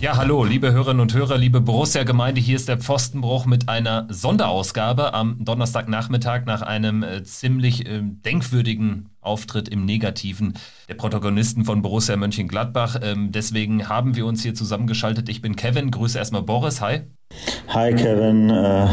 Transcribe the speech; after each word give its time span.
Ja, 0.00 0.16
hallo, 0.16 0.44
liebe 0.44 0.70
Hörerinnen 0.70 1.00
und 1.00 1.12
Hörer, 1.12 1.36
liebe 1.38 1.60
Borussia-Gemeinde. 1.60 2.40
Hier 2.40 2.54
ist 2.54 2.68
der 2.68 2.78
Pfostenbruch 2.78 3.46
mit 3.46 3.68
einer 3.68 4.06
Sonderausgabe 4.08 5.12
am 5.12 5.44
Donnerstagnachmittag 5.44 6.44
nach 6.46 6.62
einem 6.62 7.02
äh, 7.02 7.24
ziemlich 7.24 7.84
äh, 7.84 8.02
denkwürdigen 8.02 9.08
Auftritt 9.20 9.68
im 9.68 9.84
Negativen 9.84 10.54
der 10.88 10.94
Protagonisten 10.94 11.64
von 11.64 11.82
Borussia 11.82 12.16
Mönchengladbach. 12.16 13.00
Ähm, 13.02 13.32
deswegen 13.32 13.88
haben 13.88 14.14
wir 14.14 14.24
uns 14.24 14.40
hier 14.44 14.54
zusammengeschaltet. 14.54 15.28
Ich 15.28 15.42
bin 15.42 15.56
Kevin, 15.56 15.90
grüße 15.90 16.16
erstmal 16.16 16.42
Boris. 16.42 16.80
Hi. 16.80 17.00
Hi 17.66 17.92
Kevin, 17.92 18.50
äh, 18.50 18.86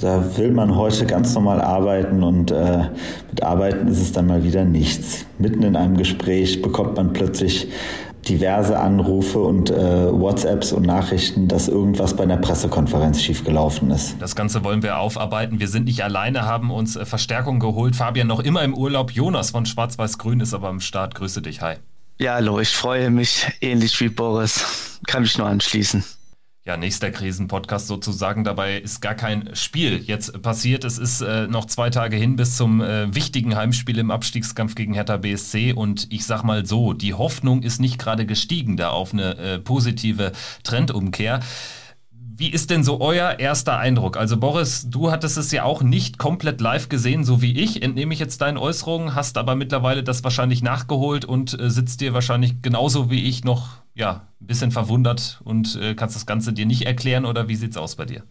da 0.00 0.36
will 0.38 0.50
man 0.50 0.74
heute 0.74 1.04
ganz 1.04 1.34
normal 1.34 1.60
arbeiten 1.60 2.22
und 2.22 2.50
äh, 2.50 2.88
mit 3.28 3.42
Arbeiten 3.42 3.86
ist 3.86 4.00
es 4.00 4.12
dann 4.12 4.28
mal 4.28 4.42
wieder 4.42 4.64
nichts. 4.64 5.26
Mitten 5.38 5.62
in 5.62 5.76
einem 5.76 5.98
Gespräch 5.98 6.62
bekommt 6.62 6.96
man 6.96 7.12
plötzlich 7.12 7.68
diverse 8.28 8.78
Anrufe 8.78 9.38
und 9.38 9.70
äh, 9.70 10.12
WhatsApps 10.12 10.72
und 10.72 10.86
Nachrichten, 10.86 11.48
dass 11.48 11.68
irgendwas 11.68 12.14
bei 12.14 12.22
einer 12.22 12.36
Pressekonferenz 12.36 13.22
schiefgelaufen 13.22 13.90
ist. 13.90 14.16
Das 14.20 14.36
Ganze 14.36 14.64
wollen 14.64 14.82
wir 14.82 14.98
aufarbeiten. 14.98 15.60
Wir 15.60 15.68
sind 15.68 15.84
nicht 15.84 16.04
alleine, 16.04 16.42
haben 16.42 16.70
uns 16.70 16.96
äh, 16.96 17.04
Verstärkung 17.04 17.58
geholt. 17.58 17.96
Fabian 17.96 18.26
noch 18.26 18.40
immer 18.40 18.62
im 18.62 18.74
Urlaub. 18.74 19.10
Jonas 19.10 19.50
von 19.50 19.66
Schwarz-Weiß-Grün 19.66 20.40
ist 20.40 20.54
aber 20.54 20.68
am 20.68 20.80
Start. 20.80 21.14
Grüße 21.14 21.42
dich. 21.42 21.60
Hi. 21.60 21.76
Ja, 22.18 22.34
hallo, 22.34 22.60
ich 22.60 22.70
freue 22.70 23.10
mich 23.10 23.46
ähnlich 23.60 24.00
wie 24.00 24.08
Boris. 24.08 25.00
Kann 25.06 25.22
mich 25.22 25.36
nur 25.36 25.48
anschließen 25.48 26.04
ja, 26.64 26.76
nächster 26.76 27.10
Krisenpodcast 27.10 27.88
sozusagen. 27.88 28.44
Dabei 28.44 28.78
ist 28.78 29.00
gar 29.00 29.14
kein 29.14 29.54
Spiel 29.54 29.98
jetzt 29.98 30.42
passiert. 30.42 30.84
Es 30.84 30.96
ist 30.96 31.20
äh, 31.20 31.48
noch 31.48 31.64
zwei 31.64 31.90
Tage 31.90 32.16
hin 32.16 32.36
bis 32.36 32.56
zum 32.56 32.80
äh, 32.80 33.12
wichtigen 33.12 33.56
Heimspiel 33.56 33.98
im 33.98 34.12
Abstiegskampf 34.12 34.76
gegen 34.76 34.94
Hertha 34.94 35.16
BSC. 35.16 35.72
Und 35.72 36.06
ich 36.12 36.24
sag 36.24 36.44
mal 36.44 36.64
so, 36.64 36.92
die 36.92 37.14
Hoffnung 37.14 37.62
ist 37.62 37.80
nicht 37.80 37.98
gerade 37.98 38.26
gestiegen 38.26 38.76
da 38.76 38.90
auf 38.90 39.12
eine 39.12 39.36
äh, 39.38 39.58
positive 39.58 40.30
Trendumkehr. 40.62 41.40
Wie 42.34 42.48
ist 42.48 42.70
denn 42.70 42.84
so 42.84 43.00
euer 43.00 43.40
erster 43.40 43.78
Eindruck? 43.78 44.16
Also 44.16 44.36
Boris, 44.36 44.88
du 44.88 45.10
hattest 45.10 45.36
es 45.38 45.50
ja 45.50 45.64
auch 45.64 45.82
nicht 45.82 46.18
komplett 46.18 46.60
live 46.60 46.88
gesehen, 46.88 47.24
so 47.24 47.42
wie 47.42 47.58
ich, 47.58 47.82
entnehme 47.82 48.14
ich 48.14 48.20
jetzt 48.20 48.40
deinen 48.40 48.56
Äußerungen, 48.56 49.14
hast 49.14 49.36
aber 49.36 49.54
mittlerweile 49.56 50.02
das 50.02 50.24
wahrscheinlich 50.24 50.62
nachgeholt 50.62 51.24
und 51.24 51.58
äh, 51.58 51.70
sitzt 51.70 52.00
dir 52.00 52.14
wahrscheinlich 52.14 52.62
genauso 52.62 53.10
wie 53.10 53.24
ich 53.24 53.44
noch 53.44 53.81
ja, 53.94 54.28
ein 54.40 54.46
bisschen 54.46 54.70
verwundert 54.70 55.40
und 55.44 55.78
äh, 55.80 55.94
kannst 55.94 56.16
das 56.16 56.26
Ganze 56.26 56.52
dir 56.52 56.66
nicht 56.66 56.86
erklären 56.86 57.24
oder 57.24 57.48
wie 57.48 57.56
sieht 57.56 57.72
es 57.72 57.76
aus 57.76 57.96
bei 57.96 58.04
dir? 58.04 58.22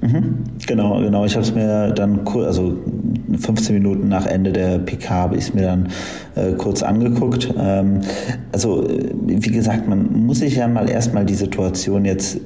Mhm, 0.00 0.44
genau, 0.66 1.00
genau. 1.00 1.24
Ich 1.24 1.34
habe 1.34 1.44
es 1.44 1.54
mir 1.54 1.90
dann, 1.92 2.26
also 2.26 2.76
15 3.38 3.74
Minuten 3.74 4.08
nach 4.08 4.26
Ende 4.26 4.52
der 4.52 4.78
PK 4.78 5.10
habe 5.10 5.36
ich 5.36 5.44
es 5.44 5.54
mir 5.54 5.62
dann 5.62 5.88
äh, 6.34 6.52
kurz 6.52 6.82
angeguckt. 6.82 7.52
Ähm, 7.56 8.00
also, 8.52 8.88
äh, 8.88 9.10
wie 9.24 9.52
gesagt, 9.52 9.88
man 9.88 10.26
muss 10.26 10.38
sich 10.38 10.56
ja 10.56 10.66
mal 10.66 10.88
erstmal 10.90 11.24
die 11.24 11.34
Situation 11.34 12.04
jetzt 12.04 12.40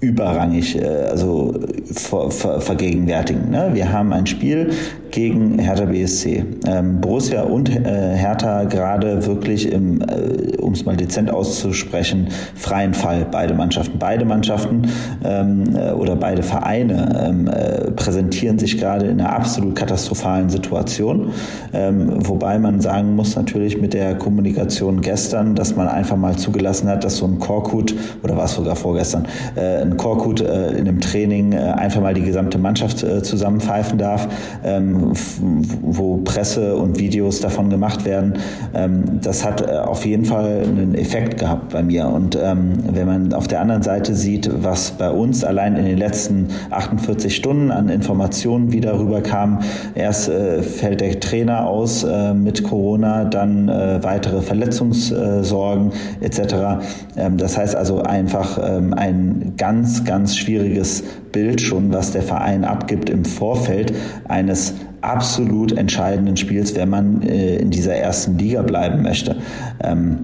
überrangig 0.00 0.76
äh, 0.76 0.86
also 1.10 1.58
ver, 1.92 2.30
ver, 2.30 2.60
vergegenwärtigen. 2.60 3.50
Ne? 3.50 3.70
Wir 3.72 3.92
haben 3.92 4.12
ein 4.12 4.26
Spiel 4.26 4.70
gegen 5.10 5.58
Hertha 5.58 5.84
BSC. 5.84 6.44
Ähm, 6.66 7.00
Borussia 7.00 7.42
und 7.42 7.68
äh, 7.68 8.14
Hertha 8.16 8.64
gerade 8.64 9.26
wirklich 9.26 9.70
im, 9.70 10.00
äh, 10.02 10.56
um 10.58 10.72
es 10.72 10.84
mal 10.84 10.96
dezent 10.96 11.30
auszusprechen, 11.30 12.28
freien 12.54 12.94
Fall. 12.94 13.26
Beide 13.30 13.54
Mannschaften, 13.54 13.98
beide 13.98 14.24
Mannschaften 14.24 14.82
ähm, 15.24 15.64
äh, 15.74 15.92
oder 15.92 16.16
beide 16.16 16.42
Vereine 16.42 17.26
ähm, 17.26 17.48
äh, 17.48 17.90
präsentieren 17.92 18.58
sich 18.58 18.78
gerade 18.78 19.06
in 19.06 19.20
einer 19.20 19.32
absolut 19.34 19.74
katastrophalen 19.74 20.48
Situation. 20.50 21.30
Wobei 21.72 22.58
man 22.58 22.80
sagen 22.80 23.14
muss 23.14 23.36
natürlich 23.36 23.80
mit 23.80 23.94
der 23.94 24.14
Kommunikation 24.16 25.00
gestern, 25.00 25.54
dass 25.54 25.76
man 25.76 25.88
einfach 25.88 26.16
mal 26.16 26.36
zugelassen 26.36 26.88
hat, 26.88 27.04
dass 27.04 27.16
so 27.16 27.26
ein 27.26 27.38
Korkut 27.38 27.94
oder 28.22 28.36
war 28.36 28.44
es 28.44 28.54
sogar 28.54 28.76
vorgestern, 28.76 29.26
ein 29.56 29.96
Korkut 29.96 30.40
in 30.40 30.48
einem 30.48 31.00
Training 31.00 31.54
einfach 31.54 32.00
mal 32.00 32.14
die 32.14 32.22
gesamte 32.22 32.58
Mannschaft 32.58 32.98
zusammenpfeifen 32.98 33.98
darf, 33.98 34.28
wo 35.82 36.18
Presse 36.18 36.76
und 36.76 36.98
Videos 36.98 37.40
davon 37.40 37.70
gemacht 37.70 38.04
werden. 38.04 38.34
Ähm, 38.74 39.20
das 39.22 39.44
hat 39.44 39.60
äh, 39.60 39.76
auf 39.76 40.04
jeden 40.04 40.24
Fall 40.24 40.62
einen 40.64 40.94
Effekt 40.94 41.38
gehabt 41.38 41.72
bei 41.72 41.82
mir. 41.82 42.08
Und 42.08 42.38
ähm, 42.40 42.72
wenn 42.92 43.06
man 43.06 43.32
auf 43.32 43.48
der 43.48 43.60
anderen 43.60 43.82
Seite 43.82 44.14
sieht, 44.14 44.50
was 44.62 44.92
bei 44.92 45.10
uns 45.10 45.44
allein 45.44 45.76
in 45.76 45.84
den 45.84 45.98
letzten 45.98 46.48
48 46.70 47.34
Stunden 47.34 47.70
an 47.70 47.88
Informationen 47.88 48.72
wieder 48.72 48.98
rüberkam, 48.98 49.60
erst 49.94 50.28
äh, 50.28 50.62
fällt 50.62 51.00
der 51.00 51.18
Trainer 51.20 51.66
aus 51.66 52.04
äh, 52.04 52.34
mit 52.34 52.64
Corona, 52.64 53.24
dann 53.24 53.68
weitere 53.68 54.40
Verletzungssorgen 54.40 55.92
etc. 56.20 56.40
Ähm, 57.16 57.36
das 57.36 57.56
heißt 57.56 57.76
also 57.76 58.02
einfach 58.02 58.58
ein 58.58 59.54
ganz, 59.56 60.04
ganz 60.04 60.36
schwieriges 60.36 61.02
Bild 61.32 61.60
schon, 61.60 61.92
was 61.92 62.12
der 62.12 62.22
Verein 62.22 62.64
abgibt 62.64 63.10
im 63.10 63.24
Vorfeld 63.24 63.92
eines 64.28 64.74
absolut 65.00 65.72
entscheidenden 65.72 66.36
Spiels, 66.36 66.74
wenn 66.74 66.90
man 66.90 67.22
äh, 67.22 67.56
in 67.56 67.70
dieser 67.70 67.94
ersten 67.94 68.38
Liga 68.38 68.62
bleiben 68.62 69.02
möchte. 69.02 69.36
Ähm, 69.82 70.18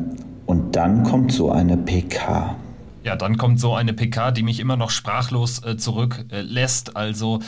und 0.46 0.76
dann 0.76 1.04
kommt 1.04 1.32
so 1.32 1.50
eine 1.50 1.76
PK. 1.76 2.56
Ja, 3.02 3.16
dann 3.16 3.36
kommt 3.36 3.60
so 3.60 3.74
eine 3.74 3.92
PK, 3.92 4.30
die 4.30 4.42
mich 4.42 4.60
immer 4.60 4.76
noch 4.76 4.90
sprachlos 4.90 5.62
äh, 5.64 5.76
zurücklässt. 5.76 6.96
also 6.96 7.40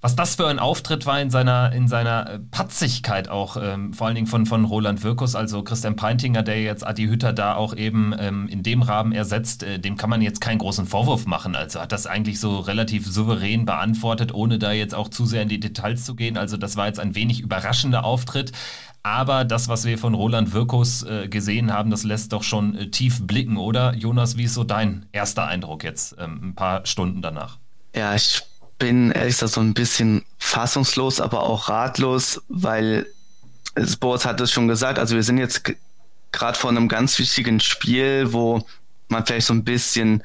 was 0.00 0.14
das 0.14 0.36
für 0.36 0.46
ein 0.46 0.60
Auftritt 0.60 1.06
war 1.06 1.20
in 1.20 1.30
seiner, 1.30 1.72
in 1.72 1.88
seiner 1.88 2.30
äh, 2.30 2.38
Patzigkeit 2.38 3.28
auch, 3.28 3.56
ähm, 3.60 3.92
vor 3.92 4.06
allen 4.06 4.14
Dingen 4.14 4.28
von, 4.28 4.46
von 4.46 4.64
Roland 4.64 5.02
Wirkus, 5.02 5.34
also 5.34 5.64
Christian 5.64 5.96
Peintinger, 5.96 6.44
der 6.44 6.62
jetzt 6.62 6.86
Adi 6.86 7.06
Hütter 7.06 7.32
da 7.32 7.56
auch 7.56 7.74
eben 7.74 8.14
ähm, 8.16 8.46
in 8.46 8.62
dem 8.62 8.82
Rahmen 8.82 9.10
ersetzt, 9.10 9.64
äh, 9.64 9.80
dem 9.80 9.96
kann 9.96 10.08
man 10.08 10.22
jetzt 10.22 10.40
keinen 10.40 10.58
großen 10.58 10.86
Vorwurf 10.86 11.26
machen. 11.26 11.56
Also 11.56 11.80
hat 11.80 11.90
das 11.90 12.06
eigentlich 12.06 12.38
so 12.38 12.60
relativ 12.60 13.10
souverän 13.10 13.64
beantwortet, 13.64 14.32
ohne 14.32 14.60
da 14.60 14.70
jetzt 14.70 14.94
auch 14.94 15.08
zu 15.08 15.26
sehr 15.26 15.42
in 15.42 15.48
die 15.48 15.58
Details 15.58 16.04
zu 16.04 16.14
gehen. 16.14 16.36
Also 16.36 16.56
das 16.56 16.76
war 16.76 16.86
jetzt 16.86 17.00
ein 17.00 17.16
wenig 17.16 17.40
überraschender 17.40 18.04
Auftritt. 18.04 18.52
Aber 19.02 19.44
das, 19.44 19.68
was 19.68 19.84
wir 19.84 19.98
von 19.98 20.14
Roland 20.14 20.52
Wirkus 20.52 21.02
äh, 21.02 21.28
gesehen 21.28 21.72
haben, 21.72 21.90
das 21.90 22.04
lässt 22.04 22.32
doch 22.32 22.44
schon 22.44 22.76
äh, 22.76 22.90
tief 22.90 23.26
blicken, 23.26 23.56
oder? 23.56 23.94
Jonas, 23.94 24.36
wie 24.36 24.44
ist 24.44 24.54
so 24.54 24.64
dein 24.64 25.06
erster 25.10 25.46
Eindruck 25.46 25.82
jetzt 25.82 26.14
ähm, 26.18 26.40
ein 26.42 26.54
paar 26.54 26.86
Stunden 26.86 27.22
danach? 27.22 27.58
Ja, 27.94 28.14
ich 28.14 28.42
bin 28.78 29.10
ehrlich 29.10 29.34
gesagt 29.34 29.52
so 29.52 29.60
ein 29.60 29.74
bisschen 29.74 30.24
fassungslos, 30.38 31.20
aber 31.20 31.42
auch 31.42 31.68
ratlos, 31.68 32.42
weil 32.48 33.06
Sports 33.84 34.24
hat 34.24 34.40
es 34.40 34.50
schon 34.50 34.68
gesagt, 34.68 34.98
also 34.98 35.14
wir 35.14 35.22
sind 35.22 35.38
jetzt 35.38 35.72
gerade 36.32 36.58
vor 36.58 36.70
einem 36.70 36.88
ganz 36.88 37.18
wichtigen 37.18 37.60
Spiel, 37.60 38.32
wo 38.32 38.66
man 39.08 39.24
vielleicht 39.26 39.46
so 39.46 39.54
ein 39.54 39.64
bisschen 39.64 40.22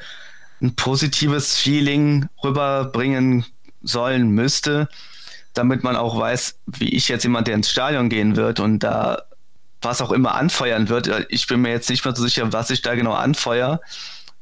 ein 0.62 0.76
positives 0.76 1.56
Feeling 1.56 2.28
rüberbringen 2.44 3.46
sollen 3.82 4.30
müsste, 4.30 4.88
damit 5.54 5.84
man 5.84 5.96
auch 5.96 6.18
weiß, 6.18 6.56
wie 6.66 6.90
ich 6.90 7.08
jetzt 7.08 7.24
jemand, 7.24 7.48
der 7.48 7.56
ins 7.56 7.70
Stadion 7.70 8.10
gehen 8.10 8.36
wird 8.36 8.60
und 8.60 8.80
da 8.80 9.24
was 9.82 10.02
auch 10.02 10.12
immer 10.12 10.36
anfeuern 10.36 10.88
wird. 10.88 11.10
Ich 11.30 11.48
bin 11.48 11.62
mir 11.62 11.72
jetzt 11.72 11.90
nicht 11.90 12.06
mehr 12.06 12.16
so 12.16 12.24
sicher, 12.24 12.54
was 12.54 12.70
ich 12.70 12.82
da 12.82 12.96
genau 12.96 13.14
anfeuere. 13.14 13.82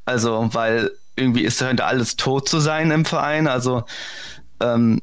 Also, 0.05 0.50
weil 0.53 0.91
irgendwie 1.21 1.43
ist 1.43 1.61
dahinter 1.61 1.87
alles 1.87 2.15
tot 2.15 2.49
zu 2.49 2.59
sein 2.59 2.91
im 2.91 3.05
Verein. 3.05 3.47
Also 3.47 3.83
ähm, 4.59 5.01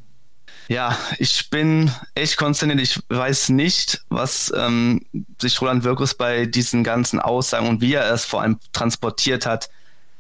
ja, 0.69 0.97
ich 1.19 1.49
bin 1.49 1.91
echt 2.15 2.37
konsterniert. 2.37 2.81
Ich 2.81 3.01
weiß 3.09 3.49
nicht, 3.49 4.03
was 4.11 4.53
ähm, 4.55 5.01
sich 5.41 5.61
Roland 5.61 5.83
Wirkus 5.83 6.15
bei 6.15 6.45
diesen 6.45 6.85
ganzen 6.85 7.21
Aussagen 7.21 7.69
und 7.69 7.81
wie 7.81 7.95
er 7.95 8.13
es 8.13 8.27
vor 8.27 8.43
allem 8.43 8.59
transportiert 8.73 9.47
hat, 9.47 9.71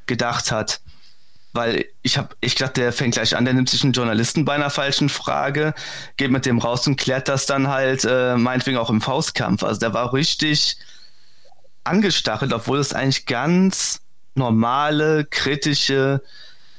gedacht 0.06 0.50
hat. 0.50 0.80
Weil 1.52 1.84
ich 2.02 2.16
habe, 2.16 2.34
ich 2.40 2.54
dachte, 2.54 2.80
der 2.80 2.92
fängt 2.92 3.14
gleich 3.14 3.36
an, 3.36 3.44
der 3.44 3.52
nimmt 3.52 3.68
sich 3.68 3.82
einen 3.82 3.92
Journalisten 3.92 4.46
bei 4.46 4.54
einer 4.54 4.70
falschen 4.70 5.10
Frage, 5.10 5.74
geht 6.16 6.30
mit 6.30 6.46
dem 6.46 6.58
raus 6.58 6.86
und 6.86 6.96
klärt 6.96 7.28
das 7.28 7.44
dann 7.44 7.68
halt, 7.68 8.06
äh, 8.08 8.36
meinetwegen 8.36 8.78
auch 8.78 8.90
im 8.90 9.02
Faustkampf. 9.02 9.62
Also 9.62 9.80
der 9.80 9.92
war 9.92 10.14
richtig 10.14 10.78
angestachelt, 11.84 12.52
obwohl 12.52 12.78
es 12.78 12.94
eigentlich 12.94 13.26
ganz 13.26 14.00
normale, 14.38 15.24
kritische 15.24 16.22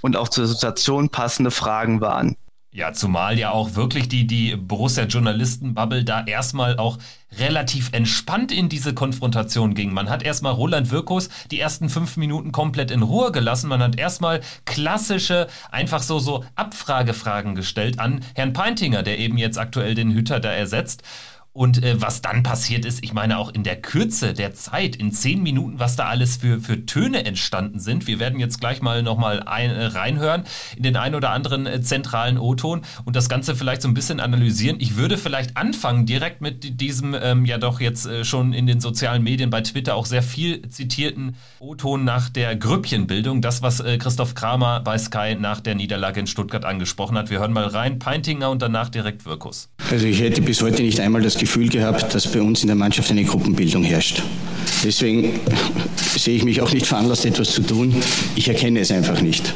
und 0.02 0.16
auch 0.16 0.30
zur 0.30 0.48
Situation 0.48 1.10
passende 1.10 1.52
Fragen 1.52 2.02
waren. 2.02 2.36
Ja, 2.72 2.94
zumal 2.94 3.40
ja 3.40 3.50
auch 3.50 3.76
wirklich 3.76 4.10
die, 4.10 4.28
die 4.28 4.56
Borussia-Journalisten-Bubble 4.56 6.04
da 6.04 6.24
erstmal 6.24 6.78
auch 6.78 7.00
relativ 7.38 7.90
entspannt 7.94 8.52
in 8.52 8.70
diese 8.70 8.94
Konfrontation 8.94 9.74
ging. 9.74 9.92
Man 9.92 10.08
hat 10.08 10.22
erstmal 10.22 10.54
Roland 10.54 10.92
Wirkus 10.92 11.30
die 11.50 11.60
ersten 11.60 11.90
fünf 11.90 12.16
Minuten 12.16 12.52
komplett 12.52 12.92
in 12.92 13.02
Ruhe 13.02 13.32
gelassen. 13.32 13.70
Man 13.70 13.82
hat 13.82 13.98
erstmal 13.98 14.42
klassische, 14.66 15.48
einfach 15.72 16.04
so, 16.04 16.20
so 16.20 16.46
Abfragefragen 16.56 17.56
gestellt 17.56 18.00
an 18.00 18.22
Herrn 18.36 18.54
Peintinger, 18.54 19.02
der 19.02 19.18
eben 19.18 19.40
jetzt 19.40 19.58
aktuell 19.58 19.96
den 19.96 20.12
Hüter 20.12 20.40
da 20.40 20.52
ersetzt. 20.52 21.02
Und 21.52 21.84
äh, 21.84 22.00
was 22.00 22.22
dann 22.22 22.44
passiert 22.44 22.86
ist, 22.86 23.04
ich 23.04 23.12
meine 23.12 23.40
auch 23.40 23.52
in 23.52 23.64
der 23.64 23.76
Kürze 23.76 24.34
der 24.34 24.54
Zeit, 24.54 24.96
in 24.96 25.12
zehn 25.12 25.42
Minuten, 25.42 25.80
was 25.80 25.96
da 25.96 26.06
alles 26.06 26.38
für, 26.38 26.60
für 26.60 26.86
Töne 26.86 27.26
entstanden 27.26 27.80
sind. 27.80 28.06
Wir 28.06 28.20
werden 28.20 28.40
jetzt 28.40 28.60
gleich 28.60 28.82
mal 28.82 29.02
nochmal 29.02 29.40
äh, 29.40 29.86
reinhören 29.86 30.44
in 30.78 30.84
den 30.84 30.96
ein 30.96 31.16
oder 31.16 31.32
anderen 31.32 31.66
äh, 31.66 31.82
zentralen 31.82 32.38
O-Ton 32.38 32.82
und 33.04 33.16
das 33.16 33.30
Ganze 33.30 33.56
vielleicht 33.56 33.82
so 33.82 33.88
ein 33.88 33.96
bisschen 33.96 34.20
analysieren. 34.20 34.78
Ich 34.80 34.96
würde 34.96 35.18
vielleicht 35.18 35.58
anfangen 35.58 36.06
direkt 36.06 36.40
mit 36.42 36.80
diesem 36.80 37.16
ähm, 37.20 37.46
ja 37.46 37.58
doch 37.58 37.82
jetzt 37.82 38.06
äh, 38.06 38.24
schon 38.24 38.54
in 38.54 38.68
den 38.68 38.80
sozialen 38.80 39.24
Medien 39.24 39.50
bei 39.50 39.62
Twitter 39.62 39.96
auch 39.96 40.06
sehr 40.06 40.24
viel 40.24 40.70
zitierten 40.70 41.36
O-Ton 41.60 42.04
nach 42.04 42.30
der 42.30 42.56
Grüppchenbildung. 42.56 43.42
Das, 43.42 43.64
was 43.64 43.80
äh, 43.80 43.98
Christoph 43.98 44.36
Kramer 44.36 44.82
bei 44.82 45.00
Sky 45.00 45.36
nach 45.40 45.62
der 45.62 45.74
Niederlage 45.74 46.20
in 46.20 46.28
Stuttgart 46.28 46.64
angesprochen 46.64 47.18
hat. 47.18 47.32
Wir 47.32 47.40
hören 47.40 47.54
mal 47.54 47.66
rein. 47.66 47.98
Peintinger 47.98 48.52
und 48.52 48.62
danach 48.62 48.90
direkt 48.90 49.26
Wirkus. 49.26 49.70
Also 49.90 50.06
ich 50.06 50.22
hätte 50.22 50.42
bis 50.42 50.62
heute 50.62 50.84
nicht 50.84 51.00
einmal 51.00 51.24
das 51.24 51.39
Gefühl 51.40 51.70
gehabt, 51.70 52.14
dass 52.14 52.28
bei 52.28 52.42
uns 52.42 52.62
in 52.62 52.68
der 52.68 52.76
Mannschaft 52.76 53.10
eine 53.12 53.24
Gruppenbildung 53.24 53.84
herrscht. 53.84 54.24
Deswegen 54.84 55.40
sehe 56.18 56.36
ich 56.36 56.44
mich 56.44 56.62
auch 56.62 56.72
nicht 56.72 56.86
veranlasst, 56.86 57.26
etwas 57.26 57.52
zu 57.52 57.62
tun. 57.62 57.96
Ich 58.36 58.48
erkenne 58.48 58.80
es 58.80 58.92
einfach 58.92 59.22
nicht. 59.22 59.54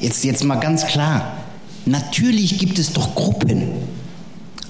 Jetzt, 0.00 0.24
jetzt 0.24 0.44
mal 0.44 0.56
ganz 0.56 0.86
klar. 0.86 1.36
Natürlich 1.86 2.58
gibt 2.58 2.78
es 2.78 2.92
doch 2.92 3.14
Gruppen. 3.14 3.68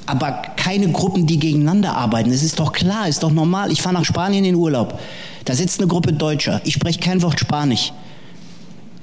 Aber 0.07 0.43
keine 0.57 0.89
Gruppen, 0.91 1.27
die 1.27 1.39
gegeneinander 1.39 1.97
arbeiten. 1.97 2.31
Das 2.31 2.43
ist 2.43 2.59
doch 2.59 2.73
klar, 2.73 3.09
ist 3.09 3.23
doch 3.23 3.33
normal. 3.33 3.73
Ich 3.73 3.81
fahre 3.81 3.95
nach 3.95 4.05
Spanien 4.05 4.45
in 4.45 4.55
Urlaub. 4.55 4.99
Da 5.45 5.55
sitzt 5.55 5.81
eine 5.81 5.89
Gruppe 5.89 6.13
Deutscher. 6.13 6.61
Ich 6.65 6.75
spreche 6.75 7.01
kein 7.01 7.23
Wort 7.23 7.41
Spanisch. 7.41 7.93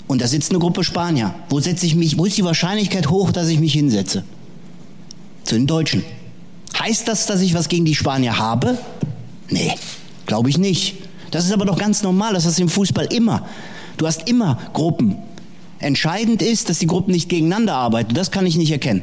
Und 0.07 0.21
da 0.21 0.27
sitzt 0.27 0.51
eine 0.51 0.59
Gruppe 0.59 0.83
Spanier. 0.83 1.33
Wo 1.50 1.59
setze 1.59 1.85
ich 1.85 1.95
mich? 1.95 2.18
Wo 2.18 2.25
ist 2.25 2.38
die 2.38 2.44
Wahrscheinlichkeit 2.44 3.09
hoch, 3.09 3.31
dass 3.31 3.47
ich 3.47 3.59
mich 3.59 3.73
hinsetze? 3.73 4.23
Zu 5.44 5.56
den 5.56 5.68
Deutschen. 5.68 6.04
Heißt 6.78 7.08
das, 7.08 7.26
dass 7.26 7.42
ich 7.42 7.54
was 7.54 7.70
gegen 7.70 7.86
die 7.86 7.96
Spanier 7.96 8.38
habe? 8.38 8.78
Nee, 9.50 9.74
glaube 10.26 10.50
ich 10.50 10.58
nicht. 10.58 10.96
Das 11.32 11.46
ist 11.46 11.52
aber 11.52 11.66
doch 11.66 11.78
ganz 11.78 12.04
normal, 12.04 12.34
das 12.34 12.46
ist 12.46 12.60
im 12.60 12.70
Fußball 12.70 13.06
immer. 13.14 13.48
Du 13.98 14.08
hast 14.08 14.28
immer 14.28 14.58
Gruppen. 14.74 15.18
Entscheidend 15.80 16.42
ist, 16.42 16.70
dass 16.70 16.80
die 16.80 16.88
Gruppen 16.88 17.12
nicht 17.12 17.30
gegeneinander 17.30 17.76
arbeiten. 17.76 18.14
Das 18.14 18.32
kann 18.32 18.46
ich 18.46 18.58
nicht 18.58 18.72
erkennen. 18.72 19.02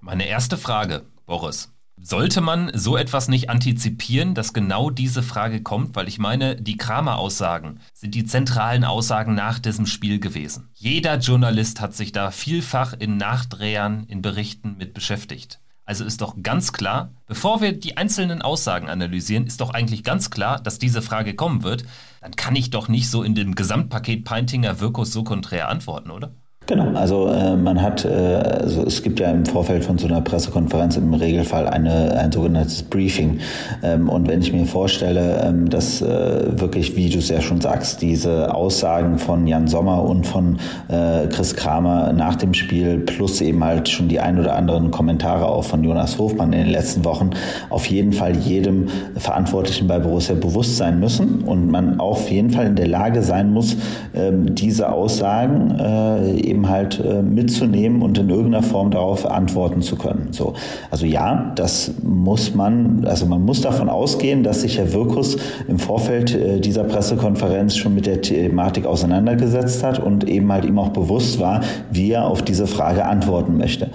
Meine 0.00 0.26
erste 0.26 0.56
Frage, 0.56 1.02
Boris. 1.26 1.70
Sollte 2.02 2.40
man 2.40 2.70
so 2.74 2.96
etwas 2.96 3.28
nicht 3.28 3.50
antizipieren, 3.50 4.34
dass 4.34 4.54
genau 4.54 4.88
diese 4.88 5.22
Frage 5.22 5.62
kommt? 5.62 5.94
Weil 5.94 6.08
ich 6.08 6.18
meine, 6.18 6.56
die 6.56 6.78
Kramer-Aussagen 6.78 7.80
sind 7.92 8.14
die 8.14 8.24
zentralen 8.24 8.84
Aussagen 8.84 9.34
nach 9.34 9.58
diesem 9.58 9.84
Spiel 9.84 10.18
gewesen. 10.18 10.70
Jeder 10.74 11.18
Journalist 11.18 11.80
hat 11.82 11.94
sich 11.94 12.12
da 12.12 12.30
vielfach 12.30 12.94
in 12.98 13.18
Nachdrehern, 13.18 14.04
in 14.08 14.22
Berichten 14.22 14.76
mit 14.78 14.94
beschäftigt. 14.94 15.60
Also 15.90 16.04
ist 16.04 16.20
doch 16.20 16.36
ganz 16.40 16.72
klar, 16.72 17.10
bevor 17.26 17.60
wir 17.60 17.72
die 17.72 17.96
einzelnen 17.96 18.42
Aussagen 18.42 18.88
analysieren, 18.88 19.44
ist 19.48 19.60
doch 19.60 19.70
eigentlich 19.70 20.04
ganz 20.04 20.30
klar, 20.30 20.60
dass 20.60 20.78
diese 20.78 21.02
Frage 21.02 21.34
kommen 21.34 21.64
wird. 21.64 21.84
Dann 22.20 22.36
kann 22.36 22.54
ich 22.54 22.70
doch 22.70 22.86
nicht 22.86 23.10
so 23.10 23.24
in 23.24 23.34
dem 23.34 23.56
Gesamtpaket 23.56 24.24
Peintinger 24.24 24.78
Wirkus 24.78 25.12
so 25.12 25.24
konträr 25.24 25.68
antworten, 25.68 26.12
oder? 26.12 26.32
Genau, 26.66 26.96
also 26.96 27.26
äh, 27.26 27.56
man 27.56 27.82
hat, 27.82 28.04
äh, 28.04 28.08
also 28.08 28.84
es 28.86 29.02
gibt 29.02 29.18
ja 29.18 29.28
im 29.32 29.44
Vorfeld 29.44 29.84
von 29.84 29.98
so 29.98 30.06
einer 30.06 30.20
Pressekonferenz 30.20 30.96
im 30.96 31.12
Regelfall 31.14 31.66
eine, 31.66 32.16
ein 32.16 32.30
sogenanntes 32.30 32.84
Briefing. 32.84 33.40
Ähm, 33.82 34.08
und 34.08 34.28
wenn 34.28 34.40
ich 34.40 34.52
mir 34.52 34.66
vorstelle, 34.66 35.42
ähm, 35.44 35.68
dass 35.68 36.00
äh, 36.00 36.60
wirklich, 36.60 36.94
wie 36.94 37.08
du 37.10 37.18
es 37.18 37.28
ja 37.28 37.40
schon 37.40 37.60
sagst, 37.60 38.02
diese 38.02 38.54
Aussagen 38.54 39.18
von 39.18 39.48
Jan 39.48 39.66
Sommer 39.66 40.04
und 40.04 40.28
von 40.28 40.58
äh, 40.86 41.26
Chris 41.26 41.56
Kramer 41.56 42.12
nach 42.12 42.36
dem 42.36 42.54
Spiel 42.54 42.98
plus 42.98 43.40
eben 43.40 43.64
halt 43.64 43.88
schon 43.88 44.06
die 44.06 44.20
ein 44.20 44.38
oder 44.38 44.54
anderen 44.54 44.92
Kommentare 44.92 45.46
auch 45.46 45.64
von 45.64 45.82
Jonas 45.82 46.18
Hofmann 46.18 46.52
in 46.52 46.60
den 46.60 46.70
letzten 46.70 47.04
Wochen 47.04 47.30
auf 47.70 47.86
jeden 47.86 48.12
Fall 48.12 48.36
jedem 48.36 48.86
Verantwortlichen 49.16 49.88
bei 49.88 49.98
Borussia 49.98 50.36
bewusst 50.36 50.76
sein 50.76 51.00
müssen 51.00 51.40
und 51.40 51.68
man 51.68 51.98
auf 51.98 52.30
jeden 52.30 52.50
Fall 52.50 52.66
in 52.66 52.76
der 52.76 52.86
Lage 52.86 53.22
sein 53.22 53.52
muss, 53.52 53.76
ähm, 54.14 54.54
diese 54.54 54.92
Aussagen 54.92 55.76
äh, 55.80 56.49
eben 56.50 56.68
halt 56.68 57.00
äh, 57.00 57.22
mitzunehmen 57.22 58.02
und 58.02 58.18
in 58.18 58.28
irgendeiner 58.28 58.62
Form 58.62 58.90
darauf 58.90 59.24
antworten 59.30 59.80
zu 59.82 59.96
können. 59.96 60.28
So, 60.32 60.54
also 60.90 61.06
ja, 61.06 61.52
das 61.54 61.92
muss 62.02 62.54
man, 62.54 63.04
also 63.06 63.26
man 63.26 63.42
muss 63.44 63.60
davon 63.60 63.88
ausgehen, 63.88 64.42
dass 64.42 64.62
sich 64.62 64.78
Herr 64.78 64.92
Wirkus 64.92 65.36
im 65.68 65.78
Vorfeld 65.78 66.34
äh, 66.34 66.60
dieser 66.60 66.84
Pressekonferenz 66.84 67.76
schon 67.76 67.94
mit 67.94 68.06
der 68.06 68.20
Thematik 68.20 68.86
auseinandergesetzt 68.86 69.82
hat 69.82 69.98
und 69.98 70.28
eben 70.28 70.52
halt 70.52 70.64
ihm 70.64 70.78
auch 70.78 70.90
bewusst 70.90 71.40
war, 71.40 71.60
wie 71.90 72.12
er 72.12 72.26
auf 72.26 72.42
diese 72.42 72.66
Frage 72.66 73.06
antworten 73.06 73.56
möchte. 73.56 73.88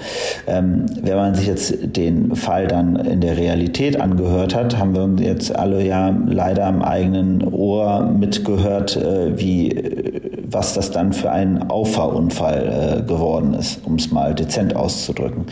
Ähm, 0.48 0.86
wenn 1.01 1.16
man 1.16 1.36
sich 1.36 1.48
jetzt 1.48 1.75
den 1.96 2.36
Fall 2.36 2.68
dann 2.68 2.96
in 2.96 3.22
der 3.22 3.38
Realität 3.38 4.00
angehört 4.00 4.56
hat, 4.56 4.78
haben 4.78 4.96
wir 4.96 5.25
jetzt 5.25 5.56
alle 5.56 5.86
ja 5.86 6.16
leider 6.28 6.66
am 6.66 6.81
eigenen 6.81 7.44
Ohr 7.44 8.06
mitgehört, 8.06 8.96
äh, 8.98 9.38
wie 9.38 9.72
äh, 9.72 10.25
was 10.50 10.74
das 10.74 10.92
dann 10.92 11.13
für 11.13 11.31
ein 11.31 11.69
Auffahrunfall 11.69 13.00
äh, 13.00 13.01
geworden 13.03 13.53
ist, 13.53 13.86
um 13.86 13.95
es 13.95 14.12
mal 14.12 14.36
dezent 14.36 14.75
auszudrücken. 14.75 15.45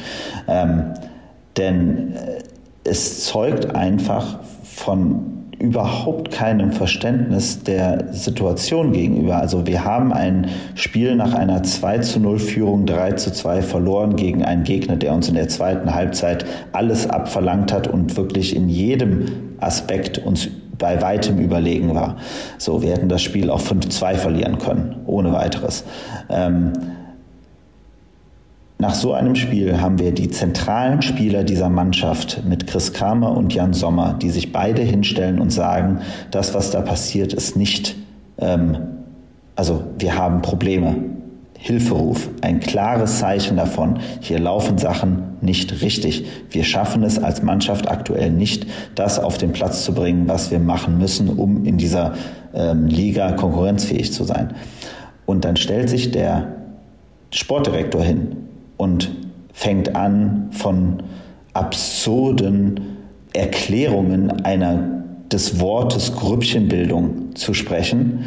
Ähm, 0.48 0.94
denn 1.58 2.16
äh, 2.16 2.44
es 2.84 3.26
zeugt 3.26 3.76
einfach 3.76 4.40
von 4.64 5.44
überhaupt 5.60 6.32
keinem 6.32 6.74
Verständnis 6.74 7.64
der 7.64 8.12
Situation 8.12 8.92
gegenüber. 8.92 9.38
Also 9.38 9.66
wir 9.66 9.86
haben 9.86 10.12
ein 10.12 10.50
Spiel 10.76 11.16
nach 11.16 11.34
einer 11.34 11.64
2 11.64 12.00
zu 12.00 12.20
0 12.20 12.40
Führung 12.40 12.86
3 12.86 13.14
zu 13.14 13.32
2 13.32 13.62
verloren 13.62 14.18
gegen 14.18 14.44
einen 14.44 14.64
Gegner, 14.64 14.98
der 14.98 15.14
uns 15.14 15.30
in 15.30 15.36
der 15.36 15.48
zweiten 15.48 15.94
Halbzeit 15.94 16.46
alles 16.74 17.10
abverlangt 17.10 17.72
hat 17.72 17.88
und 17.88 18.18
wirklich 18.18 18.56
in 18.56 18.68
jedem 18.68 19.26
Aspekt 19.60 20.18
uns 20.18 20.50
bei 20.78 21.02
weitem 21.02 21.40
überlegen 21.40 21.96
war. 21.96 22.18
So, 22.58 22.82
wir 22.82 22.92
hätten 22.92 23.10
das 23.10 23.22
Spiel 23.22 23.50
auch 23.50 23.62
5-2 23.62 24.16
verlieren 24.16 24.58
können, 24.58 25.02
ohne 25.06 25.32
weiteres. 25.34 25.84
Ähm, 26.30 26.74
nach 28.80 28.96
so 28.96 29.14
einem 29.14 29.36
Spiel 29.36 29.80
haben 29.80 29.98
wir 29.98 30.12
die 30.12 30.30
zentralen 30.30 31.02
Spieler 31.02 31.46
dieser 31.46 31.70
Mannschaft 31.70 32.42
mit 32.46 32.68
Chris 32.68 32.92
Kramer 32.92 33.32
und 33.32 33.54
Jan 33.54 33.72
Sommer, 33.72 34.14
die 34.14 34.30
sich 34.30 34.52
beide 34.52 34.82
hinstellen 34.82 35.40
und 35.40 35.52
sagen, 35.52 36.02
das, 36.32 36.54
was 36.54 36.72
da 36.72 36.82
passiert, 36.82 37.32
ist 37.32 37.56
nicht, 37.56 37.96
ähm, 38.40 38.78
also 39.56 39.86
wir 40.00 40.18
haben 40.18 40.42
Probleme. 40.42 41.13
Hilferuf, 41.66 42.30
ein 42.42 42.60
klares 42.60 43.20
Zeichen 43.20 43.56
davon, 43.56 44.00
hier 44.20 44.38
laufen 44.38 44.78
Sachen 44.78 45.38
nicht 45.40 45.82
richtig. 45.82 46.26
Wir 46.50 46.66
schaffen 46.66 47.04
es 47.04 47.18
als 47.18 47.42
Mannschaft 47.42 47.90
aktuell 47.90 48.32
nicht, 48.32 48.68
das 48.96 49.18
auf 49.18 49.38
den 49.38 49.54
Platz 49.54 49.86
zu 49.86 49.94
bringen, 49.94 50.28
was 50.28 50.52
wir 50.52 50.60
machen 50.60 50.98
müssen, 50.98 51.30
um 51.30 51.64
in 51.64 51.78
dieser 51.78 52.16
ähm, 52.54 52.88
Liga 52.88 53.32
konkurrenzfähig 53.32 54.12
zu 54.12 54.26
sein. 54.26 54.56
Und 55.26 55.46
dann 55.46 55.56
stellt 55.56 55.90
sich 55.90 56.12
der 56.12 56.50
Sportdirektor 57.32 58.04
hin 58.04 58.36
und 58.76 59.12
fängt 59.54 59.96
an 59.96 60.50
von 60.52 61.02
absurden 61.54 62.98
Erklärungen 63.32 64.44
einer 64.44 65.06
des 65.32 65.62
Wortes 65.62 66.14
Grüppchenbildung 66.14 67.36
zu 67.36 67.54
sprechen. 67.54 68.26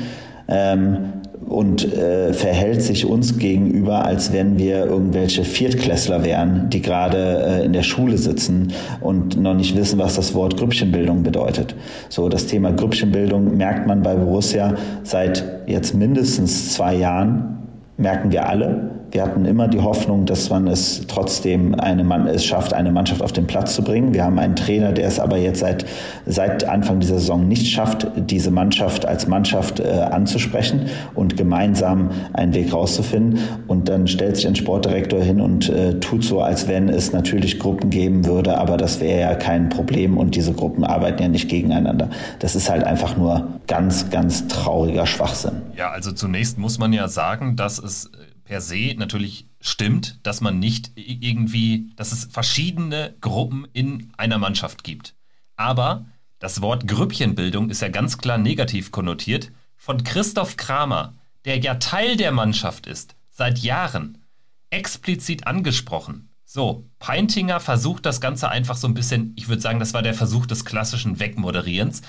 Ähm, 0.49 1.13
und 1.47 1.93
äh, 1.95 2.33
verhält 2.33 2.83
sich 2.83 3.07
uns 3.07 3.39
gegenüber, 3.39 4.05
als 4.05 4.33
wenn 4.33 4.59
wir 4.59 4.87
irgendwelche 4.87 5.45
Viertklässler 5.45 6.25
wären, 6.25 6.71
die 6.71 6.83
gerade 6.83 7.45
äh, 7.47 7.65
in 7.65 7.73
der 7.73 7.83
Schule 7.83 8.19
sitzen 8.19 8.73
und 9.01 9.41
noch 9.41 9.55
nicht 9.55 9.77
wissen, 9.77 9.99
was 9.99 10.17
das 10.17 10.35
Wort 10.35 10.57
Grüppchenbildung 10.57 11.23
bedeutet. 11.23 11.75
So, 12.09 12.29
das 12.29 12.47
Thema 12.47 12.73
Grüppchenbildung 12.73 13.57
merkt 13.57 13.87
man 13.87 14.03
bei 14.03 14.15
Borussia 14.15 14.75
seit 15.05 15.45
jetzt 15.67 15.95
mindestens 15.95 16.75
zwei 16.75 16.97
Jahren, 16.97 17.59
merken 17.97 18.33
wir 18.33 18.49
alle. 18.49 18.96
Wir 19.11 19.23
hatten 19.23 19.45
immer 19.45 19.69
die 19.69 19.81
Hoffnung, 19.81 20.27
dass 20.27 20.51
man 20.51 20.67
es 20.67 21.07
trotzdem 21.07 21.75
eine 21.75 22.05
Mann, 22.05 22.27
es 22.27 22.45
schafft, 22.45 22.75
eine 22.75 22.91
Mannschaft 22.91 23.23
auf 23.23 23.33
den 23.33 23.47
Platz 23.47 23.75
zu 23.75 23.83
bringen. 23.83 24.13
Wir 24.13 24.25
haben 24.25 24.39
einen 24.39 24.57
Trainer, 24.57 24.93
der 24.93 25.07
es 25.07 25.21
aber 25.21 25.37
jetzt 25.37 25.61
seit, 25.61 25.87
seit 26.27 26.65
Anfang 26.65 27.01
dieser 27.01 27.19
Saison 27.19 27.47
nicht 27.47 27.69
schafft, 27.69 28.09
diese 28.17 28.51
Mannschaft 28.51 29.07
als 29.07 29.27
Mannschaft 29.27 29.81
äh, 29.81 29.91
anzusprechen 30.11 30.87
und 31.15 31.37
gemeinsam 31.37 32.11
einen 32.33 32.55
Weg 32.55 32.73
rauszufinden. 32.73 33.39
Und 33.67 33.89
dann 33.89 34.09
stellt 34.09 34.37
sich 34.37 34.47
ein 34.47 34.57
Sportdirektor 34.57 35.21
hin 35.21 35.41
und 35.41 35.69
äh, 35.69 35.99
tut 36.01 36.25
so, 36.25 36.41
als 36.41 36.69
wenn 36.69 36.89
es 36.89 37.13
natürlich 37.13 37.59
Gruppen 37.59 37.91
geben 37.91 38.27
würde, 38.27 38.59
aber 38.59 38.77
das 38.77 39.01
wäre 39.01 39.21
ja 39.21 39.35
kein 39.35 39.69
Problem 39.69 40.19
und 40.19 40.35
diese 40.35 40.53
Gruppen 40.53 40.85
arbeiten 40.85 41.23
ja 41.23 41.29
nicht 41.29 41.49
gegeneinander. 41.49 42.11
Das 42.41 42.57
ist 42.57 42.69
halt 42.69 42.85
einfach 42.85 43.17
nur 43.17 43.47
ganz, 43.67 44.11
ganz 44.11 44.49
trauriger 44.49 45.07
Schwachsinn. 45.07 45.63
Ja, 45.77 45.91
also 45.91 46.13
zunächst 46.13 46.59
muss 46.59 46.79
man 46.79 46.93
ja 46.93 47.09
sagen, 47.09 47.57
dass 47.57 47.79
es 47.79 48.11
per 48.47 48.61
se 48.61 48.95
natürlich 48.97 49.47
stimmt, 49.61 50.21
dass 50.23 50.41
man 50.41 50.59
nicht 50.59 50.93
irgendwie, 50.95 51.91
dass 51.97 52.13
es 52.13 52.25
verschiedene 52.25 53.15
Gruppen 53.21 53.67
in 53.73 54.13
einer 54.17 54.39
Mannschaft 54.39 54.85
gibt. 54.85 55.15
Aber 55.57 56.07
das 56.39 56.63
Wort 56.63 56.87
Grüppchenbildung 56.87 57.71
ist 57.71 57.83
ja 57.83 57.89
ganz 57.89 58.19
klar 58.19 58.39
negativ 58.39 58.93
konnotiert. 58.93 59.51
Von 59.77 60.05
Christoph 60.05 60.57
Kramer, 60.57 61.15
der 61.45 61.59
ja 61.59 61.75
Teil 61.75 62.17
der 62.17 62.33
Mannschaft 62.33 62.87
ist, 62.87 63.17
seit 63.29 63.59
Jahren, 63.59 64.23
explizit 64.71 65.47
angesprochen. 65.47 66.31
So, 66.45 66.85
Peintinger 67.01 67.59
versucht 67.59 68.07
das 68.07 68.21
Ganze 68.21 68.49
einfach 68.49 68.77
so 68.77 68.87
ein 68.87 68.95
bisschen, 68.95 69.33
ich 69.37 69.49
würde 69.49 69.63
sagen, 69.63 69.81
das 69.81 69.95
war 69.95 70.03
der 70.03 70.15
Versuch 70.15 70.47
des 70.47 70.65
klassischen 70.65 71.19
Wegmoderierens. 71.19 72.03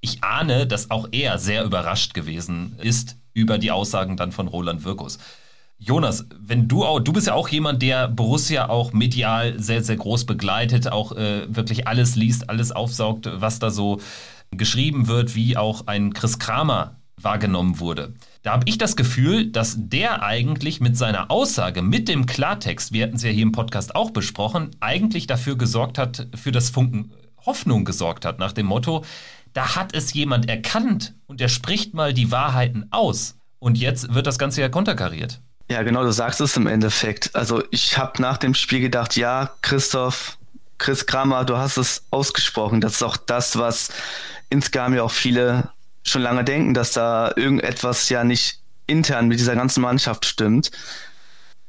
Ich 0.00 0.24
ahne, 0.24 0.66
dass 0.66 0.90
auch 0.90 1.08
er 1.12 1.38
sehr 1.38 1.64
überrascht 1.64 2.14
gewesen 2.14 2.76
ist 2.78 3.18
über 3.34 3.58
die 3.58 3.70
Aussagen 3.70 4.16
dann 4.16 4.32
von 4.32 4.48
Roland 4.48 4.84
Wirkus. 4.84 5.18
Jonas, 5.84 6.26
wenn 6.38 6.68
du 6.68 6.84
auch, 6.84 7.00
du 7.00 7.12
bist 7.12 7.26
ja 7.26 7.34
auch 7.34 7.48
jemand, 7.48 7.82
der 7.82 8.06
Borussia 8.06 8.68
auch 8.68 8.92
medial 8.92 9.58
sehr, 9.58 9.82
sehr 9.82 9.96
groß 9.96 10.26
begleitet, 10.26 10.92
auch 10.92 11.10
äh, 11.10 11.52
wirklich 11.52 11.88
alles 11.88 12.14
liest, 12.14 12.48
alles 12.48 12.70
aufsaugt, 12.70 13.28
was 13.32 13.58
da 13.58 13.70
so 13.70 14.00
geschrieben 14.52 15.08
wird, 15.08 15.34
wie 15.34 15.56
auch 15.56 15.88
ein 15.88 16.12
Chris 16.12 16.38
Kramer 16.38 17.00
wahrgenommen 17.20 17.80
wurde. 17.80 18.14
Da 18.44 18.52
habe 18.52 18.68
ich 18.68 18.78
das 18.78 18.94
Gefühl, 18.94 19.50
dass 19.50 19.76
der 19.76 20.22
eigentlich 20.22 20.80
mit 20.80 20.96
seiner 20.96 21.32
Aussage, 21.32 21.82
mit 21.82 22.06
dem 22.06 22.26
Klartext, 22.26 22.92
wir 22.92 23.02
hatten 23.02 23.16
es 23.16 23.24
ja 23.24 23.30
hier 23.30 23.42
im 23.42 23.50
Podcast 23.50 23.96
auch 23.96 24.12
besprochen, 24.12 24.70
eigentlich 24.78 25.26
dafür 25.26 25.56
gesorgt 25.56 25.98
hat, 25.98 26.28
für 26.36 26.52
das 26.52 26.70
Funken 26.70 27.10
Hoffnung 27.44 27.84
gesorgt 27.84 28.24
hat, 28.24 28.38
nach 28.38 28.52
dem 28.52 28.66
Motto, 28.66 29.04
da 29.52 29.74
hat 29.74 29.96
es 29.96 30.12
jemand 30.12 30.48
erkannt 30.48 31.14
und 31.26 31.40
der 31.40 31.48
spricht 31.48 31.92
mal 31.92 32.14
die 32.14 32.30
Wahrheiten 32.30 32.86
aus. 32.92 33.36
Und 33.58 33.78
jetzt 33.78 34.14
wird 34.14 34.28
das 34.28 34.38
Ganze 34.38 34.60
ja 34.60 34.68
konterkariert. 34.68 35.40
Ja, 35.72 35.82
genau, 35.84 36.02
du 36.02 36.12
sagst 36.12 36.38
es 36.42 36.54
im 36.58 36.66
Endeffekt. 36.66 37.34
Also 37.34 37.64
ich 37.70 37.96
habe 37.96 38.20
nach 38.20 38.36
dem 38.36 38.52
Spiel 38.52 38.80
gedacht, 38.80 39.16
ja, 39.16 39.54
Christoph, 39.62 40.36
Chris 40.76 41.06
Kramer, 41.06 41.46
du 41.46 41.56
hast 41.56 41.78
es 41.78 42.02
ausgesprochen. 42.10 42.82
Das 42.82 42.96
ist 42.96 43.02
auch 43.02 43.16
das, 43.16 43.56
was 43.56 43.88
insgesamt 44.50 44.96
ja 44.96 45.02
auch 45.02 45.10
viele 45.10 45.70
schon 46.02 46.20
lange 46.20 46.44
denken, 46.44 46.74
dass 46.74 46.92
da 46.92 47.32
irgendetwas 47.36 48.10
ja 48.10 48.22
nicht 48.22 48.60
intern 48.86 49.28
mit 49.28 49.38
dieser 49.38 49.56
ganzen 49.56 49.80
Mannschaft 49.80 50.26
stimmt. 50.26 50.72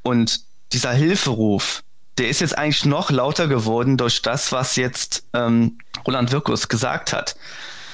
Und 0.01 0.41
dieser 0.73 0.91
Hilferuf, 0.91 1.81
der 2.17 2.27
ist 2.27 2.41
jetzt 2.41 2.57
eigentlich 2.57 2.83
noch 2.83 3.09
lauter 3.09 3.47
geworden 3.47 3.95
durch 3.95 4.21
das, 4.21 4.51
was 4.51 4.75
jetzt 4.75 5.23
ähm, 5.31 5.77
Roland 6.05 6.33
Wirkus 6.33 6.67
gesagt 6.67 7.13
hat. 7.13 7.37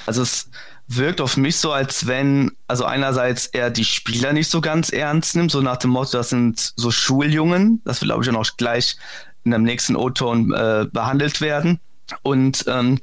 Also 0.06 0.22
es 0.22 0.50
wirkt 0.96 1.20
auf 1.20 1.36
mich 1.36 1.56
so, 1.56 1.72
als 1.72 2.06
wenn, 2.06 2.50
also 2.66 2.84
einerseits 2.84 3.46
er 3.46 3.70
die 3.70 3.84
Spieler 3.84 4.32
nicht 4.32 4.50
so 4.50 4.60
ganz 4.60 4.90
ernst 4.90 5.36
nimmt, 5.36 5.52
so 5.52 5.60
nach 5.60 5.76
dem 5.76 5.90
Motto, 5.90 6.18
das 6.18 6.30
sind 6.30 6.72
so 6.76 6.90
Schuljungen, 6.90 7.80
das 7.84 8.00
will 8.00 8.08
glaube 8.08 8.24
ich 8.24 8.28
auch 8.28 8.34
noch 8.34 8.56
gleich 8.56 8.96
in 9.44 9.52
dem 9.52 9.62
nächsten 9.62 9.94
O-Ton 9.94 10.52
äh, 10.52 10.86
behandelt 10.90 11.40
werden. 11.40 11.78
Und 12.22 12.64
ähm, 12.66 12.98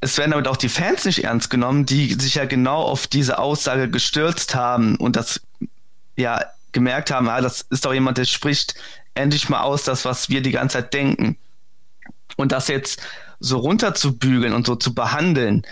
es 0.00 0.16
werden 0.16 0.30
damit 0.30 0.48
auch 0.48 0.56
die 0.56 0.70
Fans 0.70 1.04
nicht 1.04 1.24
ernst 1.24 1.50
genommen, 1.50 1.84
die 1.84 2.14
sich 2.14 2.36
ja 2.36 2.46
genau 2.46 2.82
auf 2.82 3.06
diese 3.06 3.38
Aussage 3.38 3.90
gestürzt 3.90 4.54
haben 4.54 4.96
und 4.96 5.14
das 5.14 5.40
ja 6.16 6.42
gemerkt 6.72 7.10
haben, 7.10 7.28
ah, 7.28 7.42
das 7.42 7.60
ist 7.68 7.84
doch 7.84 7.92
jemand, 7.92 8.16
der 8.16 8.24
spricht 8.24 8.74
endlich 9.14 9.50
mal 9.50 9.60
aus, 9.60 9.84
das, 9.84 10.06
was 10.06 10.30
wir 10.30 10.40
die 10.40 10.50
ganze 10.50 10.78
Zeit 10.78 10.94
denken. 10.94 11.36
Und 12.36 12.52
das 12.52 12.68
jetzt 12.68 13.02
so 13.38 13.58
runterzubügeln 13.58 14.54
und 14.54 14.66
so 14.66 14.76
zu 14.76 14.94
behandeln, 14.94 15.66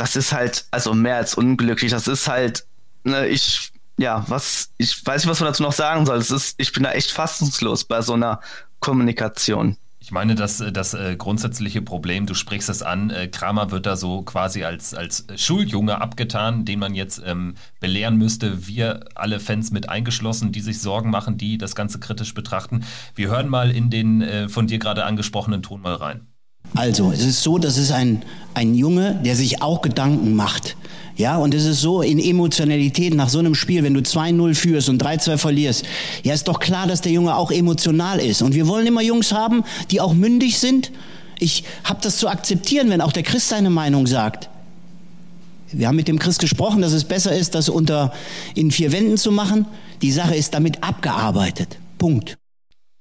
das 0.00 0.16
ist 0.16 0.32
halt, 0.32 0.64
also 0.70 0.94
mehr 0.94 1.16
als 1.16 1.34
unglücklich. 1.34 1.90
Das 1.90 2.08
ist 2.08 2.26
halt, 2.26 2.64
ne, 3.04 3.28
ich, 3.28 3.70
ja, 3.98 4.24
was, 4.28 4.70
ich 4.78 5.04
weiß 5.04 5.22
nicht, 5.22 5.30
was 5.30 5.40
man 5.40 5.50
dazu 5.50 5.62
noch 5.62 5.72
sagen 5.74 6.06
soll. 6.06 6.16
Es 6.16 6.30
ist, 6.30 6.54
ich 6.56 6.72
bin 6.72 6.84
da 6.84 6.92
echt 6.92 7.10
fassungslos 7.10 7.84
bei 7.84 8.00
so 8.00 8.14
einer 8.14 8.40
Kommunikation. 8.80 9.76
Ich 10.02 10.10
meine, 10.10 10.34
das, 10.34 10.64
das 10.72 10.94
äh, 10.94 11.16
grundsätzliche 11.16 11.82
Problem, 11.82 12.24
du 12.24 12.32
sprichst 12.32 12.70
es 12.70 12.82
an, 12.82 13.10
äh, 13.10 13.28
Kramer 13.28 13.70
wird 13.70 13.84
da 13.84 13.96
so 13.96 14.22
quasi 14.22 14.64
als, 14.64 14.94
als 14.94 15.26
Schuljunge 15.36 16.00
abgetan, 16.00 16.64
den 16.64 16.78
man 16.78 16.94
jetzt 16.94 17.20
ähm, 17.22 17.56
belehren 17.78 18.16
müsste. 18.16 18.66
Wir 18.66 19.04
alle 19.14 19.38
Fans 19.38 19.70
mit 19.70 19.90
eingeschlossen, 19.90 20.50
die 20.50 20.62
sich 20.62 20.80
Sorgen 20.80 21.10
machen, 21.10 21.36
die 21.36 21.58
das 21.58 21.74
Ganze 21.74 22.00
kritisch 22.00 22.32
betrachten. 22.32 22.86
Wir 23.14 23.28
hören 23.28 23.50
mal 23.50 23.70
in 23.70 23.90
den 23.90 24.22
äh, 24.22 24.48
von 24.48 24.66
dir 24.66 24.78
gerade 24.78 25.04
angesprochenen 25.04 25.62
Ton 25.62 25.82
mal 25.82 25.94
rein. 25.94 26.29
Also, 26.74 27.12
es 27.12 27.24
ist 27.24 27.42
so, 27.42 27.58
das 27.58 27.78
ist 27.78 27.92
ein, 27.92 28.22
ein 28.54 28.74
Junge, 28.74 29.20
der 29.24 29.36
sich 29.36 29.62
auch 29.62 29.82
Gedanken 29.82 30.34
macht. 30.34 30.76
Ja, 31.16 31.36
und 31.36 31.52
es 31.54 31.66
ist 31.66 31.80
so 31.80 32.00
in 32.00 32.18
Emotionalität 32.18 33.14
nach 33.14 33.28
so 33.28 33.40
einem 33.40 33.54
Spiel, 33.54 33.82
wenn 33.82 33.92
du 33.92 34.00
2-0 34.00 34.54
führst 34.54 34.88
und 34.88 35.02
3-2 35.02 35.36
verlierst, 35.36 35.84
ja, 36.22 36.32
ist 36.32 36.48
doch 36.48 36.60
klar, 36.60 36.86
dass 36.86 37.02
der 37.02 37.12
Junge 37.12 37.36
auch 37.36 37.50
emotional 37.50 38.18
ist. 38.20 38.40
Und 38.40 38.54
wir 38.54 38.66
wollen 38.66 38.86
immer 38.86 39.02
Jungs 39.02 39.32
haben, 39.32 39.62
die 39.90 40.00
auch 40.00 40.14
mündig 40.14 40.58
sind. 40.58 40.92
Ich 41.38 41.64
habe 41.84 42.00
das 42.02 42.16
zu 42.16 42.28
akzeptieren, 42.28 42.88
wenn 42.88 43.02
auch 43.02 43.12
der 43.12 43.22
Christ 43.22 43.50
seine 43.50 43.70
Meinung 43.70 44.06
sagt. 44.06 44.48
Wir 45.72 45.88
haben 45.88 45.96
mit 45.96 46.08
dem 46.08 46.18
Christ 46.18 46.40
gesprochen, 46.40 46.82
dass 46.82 46.92
es 46.92 47.04
besser 47.04 47.36
ist, 47.36 47.54
das 47.54 47.68
unter 47.68 48.12
in 48.54 48.70
vier 48.70 48.90
Wänden 48.90 49.18
zu 49.18 49.30
machen. 49.30 49.66
Die 50.02 50.12
Sache 50.12 50.34
ist 50.34 50.54
damit 50.54 50.82
abgearbeitet. 50.82 51.76
Punkt. 51.98 52.39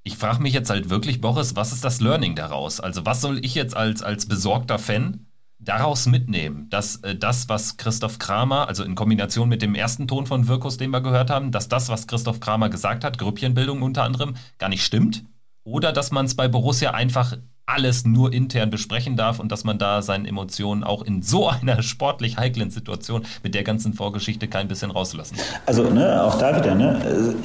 Ich 0.09 0.17
frage 0.17 0.41
mich 0.41 0.53
jetzt 0.53 0.71
halt 0.71 0.89
wirklich, 0.89 1.21
Boris, 1.21 1.55
was 1.55 1.71
ist 1.71 1.83
das 1.83 2.01
Learning 2.01 2.33
daraus? 2.33 2.79
Also 2.79 3.05
was 3.05 3.21
soll 3.21 3.45
ich 3.45 3.53
jetzt 3.53 3.77
als, 3.77 4.01
als 4.01 4.25
besorgter 4.25 4.79
Fan 4.79 5.27
daraus 5.59 6.07
mitnehmen, 6.07 6.67
dass 6.71 6.95
äh, 7.03 7.15
das, 7.15 7.47
was 7.47 7.77
Christoph 7.77 8.17
Kramer, 8.17 8.67
also 8.67 8.83
in 8.83 8.95
Kombination 8.95 9.47
mit 9.47 9.61
dem 9.61 9.75
ersten 9.75 10.07
Ton 10.07 10.25
von 10.25 10.47
Wirkus, 10.47 10.77
den 10.77 10.89
wir 10.89 11.01
gehört 11.01 11.29
haben, 11.29 11.51
dass 11.51 11.67
das, 11.67 11.89
was 11.89 12.07
Christoph 12.07 12.39
Kramer 12.39 12.69
gesagt 12.69 13.03
hat, 13.03 13.19
Grüppchenbildung 13.19 13.83
unter 13.83 14.01
anderem, 14.01 14.33
gar 14.57 14.69
nicht 14.69 14.83
stimmt? 14.83 15.25
Oder 15.63 15.93
dass 15.93 16.09
man 16.09 16.25
es 16.25 16.35
bei 16.35 16.47
Borussia 16.47 16.89
einfach 16.89 17.37
alles 17.69 18.05
nur 18.05 18.33
intern 18.33 18.69
besprechen 18.69 19.15
darf 19.15 19.39
und 19.39 19.51
dass 19.51 19.63
man 19.63 19.77
da 19.77 20.01
seinen 20.01 20.25
Emotionen 20.25 20.83
auch 20.83 21.03
in 21.03 21.21
so 21.21 21.49
einer 21.49 21.81
sportlich 21.81 22.37
heiklen 22.37 22.71
Situation 22.71 23.21
mit 23.43 23.55
der 23.55 23.63
ganzen 23.63 23.93
Vorgeschichte 23.93 24.47
kein 24.47 24.67
bisschen 24.67 24.91
rauslassen. 24.91 25.35
Also 25.65 25.89
ne, 25.89 26.23
auch 26.23 26.37
da 26.39 26.57
wieder, 26.57 26.75
ne, 26.75 27.35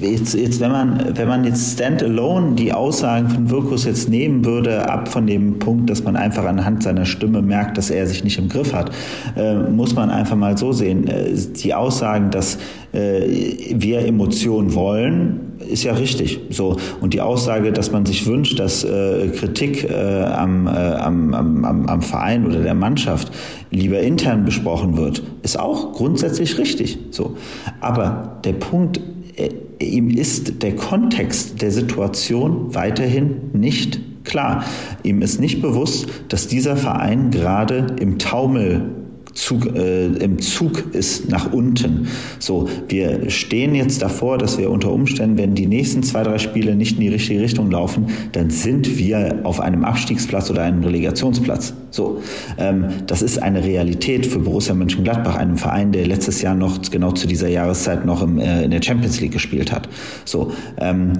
jetzt, 0.00 0.34
jetzt 0.34 0.60
wenn 0.60 0.72
man 0.72 1.16
wenn 1.16 1.28
man 1.28 1.44
jetzt 1.44 1.74
standalone 1.74 2.54
die 2.56 2.72
Aussagen 2.72 3.28
von 3.28 3.50
Wirkus 3.50 3.84
jetzt 3.84 4.08
nehmen 4.08 4.44
würde, 4.44 4.88
ab 4.88 5.08
von 5.08 5.26
dem 5.26 5.58
Punkt, 5.58 5.88
dass 5.88 6.02
man 6.02 6.16
einfach 6.16 6.44
anhand 6.44 6.82
seiner 6.82 7.04
Stimme 7.04 7.42
merkt, 7.42 7.78
dass 7.78 7.90
er 7.90 8.06
sich 8.06 8.24
nicht 8.24 8.38
im 8.38 8.48
Griff 8.48 8.72
hat, 8.72 8.90
äh, 9.36 9.54
muss 9.54 9.94
man 9.94 10.10
einfach 10.10 10.36
mal 10.36 10.58
so 10.58 10.72
sehen. 10.72 11.06
Äh, 11.06 11.34
die 11.62 11.74
Aussagen, 11.74 12.30
dass 12.30 12.58
äh, 12.92 13.74
wir 13.74 14.04
Emotionen 14.04 14.74
wollen, 14.74 15.49
ist 15.68 15.84
ja 15.84 15.92
richtig. 15.92 16.40
So 16.50 16.76
und 17.00 17.14
die 17.14 17.20
Aussage, 17.20 17.72
dass 17.72 17.92
man 17.92 18.06
sich 18.06 18.26
wünscht, 18.26 18.58
dass 18.58 18.84
äh, 18.84 19.28
Kritik 19.28 19.88
äh, 19.88 19.94
am, 19.94 20.66
äh, 20.66 20.70
am, 20.70 21.34
am, 21.34 21.86
am 21.86 22.02
Verein 22.02 22.46
oder 22.46 22.60
der 22.60 22.74
Mannschaft 22.74 23.32
lieber 23.70 24.00
intern 24.00 24.44
besprochen 24.44 24.96
wird, 24.96 25.22
ist 25.42 25.58
auch 25.58 25.92
grundsätzlich 25.92 26.58
richtig. 26.58 26.98
So, 27.10 27.36
aber 27.80 28.40
der 28.44 28.54
Punkt 28.54 29.00
äh, 29.36 29.50
ihm 29.78 30.10
ist 30.10 30.62
der 30.62 30.76
Kontext 30.76 31.62
der 31.62 31.70
Situation 31.70 32.74
weiterhin 32.74 33.50
nicht 33.52 34.00
klar. 34.24 34.64
Ihm 35.02 35.22
ist 35.22 35.40
nicht 35.40 35.62
bewusst, 35.62 36.08
dass 36.28 36.48
dieser 36.48 36.76
Verein 36.76 37.30
gerade 37.30 37.86
im 37.98 38.18
Taumel 38.18 38.99
Zug, 39.40 39.74
äh, 39.74 40.06
im 40.06 40.38
Zug 40.38 40.94
ist 40.94 41.30
nach 41.30 41.52
unten. 41.52 42.08
So, 42.38 42.68
wir 42.88 43.30
stehen 43.30 43.74
jetzt 43.74 44.02
davor, 44.02 44.38
dass 44.38 44.58
wir 44.58 44.70
unter 44.70 44.92
Umständen, 44.92 45.38
wenn 45.38 45.54
die 45.54 45.66
nächsten 45.66 46.02
zwei, 46.02 46.22
drei 46.22 46.38
Spiele 46.38 46.76
nicht 46.76 46.96
in 46.96 47.00
die 47.00 47.08
richtige 47.08 47.40
Richtung 47.40 47.70
laufen, 47.70 48.06
dann 48.32 48.50
sind 48.50 48.98
wir 48.98 49.40
auf 49.44 49.60
einem 49.60 49.84
Abstiegsplatz 49.84 50.50
oder 50.50 50.62
einem 50.62 50.84
Relegationsplatz. 50.84 51.74
So, 51.90 52.20
ähm, 52.58 52.86
das 53.06 53.22
ist 53.22 53.42
eine 53.42 53.64
Realität 53.64 54.26
für 54.26 54.40
Borussia 54.40 54.74
Mönchengladbach, 54.74 55.36
einem 55.36 55.56
Verein, 55.56 55.90
der 55.90 56.06
letztes 56.06 56.42
Jahr 56.42 56.54
noch 56.54 56.80
genau 56.90 57.12
zu 57.12 57.26
dieser 57.26 57.48
Jahreszeit 57.48 58.04
noch 58.04 58.22
im, 58.22 58.38
äh, 58.38 58.64
in 58.64 58.70
der 58.70 58.82
Champions 58.82 59.20
League 59.20 59.32
gespielt 59.32 59.72
hat. 59.72 59.88
So, 60.24 60.52
ähm, 60.78 61.14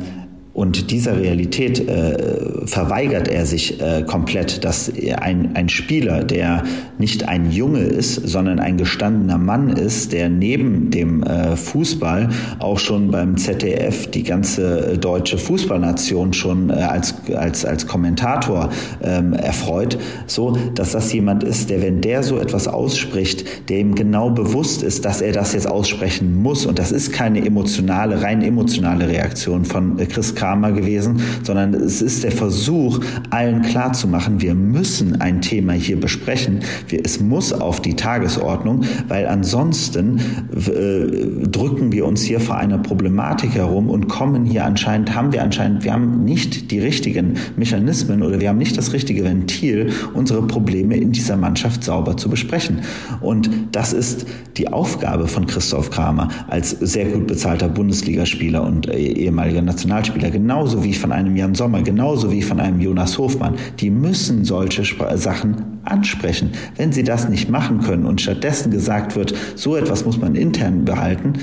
und 0.61 0.90
dieser 0.90 1.19
Realität 1.19 1.88
äh, 1.88 2.67
verweigert 2.67 3.29
er 3.29 3.47
sich 3.47 3.81
äh, 3.81 4.02
komplett, 4.07 4.62
dass 4.62 4.93
ein, 5.19 5.52
ein 5.55 5.71
Spieler, 5.71 6.23
der 6.23 6.64
nicht 6.99 7.26
ein 7.26 7.50
Junge 7.50 7.81
ist, 7.81 8.17
sondern 8.29 8.61
ein 8.61 8.76
gestandener 8.76 9.38
Mann 9.38 9.71
ist, 9.71 10.12
der 10.12 10.29
neben 10.29 10.90
dem 10.90 11.23
äh, 11.23 11.57
Fußball 11.57 12.29
auch 12.59 12.79
schon 12.79 13.11
beim 13.11 13.38
ZDF 13.38 14.11
die 14.11 14.23
ganze 14.23 14.99
deutsche 14.99 15.38
Fußballnation 15.38 16.35
schon 16.35 16.69
äh, 16.69 16.75
als, 16.75 17.14
als, 17.35 17.64
als 17.64 17.87
Kommentator 17.87 18.69
ähm, 19.02 19.33
erfreut, 19.33 19.97
so 20.26 20.59
dass 20.75 20.93
das 20.93 21.11
jemand 21.11 21.43
ist, 21.43 21.71
der, 21.71 21.81
wenn 21.81 22.02
der 22.02 22.23
so 22.23 22.37
etwas 22.37 22.69
ausspricht, 22.69 23.71
der 23.71 23.79
ihm 23.79 23.95
genau 23.95 24.29
bewusst 24.29 24.83
ist, 24.83 25.07
dass 25.07 25.23
er 25.23 25.33
das 25.33 25.55
jetzt 25.55 25.71
aussprechen 25.71 26.43
muss. 26.43 26.67
Und 26.67 26.79
das 26.79 26.93
ist 26.93 27.14
keine 27.14 27.47
emotionale, 27.47 28.21
rein 28.23 28.43
emotionale 28.43 29.09
Reaktion 29.09 29.64
von 29.64 29.99
äh, 29.99 30.05
Chris 30.05 30.35
Kramer 30.50 30.73
gewesen, 30.73 31.21
sondern 31.45 31.75
es 31.75 32.02
ist 32.02 32.25
der 32.25 32.33
Versuch, 32.33 32.99
allen 33.30 33.62
klarzumachen, 33.62 34.40
wir 34.40 34.54
müssen 34.57 35.21
ein 35.21 35.40
Thema 35.40 35.75
hier 35.75 36.00
besprechen. 36.00 36.61
Wir, 36.88 37.02
es 37.04 37.21
muss 37.21 37.52
auf 37.52 37.80
die 37.80 37.95
Tagesordnung, 37.95 38.83
weil 39.07 39.28
ansonsten 39.28 40.19
äh, 40.19 41.47
drücken 41.47 41.92
wir 41.92 42.04
uns 42.04 42.23
hier 42.23 42.40
vor 42.40 42.57
einer 42.57 42.78
Problematik 42.78 43.54
herum 43.54 43.88
und 43.88 44.09
kommen 44.09 44.45
hier 44.45 44.64
anscheinend, 44.64 45.14
haben 45.14 45.33
wir 45.33 45.45
anscheinend, 45.45 45.85
wir 45.85 45.92
haben 45.92 46.25
nicht 46.25 46.73
die 46.73 46.80
richtigen 46.80 47.35
Mechanismen 47.57 48.23
oder 48.23 48.40
wir 48.40 48.49
haben 48.49 48.59
nicht 48.59 48.76
das 48.76 48.92
richtige 48.92 49.23
Ventil, 49.23 49.90
unsere 50.14 50.42
Probleme 50.42 50.97
in 50.97 51.12
dieser 51.12 51.37
Mannschaft 51.37 51.85
sauber 51.85 52.16
zu 52.16 52.28
besprechen. 52.28 52.80
Und 53.21 53.50
das 53.71 53.92
ist 53.92 54.26
die 54.57 54.66
Aufgabe 54.66 55.28
von 55.28 55.47
Christoph 55.47 55.90
Kramer 55.90 56.28
als 56.49 56.71
sehr 56.71 57.04
gut 57.04 57.28
bezahlter 57.28 57.69
Bundesligaspieler 57.69 58.64
und 58.64 58.88
äh, 58.88 58.97
ehemaliger 59.21 59.62
Nationalspieler 59.62 60.30
Hertha, 60.31 60.39
genauso 60.39 60.85
wie 60.85 60.95
von 60.95 61.13
einem 61.13 61.37
Jan 61.37 61.55
Sommer, 61.55 61.83
genauso 61.83 62.31
wie 62.31 62.43
von 62.43 62.61
einem 62.61 62.81
Jonas 62.81 63.19
Hofmann, 63.19 63.57
die 63.79 63.91
müssen 63.91 64.45
solche 64.45 64.83
Sp 64.87 65.03
Sachen 65.17 65.81
ansprechen. 65.85 66.51
Wenn 66.77 66.93
sie 66.93 67.03
das 67.03 67.29
nicht 67.29 67.51
machen 67.51 67.81
können 67.81 68.07
und 68.07 68.21
stattdessen 68.21 68.71
gesagt 68.71 69.17
wird, 69.17 69.35
so 69.55 69.77
etwas 69.77 70.05
muss 70.05 70.19
man 70.19 70.35
intern 70.35 70.85
behalten, 70.85 71.35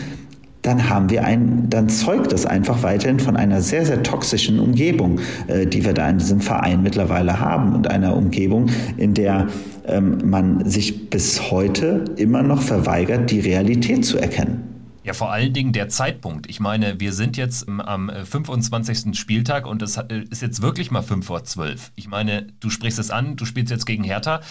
dann 0.61 0.89
haben 0.89 1.09
wir 1.09 1.23
ein, 1.23 1.67
dann 1.69 1.87
zeugt 1.87 2.33
das 2.33 2.45
einfach 2.45 2.83
weiterhin 2.83 3.19
von 3.19 3.37
einer 3.37 3.61
sehr, 3.61 3.85
sehr 3.85 4.03
toxischen 4.03 4.59
Umgebung, 4.59 5.19
äh, 5.47 5.65
die 5.65 5.85
wir 5.85 5.93
da 5.93 6.09
in 6.09 6.17
diesem 6.17 6.41
Verein 6.41 6.83
mittlerweile 6.83 7.39
haben 7.39 7.73
und 7.73 7.89
einer 7.89 8.15
Umgebung, 8.15 8.67
in 8.97 9.13
der 9.13 9.47
ähm, 9.87 10.17
man 10.25 10.65
sich 10.69 11.09
bis 11.09 11.51
heute 11.51 12.03
immer 12.17 12.43
noch 12.43 12.61
verweigert, 12.61 13.31
die 13.31 13.39
Realität 13.39 14.03
zu 14.03 14.17
erkennen. 14.17 14.66
Ja, 15.07 15.13
vor 15.13 15.31
allen 15.31 15.53
Dingen 15.53 15.71
der 15.71 15.87
Zeitpunkt. 15.87 16.49
Ich 16.49 16.59
meine, 16.59 16.99
wir 16.99 17.13
sind 17.13 17.37
jetzt 17.37 17.67
am 17.67 18.11
25. 18.11 19.05
Äh, 19.05 19.13
Spieltag 19.13 19.65
und 19.65 19.81
es 19.81 19.95
äh, 19.95 20.25
ist 20.29 20.41
jetzt 20.41 20.61
wirklich 20.61 20.91
mal 20.91 21.01
5 21.01 21.25
vor 21.25 21.43
12. 21.45 21.93
Ich 21.95 22.09
meine, 22.09 22.47
du 22.59 22.69
sprichst 22.69 22.99
es 22.99 23.09
an, 23.09 23.37
du 23.37 23.45
spielst 23.45 23.71
jetzt 23.71 23.85
gegen 23.85 24.03
Hertha. 24.03 24.41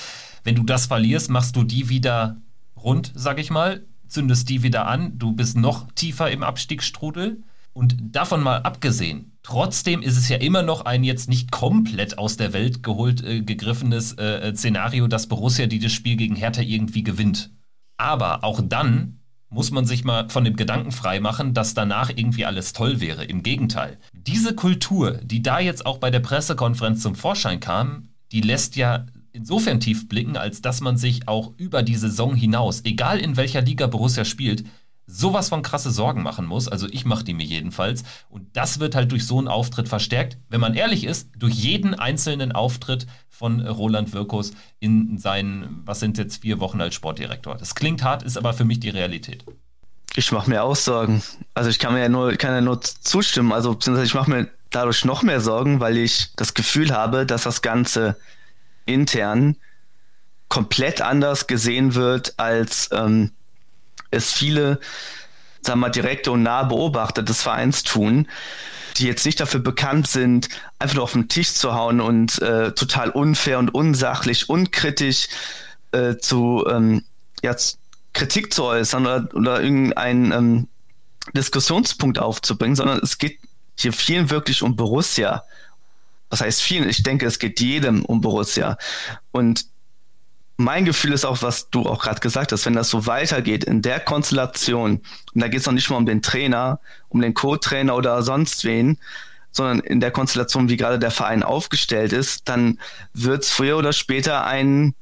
Wenn 0.45 0.55
du 0.55 0.63
das 0.63 0.87
verlierst, 0.87 1.29
machst 1.29 1.57
du 1.57 1.63
die 1.63 1.91
wieder 1.91 2.39
rund, 2.75 3.13
sag 3.15 3.39
ich 3.39 3.51
mal 3.51 3.85
zündest 4.09 4.49
die 4.49 4.63
wieder 4.63 4.87
an, 4.87 5.19
du 5.19 5.33
bist 5.33 5.57
noch 5.57 5.91
tiefer 5.93 6.31
im 6.31 6.43
Abstiegsstrudel. 6.43 7.43
Und 7.73 7.97
davon 8.01 8.43
mal 8.43 8.63
abgesehen, 8.63 9.37
trotzdem 9.43 10.01
ist 10.01 10.17
es 10.17 10.31
ja 10.31 10.39
immer 10.39 10.63
noch 10.63 10.87
ein 10.87 11.05
jetzt 11.05 11.29
nicht 11.29 11.53
komplett 11.53 12.17
aus 12.17 12.39
der 12.39 12.55
Welt 12.55 12.83
geholt 12.83 13.23
äh, 13.23 13.43
gegriffenes 13.43 14.17
äh, 14.17 14.55
Szenario, 14.55 15.07
dass 15.09 15.27
Borussia 15.27 15.67
dieses 15.67 15.93
Spiel 15.93 16.17
gegen 16.17 16.37
Hertha 16.37 16.63
irgendwie 16.63 17.03
gewinnt. 17.03 17.51
Aber 17.99 18.45
auch 18.45 18.63
dann 18.65 19.16
muss 19.49 19.71
man 19.71 19.87
sich 19.87 20.05
mal 20.05 20.29
von 20.29 20.45
dem 20.45 20.57
Gedanken 20.57 20.93
frei 20.93 21.21
machen, 21.21 21.55
dass 21.55 21.75
danach 21.75 22.11
irgendwie 22.11 22.45
alles 22.45 22.73
toll 22.73 23.01
wäre. 23.01 23.25
Im 23.25 23.43
Gegenteil. 23.43 23.99
Diese 24.13 24.55
Kultur, 24.55 25.13
die 25.23 25.43
da 25.43 25.61
jetzt 25.61 25.87
auch 25.87 25.99
bei 25.99 26.11
der 26.11 26.21
Pressekonferenz 26.21 27.03
zum 27.03 27.15
Vorschein 27.15 27.61
kam, 27.61 28.09
die 28.33 28.41
lässt 28.41 28.77
ja 28.77 29.07
insofern 29.33 29.81
tief 29.81 30.09
blicken, 30.09 30.37
als 30.37 30.63
dass 30.63 30.81
man 30.81 30.97
sich 30.97 31.29
auch 31.29 31.53
über 31.59 31.83
die 31.83 31.97
Saison 31.97 32.35
hinaus, 32.35 32.85
egal 32.85 33.19
in 33.19 33.37
welcher 33.37 33.61
Liga 33.61 33.87
Borussia 33.87 34.25
spielt, 34.25 34.65
sowas 35.07 35.49
von 35.49 35.63
krasse 35.63 35.91
Sorgen 35.91 36.23
machen 36.23 36.47
muss. 36.47 36.69
Also 36.69 36.89
ich 36.91 37.05
mache 37.05 37.25
die 37.25 37.35
mir 37.35 37.47
jedenfalls. 37.47 38.03
Und 38.29 38.57
das 38.57 38.81
wird 38.81 38.95
halt 38.95 39.13
durch 39.13 39.27
so 39.27 39.39
einen 39.39 39.49
Auftritt 39.49 39.89
verstärkt. 39.89 40.39
Wenn 40.49 40.61
man 40.61 40.75
ehrlich 40.75 41.05
ist, 41.05 41.29
durch 41.37 41.55
jeden 41.55 41.95
einzelnen 41.95 42.53
Auftritt 42.53 43.07
von 43.29 43.61
Roland 43.61 44.13
Wirkus 44.13 44.53
in 44.81 45.19
seinen, 45.19 45.83
was 45.85 46.01
sind 46.01 46.19
jetzt 46.19 46.43
vier 46.43 46.59
Wochen 46.61 46.81
als 46.81 46.95
Sportdirektor. 46.95 47.57
Das 47.57 47.75
klingt 47.75 48.03
hart, 48.03 48.23
ist 48.23 48.37
aber 48.37 48.53
für 48.53 48.65
mich 48.65 48.81
die 48.81 48.91
Realität. 48.91 49.45
Ich 50.17 50.33
mache 50.33 50.49
mir 50.49 50.63
auch 50.63 50.77
Sorgen. 50.77 51.23
Also 51.55 51.71
ich 51.71 51.79
kann 51.79 51.93
mir 51.93 52.01
ja 52.01 52.09
nur, 52.09 52.35
kann 52.37 52.55
ja 52.55 52.61
nur 52.61 52.81
zustimmen. 52.81 53.53
Also 53.53 53.77
ich 54.03 54.15
mache 54.15 54.31
mir 54.31 54.49
dadurch 54.71 55.05
noch 55.05 55.23
mehr 55.23 55.41
Sorgen, 55.41 55.79
weil 55.79 55.99
ich 55.99 56.33
das 56.37 56.55
Gefühl 56.55 56.91
habe, 56.91 57.27
dass 57.27 57.43
das 57.43 57.63
Ganze 57.63 58.17
intern 58.87 59.57
komplett 60.49 61.03
anders 61.03 61.47
gesehen 61.47 61.95
wird, 61.95 62.35
als 62.39 62.89
ähm, 62.93 63.33
es 64.11 64.33
viele, 64.33 64.81
sagen 65.63 65.81
mal, 65.81 65.91
direkte 65.91 66.33
und 66.33 66.43
nahe 66.43 66.67
Beobachter 66.67 67.23
des 67.23 67.43
Vereins 67.43 67.83
tun, 67.83 68.29
die 68.97 69.07
jetzt 69.07 69.27
nicht 69.27 69.41
dafür 69.41 69.61
bekannt 69.61 70.07
sind, 70.07 70.49
einfach 70.79 70.97
nur 70.97 71.05
auf 71.05 71.13
den 71.13 71.29
Tisch 71.29 71.53
zu 71.53 71.75
hauen 71.75 72.01
und 72.01 72.41
äh, 72.41 72.73
total 72.73 73.11
unfair 73.11 73.59
und 73.59 73.75
unsachlich, 73.75 74.49
unkritisch 74.49 75.29
äh, 75.93 76.17
zu 76.17 76.65
ähm, 76.71 77.05
ja, 77.43 77.55
Kritik 78.13 78.55
zu 78.55 78.65
äußern 78.65 79.07
oder, 79.07 79.29
oder 79.35 79.63
irgendeinen 79.63 80.33
ähm, 80.33 80.69
Diskussionspunkt 81.35 82.19
aufzubringen, 82.19 82.77
sondern 82.77 83.01
es 83.03 83.19
geht 83.19 83.39
hier 83.77 83.93
vielen 83.93 84.31
wirklich 84.31 84.63
um 84.63 84.77
Borussia 84.77 85.43
was 86.31 86.41
heißt 86.41 86.63
vielen? 86.63 86.89
Ich 86.89 87.03
denke, 87.03 87.27
es 87.27 87.39
geht 87.39 87.61
jedem 87.61 88.05
um 88.05 88.21
Borussia. 88.21 88.79
Und 89.33 89.67
mein 90.57 90.85
Gefühl 90.85 91.13
ist 91.13 91.25
auch, 91.25 91.43
was 91.43 91.69
du 91.71 91.83
auch 91.87 92.03
gerade 92.03 92.21
gesagt 92.21 92.53
hast, 92.53 92.65
wenn 92.67 92.75
das 92.75 92.89
so 92.89 93.07
weitergeht 93.07 93.65
in 93.65 93.83
der 93.83 94.01
Konstellation, 94.01 95.03
und 95.35 95.41
da 95.41 95.49
geht 95.49 95.61
es 95.61 95.67
noch 95.67 95.75
nicht 95.75 95.91
mal 95.91 95.97
um 95.97 96.07
den 96.07 96.23
Trainer, 96.23 96.81
um 97.09 97.21
den 97.21 97.35
Co-Trainer 97.35 97.95
oder 97.95 98.23
sonst 98.23 98.65
wen, 98.65 98.99
sondern 99.53 99.81
in 99.81 100.01
der 100.01 100.11
Konstellation, 100.11 100.69
wie 100.69 100.77
gerade 100.77 100.99
der 100.99 101.11
Verein 101.11 101.43
aufgestellt 101.43 102.13
ist, 102.13 102.49
dann 102.49 102.79
wird 103.13 103.43
es 103.43 103.51
früher 103.51 103.77
oder 103.77 103.93
später 103.93 104.47
ein, 104.47 104.95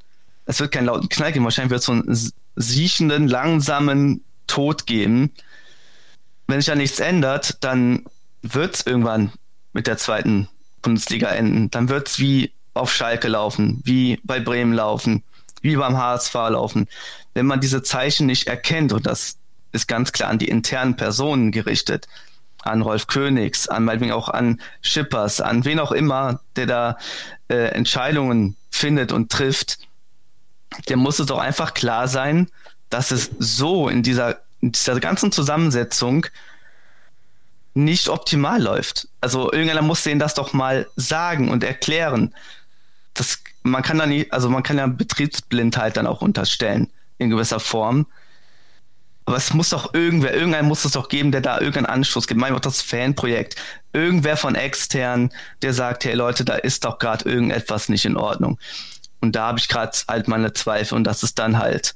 es 0.46 0.60
wird 0.60 0.72
keinen 0.72 0.86
lauten 0.86 1.08
Knall 1.08 1.32
geben, 1.32 1.44
wahrscheinlich 1.44 1.70
wird 1.70 1.80
es 1.80 1.86
so 1.86 1.92
einen 1.92 2.32
siechenden, 2.56 3.28
langsamen 3.28 4.24
Tod 4.46 4.86
geben. 4.86 5.30
Wenn 6.46 6.60
sich 6.60 6.66
da 6.66 6.74
nichts 6.74 7.00
ändert, 7.00 7.64
dann 7.64 8.04
wird 8.42 8.74
es 8.74 8.86
irgendwann 8.86 9.32
mit 9.72 9.86
der 9.86 9.98
zweiten 9.98 10.48
Bundesliga 10.82 11.28
enden, 11.28 11.70
dann 11.70 11.88
wird 11.88 12.08
es 12.08 12.18
wie 12.18 12.52
auf 12.74 12.92
Schalke 12.92 13.28
laufen, 13.28 13.80
wie 13.84 14.20
bei 14.24 14.40
Bremen 14.40 14.72
laufen, 14.72 15.22
wie 15.64 15.76
beim 15.76 15.96
HSV 15.96 16.34
laufen. 16.34 16.88
Wenn 17.32 17.46
man 17.46 17.60
diese 17.60 17.82
Zeichen 17.82 18.26
nicht 18.26 18.46
erkennt, 18.46 18.92
und 18.92 19.06
das 19.06 19.38
ist 19.72 19.88
ganz 19.88 20.12
klar 20.12 20.28
an 20.28 20.38
die 20.38 20.48
internen 20.48 20.94
Personen 20.94 21.52
gerichtet, 21.52 22.06
an 22.62 22.82
Rolf 22.82 23.06
Königs, 23.06 23.66
an 23.66 23.84
meinetwegen 23.84 24.12
auch 24.12 24.28
an 24.28 24.60
Schippers, 24.82 25.40
an 25.40 25.64
wen 25.64 25.80
auch 25.80 25.90
immer, 25.90 26.40
der 26.56 26.66
da 26.66 26.98
äh, 27.48 27.68
Entscheidungen 27.68 28.56
findet 28.70 29.10
und 29.10 29.32
trifft, 29.32 29.78
der 30.88 30.98
muss 30.98 31.18
es 31.18 31.26
doch 31.26 31.38
einfach 31.38 31.72
klar 31.72 32.08
sein, 32.08 32.50
dass 32.90 33.10
es 33.10 33.30
so 33.38 33.88
in 33.88 34.02
dieser, 34.02 34.40
in 34.60 34.72
dieser 34.72 35.00
ganzen 35.00 35.32
Zusammensetzung 35.32 36.26
nicht 37.72 38.08
optimal 38.08 38.62
läuft. 38.62 39.08
Also 39.22 39.50
irgendeiner 39.50 39.82
muss 39.82 40.02
denen 40.02 40.20
das 40.20 40.34
doch 40.34 40.52
mal 40.52 40.86
sagen 40.96 41.50
und 41.50 41.64
erklären. 41.64 42.34
Das, 43.14 43.43
man 43.64 43.82
kann 43.82 43.98
da 43.98 44.06
nicht, 44.06 44.32
also 44.32 44.48
man 44.48 44.62
kann 44.62 44.78
ja 44.78 44.86
Betriebsblindheit 44.86 45.96
dann 45.96 46.06
auch 46.06 46.22
unterstellen 46.22 46.88
in 47.18 47.30
gewisser 47.30 47.58
Form. 47.58 48.06
Aber 49.26 49.38
es 49.38 49.54
muss 49.54 49.70
doch 49.70 49.94
irgendwer, 49.94 50.34
irgendeiner 50.34 50.68
muss 50.68 50.84
es 50.84 50.92
doch 50.92 51.08
geben, 51.08 51.32
der 51.32 51.40
da 51.40 51.58
irgendeinen 51.58 51.86
Anschluss 51.86 52.26
gibt. 52.26 52.38
Manchmal 52.38 52.58
auch 52.58 52.62
das 52.62 52.82
Fanprojekt. 52.82 53.56
Irgendwer 53.94 54.36
von 54.36 54.54
extern, 54.54 55.32
der 55.62 55.72
sagt, 55.72 56.04
hey 56.04 56.14
Leute, 56.14 56.44
da 56.44 56.56
ist 56.56 56.84
doch 56.84 56.98
gerade 56.98 57.28
irgendetwas 57.28 57.88
nicht 57.88 58.04
in 58.04 58.18
Ordnung. 58.18 58.58
Und 59.20 59.34
da 59.34 59.46
habe 59.46 59.58
ich 59.58 59.68
gerade 59.68 59.96
halt 60.06 60.28
meine 60.28 60.52
Zweifel 60.52 60.94
und 60.96 61.04
das 61.04 61.22
ist 61.22 61.38
dann 61.38 61.58
halt 61.58 61.94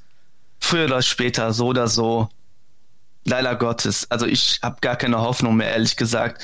früher 0.59 0.85
oder 0.85 1.03
später 1.03 1.53
so 1.53 1.67
oder 1.67 1.87
so 1.87 2.29
leider 3.25 3.55
Gottes. 3.55 4.09
Also 4.09 4.25
ich 4.25 4.59
habe 4.63 4.77
gar 4.81 4.95
keine 4.95 5.19
Hoffnung 5.19 5.55
mehr, 5.55 5.69
ehrlich 5.69 5.95
gesagt. 5.97 6.41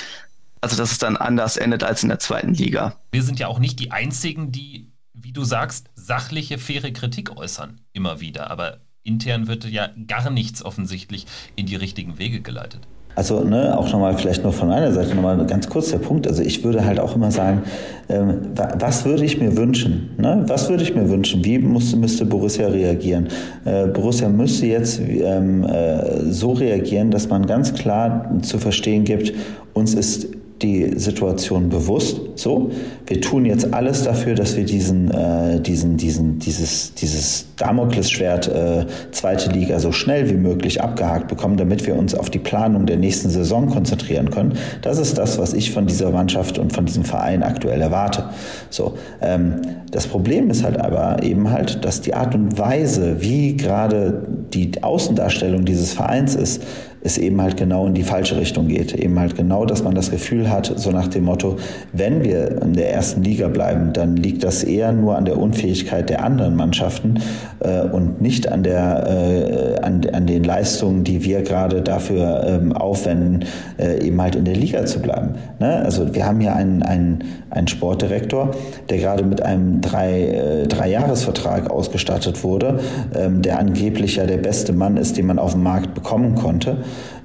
Also 0.61 0.77
dass 0.77 0.91
es 0.91 0.99
dann 0.99 1.17
anders 1.17 1.57
endet 1.57 1.83
als 1.83 2.03
in 2.03 2.09
der 2.09 2.19
zweiten 2.19 2.53
Liga. 2.53 2.95
Wir 3.11 3.23
sind 3.23 3.39
ja 3.39 3.47
auch 3.47 3.59
nicht 3.59 3.79
die 3.79 3.91
Einzigen, 3.91 4.51
die, 4.51 4.91
du 5.35 5.43
sagst, 5.43 5.89
sachliche, 5.95 6.57
faire 6.57 6.91
Kritik 6.91 7.35
äußern. 7.37 7.81
Immer 7.93 8.21
wieder. 8.21 8.49
Aber 8.49 8.79
intern 9.03 9.47
wird 9.47 9.65
ja 9.65 9.89
gar 10.07 10.29
nichts 10.29 10.65
offensichtlich 10.65 11.25
in 11.55 11.65
die 11.65 11.75
richtigen 11.75 12.17
Wege 12.17 12.41
geleitet. 12.41 12.87
Also 13.15 13.45
ne, 13.45 13.77
auch 13.77 13.89
nochmal 13.93 14.17
vielleicht 14.17 14.43
nur 14.43 14.51
von 14.51 14.67
meiner 14.67 14.91
Seite 14.91 15.15
nochmal 15.15 15.45
ganz 15.45 15.69
kurz 15.69 15.89
der 15.91 15.99
Punkt. 15.99 16.27
Also 16.27 16.43
ich 16.43 16.65
würde 16.65 16.83
halt 16.83 16.99
auch 16.99 17.15
immer 17.15 17.31
sagen, 17.31 17.63
ähm, 18.09 18.51
was 18.55 19.05
würde 19.05 19.23
ich 19.23 19.39
mir 19.39 19.55
wünschen? 19.55 20.09
Ne? 20.17 20.43
Was 20.47 20.69
würde 20.69 20.83
ich 20.83 20.93
mir 20.93 21.09
wünschen? 21.09 21.45
Wie 21.45 21.57
muss, 21.59 21.95
müsste 21.95 22.25
Borussia 22.25 22.67
reagieren? 22.67 23.29
Äh, 23.63 23.87
Borussia 23.87 24.27
müsste 24.27 24.65
jetzt 24.65 24.99
ähm, 24.99 25.63
äh, 25.63 26.29
so 26.29 26.51
reagieren, 26.51 27.09
dass 27.09 27.29
man 27.29 27.45
ganz 27.45 27.73
klar 27.73 28.29
zu 28.41 28.57
verstehen 28.57 29.05
gibt, 29.05 29.33
uns 29.73 29.93
ist 29.93 30.27
die 30.61 30.97
Situation 30.97 31.67
bewusst. 31.67 32.21
So, 32.35 32.71
wir 33.07 33.19
tun 33.19 33.45
jetzt 33.45 33.73
alles 33.73 34.03
dafür, 34.03 34.35
dass 34.35 34.55
wir 34.55 34.63
diesen, 34.63 35.11
äh, 35.11 35.59
diesen, 35.59 35.97
diesen, 35.97 36.39
dieses, 36.39 36.93
dieses 36.93 37.47
Damoklesschwert 37.57 38.47
äh, 38.47 38.85
zweite 39.11 39.51
Liga 39.51 39.79
so 39.79 39.91
schnell 39.91 40.29
wie 40.29 40.37
möglich 40.37 40.81
abgehakt 40.81 41.27
bekommen, 41.27 41.57
damit 41.57 41.85
wir 41.85 41.95
uns 41.95 42.15
auf 42.15 42.29
die 42.29 42.39
Planung 42.39 42.85
der 42.85 42.95
nächsten 42.95 43.29
Saison 43.29 43.67
konzentrieren 43.67 44.29
können. 44.29 44.53
Das 44.81 44.97
ist 44.97 45.17
das, 45.17 45.37
was 45.37 45.53
ich 45.53 45.71
von 45.71 45.87
dieser 45.87 46.11
Mannschaft 46.11 46.57
und 46.57 46.71
von 46.71 46.85
diesem 46.85 47.03
Verein 47.03 47.43
aktuell 47.43 47.81
erwarte. 47.81 48.29
So, 48.69 48.93
ähm, 49.21 49.61
das 49.91 50.07
Problem 50.07 50.49
ist 50.49 50.63
halt 50.63 50.79
aber 50.79 51.21
eben 51.21 51.51
halt, 51.51 51.83
dass 51.83 51.99
die 51.99 52.13
Art 52.13 52.33
und 52.33 52.57
Weise, 52.57 53.21
wie 53.21 53.57
gerade 53.57 54.25
die 54.53 54.71
Außendarstellung 54.81 55.65
dieses 55.65 55.93
Vereins 55.93 56.35
ist, 56.35 56.63
es 57.05 57.19
eben 57.19 57.39
halt 57.39 57.55
genau 57.55 57.85
in 57.85 57.93
die 57.93 58.03
falsche 58.03 58.35
Richtung 58.37 58.67
geht. 58.67 58.93
Eben 58.93 59.19
halt 59.19 59.35
genau, 59.35 59.65
dass 59.65 59.83
man 59.83 59.93
das 59.93 60.09
Gefühl 60.09 60.49
hat, 60.49 60.73
so 60.75 60.89
nach 60.89 61.07
dem 61.07 61.25
Motto, 61.25 61.57
wenn 61.93 62.23
wir 62.23 62.63
in 62.63 62.73
der 62.73 62.91
ersten 62.91 63.23
Liga 63.23 63.47
bleiben, 63.47 63.93
dann 63.93 64.15
liegt 64.17 64.43
das 64.43 64.63
eher 64.63 64.91
nur 64.91 65.15
an 65.15 65.25
der 65.25 65.37
Unfähigkeit 65.37 66.09
der 66.09 66.23
anderen 66.23 66.55
Mannschaften 66.55 67.19
äh, 67.59 67.81
und 67.81 68.21
nicht 68.21 68.51
an, 68.51 68.63
der, 68.63 69.77
äh, 69.79 69.85
an, 69.85 70.01
an 70.11 70.25
den 70.25 70.43
Leistungen, 70.43 71.03
die 71.03 71.23
wir 71.23 71.43
gerade 71.43 71.83
dafür 71.83 72.43
ähm, 72.47 72.73
aufwenden, 72.73 73.45
äh, 73.77 74.03
eben 74.03 74.19
halt 74.19 74.35
in 74.35 74.45
der 74.45 74.55
Liga 74.55 74.85
zu 74.85 74.99
bleiben. 74.99 75.35
Ne? 75.59 75.83
Also 75.85 76.15
wir 76.15 76.25
haben 76.25 76.39
hier 76.39 76.55
einen, 76.55 76.81
einen, 76.81 77.23
einen 77.51 77.67
Sportdirektor, 77.67 78.51
der 78.89 78.97
gerade 78.97 79.23
mit 79.23 79.43
einem 79.43 79.81
drei, 79.81 80.23
äh, 80.23 80.67
Dreijahresvertrag 80.67 81.69
ausgestattet 81.69 82.43
wurde, 82.43 82.79
ähm, 83.15 83.43
der 83.43 83.59
angeblich 83.59 84.15
ja 84.15 84.25
der 84.25 84.37
beste 84.37 84.73
Mann 84.73 84.97
ist, 84.97 85.17
den 85.17 85.27
man 85.27 85.37
auf 85.37 85.51
dem 85.51 85.61
Markt 85.61 85.93
bekommen 85.93 86.33
konnte. 86.33 86.77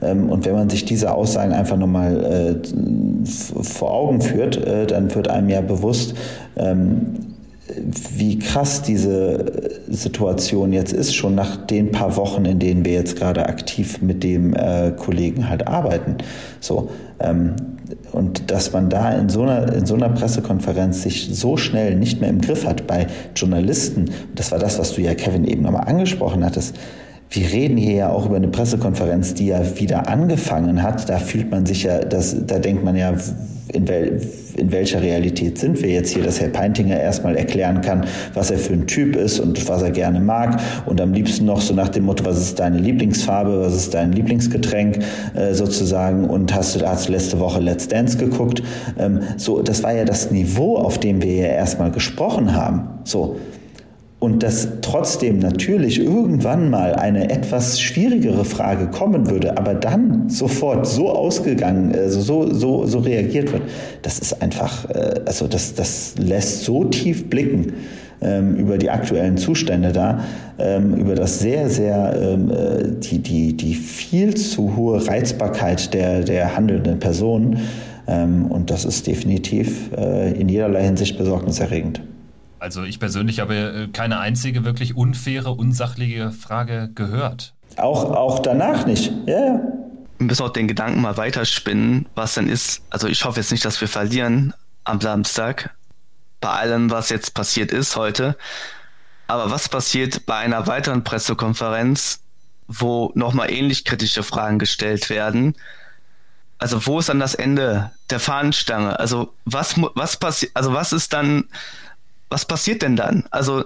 Ähm, 0.03 0.31
und 0.31 0.45
wenn 0.47 0.55
man 0.55 0.71
sich 0.71 0.85
diese 0.85 1.13
Aussagen 1.13 1.53
einfach 1.53 1.77
nochmal 1.77 2.61
äh, 2.65 3.63
vor 3.63 3.93
Augen 3.93 4.21
führt, 4.21 4.57
äh, 4.57 4.87
dann 4.87 5.15
wird 5.15 5.29
einem 5.29 5.49
ja 5.49 5.61
bewusst, 5.61 6.15
ähm, 6.57 7.31
wie 8.17 8.39
krass 8.39 8.83
diese 8.83 9.71
Situation 9.89 10.73
jetzt 10.73 10.93
ist, 10.93 11.15
schon 11.15 11.35
nach 11.35 11.57
den 11.57 11.93
paar 11.93 12.17
Wochen, 12.17 12.45
in 12.45 12.59
denen 12.59 12.85
wir 12.85 12.93
jetzt 12.93 13.17
gerade 13.17 13.47
aktiv 13.47 14.03
mit 14.03 14.25
dem 14.25 14.55
äh, 14.55 14.93
Kollegen 14.97 15.49
halt 15.49 15.69
arbeiten. 15.69 16.17
So, 16.61 16.91
ähm, 17.21 17.55
und 18.13 18.51
dass 18.51 18.73
man 18.73 18.89
da 18.91 19.13
in 19.13 19.29
so, 19.29 19.43
einer, 19.43 19.73
in 19.73 19.87
so 19.87 19.95
einer 19.95 20.09
Pressekonferenz 20.09 21.03
sich 21.03 21.29
so 21.33 21.57
schnell 21.57 21.97
nicht 21.97 22.21
mehr 22.21 22.31
im 22.31 22.41
Griff 22.41 22.67
hat 22.67 22.87
bei 22.87 23.07
Journalisten, 23.37 24.11
das 24.35 24.53
war 24.53 24.59
das, 24.59 24.79
was 24.79 24.95
du 24.95 25.03
ja, 25.03 25.15
Kevin, 25.15 25.45
eben 25.45 25.63
nochmal 25.63 25.87
angesprochen 25.87 26.45
hattest, 26.45 26.77
wir 27.31 27.53
reden 27.53 27.77
hier 27.77 27.95
ja 27.95 28.09
auch 28.11 28.27
über 28.27 28.37
eine 28.37 28.49
Pressekonferenz, 28.49 29.35
die 29.35 29.47
ja 29.47 29.63
wieder 29.79 30.09
angefangen 30.09 30.83
hat. 30.83 31.09
Da 31.09 31.19
fühlt 31.19 31.51
man 31.51 31.65
sich 31.65 31.85
ja, 31.85 32.01
das, 32.01 32.37
da 32.47 32.59
denkt 32.59 32.85
man 32.85 32.97
ja, 32.97 33.15
in, 33.73 33.87
wel, 33.87 34.21
in 34.57 34.73
welcher 34.73 35.01
Realität 35.01 35.57
sind 35.57 35.81
wir 35.81 35.91
jetzt 35.91 36.13
hier, 36.13 36.25
dass 36.25 36.41
Herr 36.41 36.49
Peintinger 36.49 36.99
erstmal 36.99 37.37
erklären 37.37 37.83
kann, 37.83 38.05
was 38.35 38.51
er 38.51 38.59
für 38.59 38.73
ein 38.73 38.89
Typ 38.89 39.15
ist 39.15 39.39
und 39.39 39.69
was 39.69 39.83
er 39.83 39.93
gerne 39.93 40.19
mag 40.19 40.61
und 40.87 41.01
am 41.01 41.13
liebsten 41.13 41.45
noch 41.45 41.61
so 41.61 41.73
nach 41.73 41.89
dem 41.89 42.05
Motto, 42.05 42.25
was 42.25 42.41
ist 42.41 42.59
deine 42.59 42.79
Lieblingsfarbe, 42.79 43.61
was 43.61 43.75
ist 43.77 43.95
dein 43.95 44.13
Lieblingsgetränk 44.13 44.99
äh, 45.35 45.55
sozusagen 45.55 46.25
und 46.25 46.53
hast 46.53 46.75
du 46.75 46.85
hast 46.85 47.09
letzte 47.09 47.39
Woche 47.39 47.61
Let's 47.61 47.87
Dance 47.87 48.19
geguckt. 48.19 48.61
Ähm, 48.99 49.21
so, 49.37 49.63
das 49.63 49.85
war 49.85 49.93
ja 49.95 50.05
das 50.05 50.33
Niveau, 50.33 50.79
auf 50.79 50.99
dem 50.99 51.23
wir 51.23 51.35
ja 51.35 51.49
erstmal 51.49 51.93
gesprochen 51.93 52.57
haben. 52.57 52.89
So 53.05 53.37
und 54.21 54.43
dass 54.43 54.69
trotzdem 54.83 55.39
natürlich 55.39 55.99
irgendwann 55.99 56.69
mal 56.69 56.95
eine 56.95 57.31
etwas 57.31 57.81
schwierigere 57.81 58.45
Frage 58.45 58.89
kommen 58.89 59.31
würde, 59.31 59.57
aber 59.57 59.75
dann 59.75 60.29
sofort 60.29 60.87
so 60.87 61.09
ausgegangen, 61.09 61.95
also 61.95 62.21
so, 62.21 62.53
so, 62.53 62.85
so 62.85 62.99
reagiert 62.99 63.51
wird, 63.51 63.63
das 64.03 64.19
ist 64.19 64.43
einfach, 64.43 64.89
äh, 64.91 65.21
also 65.25 65.49
das, 65.49 65.75
das 65.75 66.15
lässt 66.19 66.65
so 66.65 66.85
tief 66.85 67.31
blicken 67.31 67.73
ähm, 68.21 68.57
über 68.57 68.77
die 68.77 68.91
aktuellen 68.91 69.39
Zustände 69.39 69.91
da, 69.91 70.23
ähm, 70.59 70.97
über 70.97 71.15
das 71.15 71.39
sehr, 71.39 71.71
sehr, 71.71 72.15
ähm, 72.21 72.51
äh, 72.51 72.89
die, 73.01 73.21
die, 73.21 73.57
die 73.57 73.75
viel 73.75 74.35
zu 74.35 74.77
hohe 74.77 75.09
Reizbarkeit 75.09 75.95
der, 75.95 76.21
der 76.21 76.57
handelnden 76.57 76.99
Personen. 76.99 77.59
Und 78.49 78.71
das 78.71 78.85
ist 78.85 79.07
definitiv 79.07 79.93
äh, 79.97 80.33
in 80.33 80.49
jederlei 80.49 80.83
Hinsicht 80.83 81.17
besorgniserregend. 81.17 82.01
Also 82.61 82.85
ich 82.85 83.01
persönlich 83.01 83.41
habe 83.41 83.57
äh, 83.57 83.89
keine 83.89 84.21
einzige 84.21 84.65
wirklich 84.65 84.95
unfaire, 84.95 85.51
unsachliche 85.51 86.31
Frage 86.31 86.91
gehört. 86.95 87.55
Auch, 87.77 88.05
auch 88.13 88.39
danach 88.41 88.87
nicht. 88.87 89.13
Ja, 89.27 89.47
ja. 89.47 89.61
Wir 90.19 90.27
müssen 90.27 90.43
auch 90.43 90.53
den 90.53 90.69
Gedanken 90.69 91.01
mal 91.01 91.17
weiterspinnen, 91.17 92.07
was 92.15 92.35
denn 92.35 92.49
ist. 92.49 92.83
Also 92.91 93.09
ich 93.09 93.25
hoffe 93.25 93.41
jetzt 93.41 93.51
nicht, 93.51 93.65
dass 93.65 93.81
wir 93.81 93.89
verlieren 93.89 94.53
am 94.85 95.01
Samstag. 95.01 95.75
Bei 96.43 96.51
allem, 96.51 96.91
was 96.91 97.09
jetzt 97.09 97.33
passiert 97.33 97.73
ist 97.73 97.97
heute. 97.97 98.37
Aber 99.27 99.51
was 99.51 99.71
passiert 99.71 100.27
bei 100.27 100.37
einer 100.37 100.67
weiteren 100.67 101.05
Pressekonferenz, 101.05 102.21
wo 102.69 103.13
nochmal 103.15 103.51
ähnlich 103.51 103.87
kritische 103.87 104.23
Fragen 104.23 104.59
gestellt 104.59 105.09
werden? 105.09 105.57
Also 106.59 106.87
wo 106.87 106.99
ist 106.99 107.09
dann 107.09 107.21
das 107.21 107.35
Ende 107.35 107.91
der 108.11 108.21
Fahnenstange? 108.21 108.99
Also 108.99 109.33
was, 109.47 109.77
was 109.95 110.19
passiert, 110.19 110.53
also 110.55 110.75
was 110.75 110.93
ist 110.93 111.15
dann, 111.15 111.45
was 112.31 112.45
passiert 112.45 112.83
denn 112.83 112.97
dann? 112.97 113.25
Also, 113.31 113.65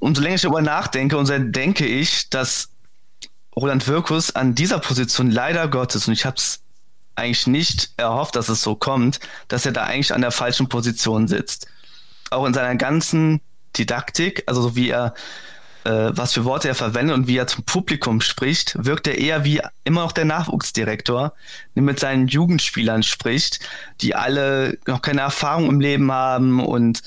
umso 0.00 0.22
länger 0.22 0.36
ich 0.36 0.42
darüber 0.42 0.62
nachdenke, 0.62 1.16
umso 1.16 1.38
denke 1.38 1.86
ich, 1.86 2.30
dass 2.30 2.68
Roland 3.56 3.86
Wirkus 3.88 4.34
an 4.34 4.54
dieser 4.54 4.78
Position 4.78 5.30
leider 5.30 5.66
Gottes, 5.68 6.06
und 6.06 6.12
ich 6.14 6.24
habe 6.24 6.36
es 6.36 6.60
eigentlich 7.16 7.46
nicht 7.48 7.90
erhofft, 7.96 8.36
dass 8.36 8.48
es 8.48 8.62
so 8.62 8.76
kommt, 8.76 9.18
dass 9.48 9.66
er 9.66 9.72
da 9.72 9.84
eigentlich 9.84 10.14
an 10.14 10.20
der 10.20 10.30
falschen 10.30 10.68
Position 10.68 11.26
sitzt. 11.26 11.66
Auch 12.30 12.46
in 12.46 12.54
seiner 12.54 12.76
ganzen 12.76 13.40
Didaktik, 13.76 14.44
also 14.46 14.62
so 14.62 14.76
wie 14.76 14.90
er, 14.90 15.14
äh, 15.84 16.10
was 16.12 16.32
für 16.32 16.44
Worte 16.44 16.68
er 16.68 16.74
verwendet 16.74 17.16
und 17.16 17.26
wie 17.26 17.36
er 17.36 17.46
zum 17.46 17.64
Publikum 17.64 18.20
spricht, 18.20 18.76
wirkt 18.78 19.06
er 19.06 19.18
eher 19.18 19.44
wie 19.44 19.60
immer 19.84 20.02
noch 20.02 20.12
der 20.12 20.24
Nachwuchsdirektor, 20.24 21.32
der 21.74 21.82
mit 21.82 22.00
seinen 22.00 22.28
Jugendspielern 22.28 23.02
spricht, 23.02 23.60
die 24.00 24.14
alle 24.14 24.78
noch 24.86 25.02
keine 25.02 25.22
Erfahrung 25.22 25.68
im 25.68 25.80
Leben 25.80 26.10
haben 26.12 26.64
und 26.64 27.02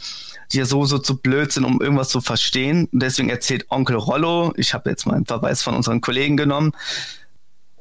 die 0.51 0.57
ja 0.57 0.65
so, 0.65 0.85
so 0.85 0.97
zu 0.97 1.17
blöd 1.17 1.51
sind, 1.51 1.63
um 1.63 1.81
irgendwas 1.81 2.09
zu 2.09 2.19
verstehen. 2.19 2.89
Und 2.91 3.01
deswegen 3.01 3.29
erzählt 3.29 3.65
Onkel 3.69 3.95
Rollo, 3.95 4.53
ich 4.57 4.73
habe 4.73 4.89
jetzt 4.89 5.05
mal 5.05 5.15
einen 5.15 5.25
Verweis 5.25 5.63
von 5.63 5.75
unseren 5.75 6.01
Kollegen 6.01 6.35
genommen, 6.35 6.73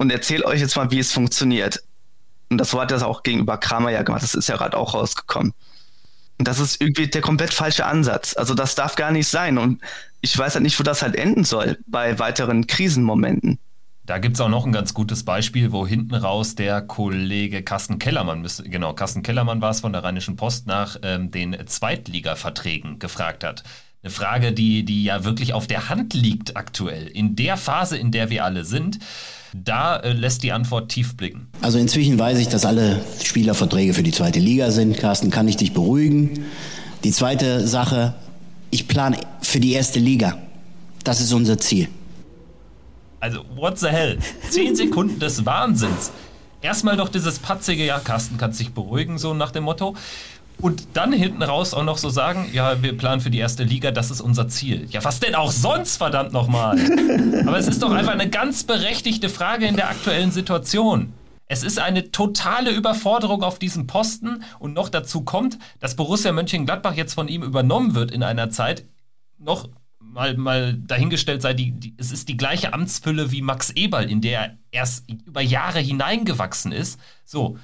und 0.01 0.11
erzählt 0.11 0.47
euch 0.47 0.61
jetzt 0.61 0.77
mal, 0.77 0.91
wie 0.91 0.99
es 0.99 1.13
funktioniert. 1.13 1.83
Und 2.49 2.57
das 2.57 2.73
hat 2.73 2.91
er 2.91 3.07
auch 3.07 3.23
gegenüber 3.23 3.59
Kramer 3.59 3.91
ja 3.91 4.03
gemacht, 4.03 4.23
das 4.23 4.35
ist 4.35 4.49
ja 4.49 4.57
gerade 4.57 4.79
auch 4.79 4.95
rausgekommen. 4.95 5.53
Und 6.41 6.49
das 6.49 6.59
ist 6.59 6.81
irgendwie 6.81 7.07
der 7.07 7.21
komplett 7.21 7.53
falsche 7.53 7.85
Ansatz. 7.85 8.35
Also 8.35 8.55
das 8.55 8.75
darf 8.75 8.97
gar 8.97 9.11
nicht 9.11 9.29
sein. 9.29 9.59
Und 9.59 9.83
ich 10.23 10.39
weiß 10.39 10.55
halt 10.55 10.63
nicht, 10.63 10.81
wo 10.81 10.83
das 10.83 11.03
halt 11.03 11.15
enden 11.15 11.45
soll 11.45 11.77
bei 11.87 12.19
weiteren 12.19 12.67
Krisenmomenten. 12.67 13.59
Da 14.07 14.17
gibt 14.17 14.37
es 14.37 14.41
auch 14.41 14.49
noch 14.49 14.65
ein 14.65 14.73
ganz 14.73 14.95
gutes 14.95 15.23
Beispiel, 15.23 15.71
wo 15.71 15.87
hinten 15.87 16.15
raus 16.15 16.55
der 16.55 16.81
Kollege 16.81 17.63
Carsten 17.63 17.99
Kellermann, 17.99 18.49
genau, 18.65 18.95
Carsten 18.95 19.23
Kellermann 19.23 19.61
war 19.61 19.71
es 19.71 19.81
von 19.81 19.93
der 19.93 20.03
Rheinischen 20.03 20.37
Post, 20.37 20.67
nach 20.67 20.97
ähm, 21.03 21.31
den 21.31 21.55
Zweitligaverträgen 21.67 22.99
gefragt 22.99 23.45
hat. 23.45 23.63
Eine 24.03 24.11
Frage, 24.11 24.53
die, 24.53 24.87
die 24.87 25.05
ja 25.05 25.25
wirklich 25.25 25.53
auf 25.53 25.67
der 25.67 25.91
Hand 25.91 26.15
liegt 26.15 26.57
aktuell. 26.57 27.07
In 27.07 27.37
der 27.37 27.59
Phase, 27.59 27.99
in 27.99 28.13
der 28.13 28.31
wir 28.31 28.47
alle 28.47 28.65
sind, 28.65 28.99
da 29.55 29.97
äh, 29.97 30.13
lässt 30.13 30.43
die 30.43 30.53
Antwort 30.53 30.91
tief 30.91 31.17
blicken. 31.17 31.49
Also 31.61 31.79
inzwischen 31.79 32.19
weiß 32.19 32.39
ich, 32.39 32.49
dass 32.49 32.65
alle 32.65 33.01
Spielerverträge 33.23 33.95
für 33.95 34.03
die 34.03 34.13
zweite 34.13 34.39
Liga 34.39 34.71
sind. 34.71 34.97
Carsten, 34.97 35.31
kann 35.31 35.49
ich 35.49 35.57
dich 35.57 35.73
beruhigen? 35.73 36.45
Die 37.05 37.13
zweite 37.13 37.67
Sache, 37.67 38.15
ich 38.71 38.89
plane 38.89 39.19
für 39.43 39.61
die 39.61 39.73
erste 39.73 39.99
Liga. 39.99 40.39
Das 41.05 41.21
ist 41.21 41.33
unser 41.33 41.59
Ziel. 41.59 41.89
Also, 43.21 43.45
what 43.55 43.79
the 43.79 43.89
hell? 43.89 44.19
Zehn 44.51 44.75
Sekunden 44.77 45.19
des 45.19 45.45
Wahnsinns. 45.45 46.11
Erstmal 46.63 46.97
doch 46.97 47.09
dieses 47.09 47.39
patzige, 47.39 47.85
ja, 47.85 47.99
Carsten 47.99 48.37
kann 48.37 48.53
sich 48.53 48.73
beruhigen, 48.73 49.19
so 49.19 49.33
nach 49.35 49.51
dem 49.51 49.65
Motto. 49.65 49.97
Und 50.61 50.89
dann 50.95 51.13
hinten 51.13 51.43
raus 51.43 51.75
auch 51.75 51.85
noch 51.85 51.99
so 51.99 52.11
sagen, 52.11 52.49
ja, 52.53 52.83
wir 52.83 52.97
planen 52.97 53.21
für 53.21 53.31
die 53.31 53.39
erste 53.39 53.65
Liga, 53.65 53.91
das 53.91 54.11
ist 54.11 54.21
unser 54.21 54.49
Ziel. 54.49 54.87
Ja, 54.91 55.03
was 55.05 55.21
denn 55.21 55.35
auch 55.35 55.51
sonst, 55.51 55.97
verdammt 55.97 56.33
nochmal? 56.33 56.79
Aber 57.47 57.59
es 57.59 57.69
ist 57.69 57.83
doch 57.83 57.91
einfach 57.93 58.13
eine 58.13 58.29
ganz 58.29 58.65
berechtigte 58.65 59.29
Frage 59.29 59.67
in 59.67 59.77
der 59.77 59.89
aktuellen 59.89 60.31
Situation. 60.31 61.13
Es 61.47 61.65
ist 61.65 61.81
eine 61.81 62.13
totale 62.13 62.71
Überforderung 62.71 63.43
auf 63.43 63.59
diesem 63.59 63.87
Posten 63.89 64.45
und 64.61 64.73
noch 64.73 64.89
dazu 64.89 65.23
kommt, 65.23 65.59
dass 65.81 65.97
Borussia 65.97 66.31
Mönchengladbach 66.31 66.95
jetzt 66.95 67.15
von 67.15 67.27
ihm 67.27 67.43
übernommen 67.43 67.95
wird 67.95 68.13
in 68.13 68.23
einer 68.23 68.51
Zeit, 68.51 68.85
noch 69.37 69.69
mal, 69.99 70.37
mal 70.37 70.75
dahingestellt 70.75 71.43
sei, 71.43 71.55
die, 71.55 71.73
die, 71.73 71.95
es 71.97 72.13
ist 72.13 72.29
die 72.29 72.37
gleiche 72.37 72.73
Amtsfülle 72.73 73.31
wie 73.33 73.43
Max 73.43 73.71
Eberl, 73.71 74.11
in 74.11 74.21
der 74.21 74.41
er 74.41 74.59
erst 74.71 75.09
über 75.09 75.41
Jahre 75.41 75.81
hineingewachsen 75.81 76.73
ist. 76.73 77.01
So. 77.25 77.59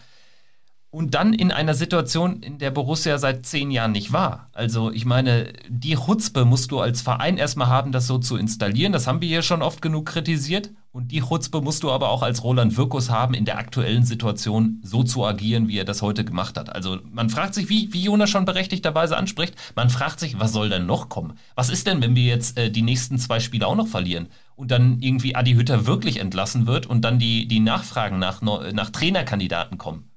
Und 0.90 1.14
dann 1.14 1.34
in 1.34 1.52
einer 1.52 1.74
Situation, 1.74 2.42
in 2.42 2.58
der 2.58 2.70
Borussia 2.70 3.18
seit 3.18 3.44
zehn 3.44 3.70
Jahren 3.70 3.92
nicht 3.92 4.12
war. 4.12 4.48
Also, 4.52 4.90
ich 4.90 5.04
meine, 5.04 5.52
die 5.68 5.96
Chutzpe 5.96 6.44
musst 6.44 6.70
du 6.70 6.80
als 6.80 7.02
Verein 7.02 7.36
erstmal 7.36 7.66
haben, 7.66 7.92
das 7.92 8.06
so 8.06 8.18
zu 8.18 8.36
installieren. 8.36 8.92
Das 8.92 9.06
haben 9.06 9.20
wir 9.20 9.28
hier 9.28 9.42
schon 9.42 9.62
oft 9.62 9.82
genug 9.82 10.06
kritisiert. 10.06 10.70
Und 10.92 11.12
die 11.12 11.20
Chutzpe 11.20 11.60
musst 11.60 11.82
du 11.82 11.90
aber 11.90 12.08
auch 12.08 12.22
als 12.22 12.42
Roland 12.42 12.74
Wirkus 12.78 13.10
haben, 13.10 13.34
in 13.34 13.44
der 13.44 13.58
aktuellen 13.58 14.04
Situation 14.04 14.80
so 14.82 15.02
zu 15.02 15.26
agieren, 15.26 15.68
wie 15.68 15.78
er 15.78 15.84
das 15.84 16.00
heute 16.00 16.24
gemacht 16.24 16.56
hat. 16.56 16.74
Also 16.74 16.98
man 17.12 17.28
fragt 17.28 17.52
sich, 17.52 17.68
wie, 17.68 17.92
wie 17.92 18.04
Jonas 18.04 18.30
schon 18.30 18.46
berechtigterweise 18.46 19.14
anspricht, 19.14 19.54
man 19.74 19.90
fragt 19.90 20.20
sich, 20.20 20.40
was 20.40 20.54
soll 20.54 20.70
denn 20.70 20.86
noch 20.86 21.10
kommen? 21.10 21.34
Was 21.54 21.68
ist 21.68 21.86
denn, 21.86 22.00
wenn 22.00 22.16
wir 22.16 22.24
jetzt 22.24 22.56
äh, 22.56 22.70
die 22.70 22.80
nächsten 22.80 23.18
zwei 23.18 23.40
Spiele 23.40 23.66
auch 23.66 23.76
noch 23.76 23.88
verlieren? 23.88 24.28
Und 24.54 24.70
dann 24.70 24.98
irgendwie 25.00 25.36
Adi 25.36 25.52
Hütter 25.52 25.84
wirklich 25.84 26.18
entlassen 26.18 26.66
wird 26.66 26.86
und 26.86 27.02
dann 27.02 27.18
die, 27.18 27.46
die 27.46 27.60
Nachfragen 27.60 28.18
nach, 28.18 28.40
nach 28.40 28.88
Trainerkandidaten 28.88 29.76
kommen. 29.76 30.08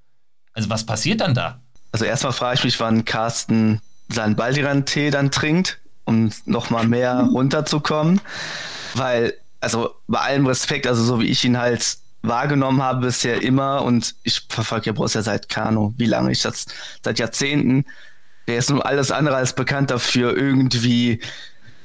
Also 0.59 0.69
was 0.69 0.85
passiert 0.85 1.21
dann 1.21 1.33
da? 1.33 1.61
Also 1.93 2.03
erstmal 2.03 2.33
frage 2.33 2.55
ich 2.57 2.63
mich, 2.65 2.79
wann 2.81 3.05
Carsten 3.05 3.79
seinen 4.09 4.35
Baldiran-Tee 4.35 5.09
dann 5.09 5.31
trinkt, 5.31 5.79
um 6.03 6.31
nochmal 6.45 6.85
mehr 6.85 7.29
runterzukommen. 7.31 8.19
Weil 8.93 9.35
also 9.61 9.95
bei 10.09 10.19
allem 10.19 10.45
Respekt, 10.45 10.85
also 10.85 11.01
so 11.01 11.21
wie 11.21 11.27
ich 11.27 11.45
ihn 11.45 11.57
halt 11.57 11.97
wahrgenommen 12.21 12.83
habe 12.83 13.07
bisher 13.07 13.41
immer 13.41 13.83
und 13.83 14.15
ich 14.23 14.41
verfolge 14.49 14.87
ja 14.87 14.91
Borussia 14.91 15.21
seit 15.21 15.47
Kano, 15.47 15.93
wie 15.95 16.07
lange 16.07 16.33
ich 16.33 16.41
das 16.41 16.65
seit 17.05 17.19
Jahrzehnten. 17.19 17.85
Der 18.49 18.57
ist 18.57 18.69
nun 18.69 18.81
alles 18.81 19.11
andere 19.11 19.37
als 19.37 19.53
bekannt 19.53 19.91
dafür, 19.91 20.35
irgendwie 20.35 21.21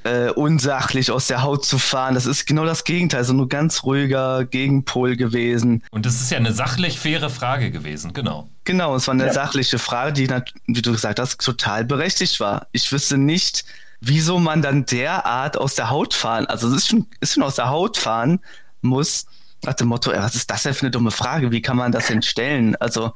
äh, 0.02 0.30
unsachlich 0.30 1.12
aus 1.12 1.28
der 1.28 1.44
Haut 1.44 1.64
zu 1.64 1.78
fahren. 1.78 2.14
Das 2.14 2.26
ist 2.26 2.44
genau 2.44 2.64
das 2.64 2.82
Gegenteil, 2.82 3.22
so 3.22 3.34
nur 3.34 3.48
ganz 3.48 3.84
ruhiger 3.84 4.44
Gegenpol 4.44 5.14
gewesen. 5.14 5.84
Und 5.92 6.06
das 6.06 6.20
ist 6.20 6.32
ja 6.32 6.38
eine 6.38 6.52
sachlich 6.52 6.98
faire 6.98 7.30
Frage 7.30 7.70
gewesen, 7.70 8.12
genau. 8.14 8.48
Genau, 8.64 8.96
es 8.96 9.06
war 9.06 9.14
eine 9.14 9.26
ja. 9.26 9.32
sachliche 9.32 9.78
Frage, 9.78 10.12
die, 10.12 10.28
wie 10.66 10.82
du 10.82 10.92
gesagt 10.92 11.18
hast, 11.18 11.40
total 11.40 11.84
berechtigt 11.84 12.40
war. 12.40 12.66
Ich 12.72 12.90
wüsste 12.90 13.18
nicht, 13.18 13.64
wieso 14.00 14.38
man 14.38 14.62
dann 14.62 14.86
derart 14.86 15.56
aus 15.58 15.74
der 15.74 15.90
Haut 15.90 16.14
fahren, 16.14 16.46
also 16.46 16.68
es 16.68 16.74
ist 16.74 16.88
schon, 16.88 17.06
ist 17.20 17.34
schon 17.34 17.42
aus 17.42 17.56
der 17.56 17.68
Haut 17.68 17.96
fahren 17.96 18.40
muss, 18.80 19.26
Nach 19.64 19.74
dem 19.74 19.88
Motto, 19.88 20.12
was 20.12 20.34
ist 20.34 20.50
das 20.50 20.62
denn 20.62 20.74
für 20.74 20.82
eine 20.82 20.90
dumme 20.90 21.10
Frage? 21.10 21.50
Wie 21.50 21.62
kann 21.62 21.76
man 21.76 21.90
das 21.90 22.08
denn 22.08 22.20
stellen? 22.20 22.76
Also, 22.76 23.12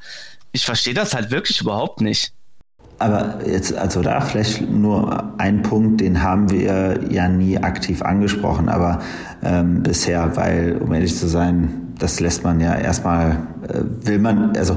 ich 0.52 0.64
verstehe 0.64 0.94
das 0.94 1.12
halt 1.12 1.30
wirklich 1.30 1.60
überhaupt 1.60 2.00
nicht. 2.00 2.32
Aber 2.98 3.46
jetzt, 3.46 3.74
also 3.74 4.02
da 4.02 4.20
vielleicht 4.20 4.62
nur 4.62 5.34
ein 5.38 5.62
Punkt, 5.62 6.00
den 6.00 6.22
haben 6.22 6.50
wir 6.50 7.00
ja 7.10 7.28
nie 7.28 7.58
aktiv 7.58 8.02
angesprochen, 8.02 8.68
aber 8.68 9.00
ähm, 9.42 9.82
bisher, 9.82 10.36
weil, 10.36 10.78
um 10.78 10.92
ehrlich 10.92 11.16
zu 11.16 11.28
sein, 11.28 11.92
das 11.98 12.18
lässt 12.18 12.42
man 12.42 12.60
ja 12.60 12.74
erstmal, 12.74 13.46
äh, 13.68 13.82
will 14.06 14.18
man, 14.18 14.56
also 14.56 14.76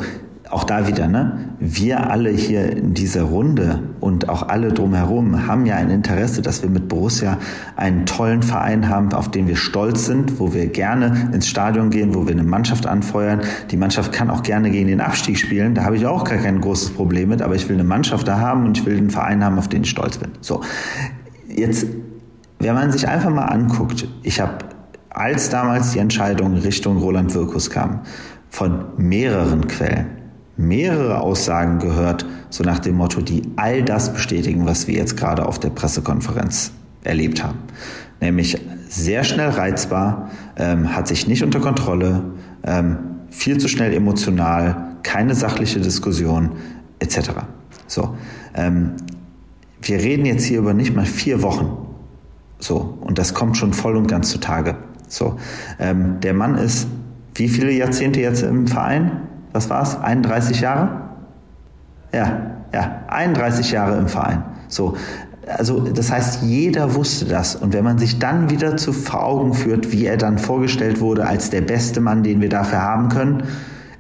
auch 0.52 0.66
da 0.66 0.88
wieder, 0.88 1.08
ne? 1.08 1.50
Wir 1.60 2.10
alle 2.10 2.30
hier 2.30 2.76
in 2.76 2.94
dieser 2.94 3.24
Runde 3.24 3.80
und 4.00 4.28
auch 4.28 4.50
alle 4.50 4.74
drumherum 4.74 5.48
haben 5.48 5.66
ja 5.66 5.76
ein 5.76 5.90
Interesse, 5.90 6.42
dass 6.42 6.62
wir 6.62 6.70
mit 6.70 6.88
Borussia 6.88 7.38
einen 7.78 8.06
tollen 8.06 8.44
Verein 8.44 8.90
haben, 8.90 9.14
auf 9.14 9.32
den 9.32 9.48
wir 9.48 9.56
stolz 9.56 10.06
sind, 10.06 10.40
wo 10.40 10.54
wir 10.54 10.68
gerne 10.68 11.30
ins 11.32 11.48
Stadion 11.48 11.90
gehen, 11.90 12.14
wo 12.14 12.26
wir 12.26 12.34
eine 12.34 12.44
Mannschaft 12.44 12.86
anfeuern. 12.86 13.42
Die 13.72 13.78
Mannschaft 13.78 14.12
kann 14.12 14.30
auch 14.30 14.44
gerne 14.44 14.72
gegen 14.72 14.88
den 14.88 15.02
Abstieg 15.02 15.38
spielen. 15.38 15.74
Da 15.74 15.86
habe 15.86 15.96
ich 15.96 16.06
auch 16.06 16.24
gar 16.26 16.38
kein 16.38 16.60
großes 16.60 16.92
Problem 16.92 17.30
mit, 17.30 17.42
aber 17.42 17.56
ich 17.56 17.70
will 17.70 17.76
eine 17.76 17.86
Mannschaft 17.86 18.28
da 18.28 18.40
haben 18.40 18.66
und 18.66 18.78
ich 18.78 18.86
will 18.86 18.98
einen 18.98 19.10
Verein 19.10 19.44
haben, 19.44 19.58
auf 19.58 19.70
den 19.70 19.84
ich 19.84 19.90
stolz 19.90 20.18
bin. 20.18 20.32
So. 20.42 20.62
Jetzt, 21.48 21.86
wenn 22.60 22.74
man 22.74 22.92
sich 22.92 23.08
einfach 23.08 23.30
mal 23.30 23.46
anguckt, 23.46 24.08
ich 24.24 24.42
habe 24.42 24.54
als 25.10 25.50
damals 25.50 25.92
die 25.92 26.00
Entscheidung 26.00 26.56
Richtung 26.56 26.98
Roland 26.98 27.34
Wirkus 27.34 27.70
kam, 27.70 28.02
von 28.50 28.86
mehreren 28.98 29.68
Quellen 29.68 30.21
mehrere 30.62 31.22
Aussagen 31.22 31.80
gehört, 31.80 32.26
so 32.50 32.64
nach 32.64 32.80
dem 32.80 32.96
Motto, 32.96 33.22
die 33.22 33.44
all 33.56 33.84
das 33.84 34.14
bestätigen, 34.14 34.66
was 34.66 34.88
wir 34.88 34.96
jetzt 34.96 35.18
gerade 35.18 35.46
auf 35.46 35.60
der 35.60 35.70
Pressekonferenz 35.70 36.72
erlebt 37.04 37.44
haben. 37.44 37.60
Nämlich 38.20 38.58
sehr 38.88 39.24
schnell 39.24 39.50
reizbar, 39.50 40.30
ähm, 40.58 40.96
hat 40.96 41.08
sich 41.08 41.28
nicht 41.28 41.44
unter 41.44 41.60
Kontrolle, 41.60 42.24
ähm, 42.64 42.98
viel 43.30 43.58
zu 43.58 43.68
schnell 43.68 43.94
emotional, 43.94 44.96
keine 45.04 45.34
sachliche 45.34 45.80
Diskussion 45.80 46.52
etc. 47.00 47.32
So, 47.88 48.16
ähm, 48.54 48.92
wir 49.82 49.98
reden 49.98 50.26
jetzt 50.26 50.44
hier 50.44 50.60
über 50.60 50.74
nicht 50.74 50.96
mal 50.96 51.06
vier 51.06 51.42
Wochen. 51.42 51.78
So, 52.60 52.98
und 53.02 53.18
das 53.18 53.34
kommt 53.34 53.58
schon 53.58 53.74
voll 53.74 53.96
und 53.96 54.08
ganz 54.08 54.30
zutage. 54.30 54.76
So, 55.08 55.38
ähm, 55.80 56.20
der 56.22 56.34
Mann 56.34 56.56
ist 56.56 56.88
wie 57.36 57.48
viele 57.48 57.72
Jahrzehnte 57.72 58.20
jetzt 58.20 58.44
im 58.44 58.68
Verein? 58.68 59.12
Was 59.54 59.70
war 59.70 59.84
es, 59.84 60.00
31 60.00 60.62
Jahre? 60.62 61.02
Ja, 62.14 62.52
ja, 62.74 63.02
31 63.08 63.72
Jahre 63.72 63.98
im 63.98 64.08
Verein. 64.08 64.44
So, 64.68 64.96
also 65.48 65.80
das 65.82 66.12
heißt, 66.12 66.44
jeder 66.44 66.96
wusste 66.96 67.26
das. 67.26 67.56
Und 67.56 67.74
wenn 67.74 67.84
man 67.84 67.98
sich 67.98 68.20
dann 68.20 68.50
wieder 68.50 68.78
zu 68.78 68.94
vor 68.94 69.26
Augen 69.26 69.54
führt, 69.54 69.92
wie 69.92 70.06
er 70.06 70.18
dann 70.18 70.38
vorgestellt 70.38 71.02
wurde 71.02 71.26
als 71.26 71.50
der 71.50 71.62
beste 71.62 72.00
Mann, 72.02 72.24
den 72.24 72.42
wir 72.42 72.50
dafür 72.50 72.82
haben 72.82 73.10
können, 73.10 73.44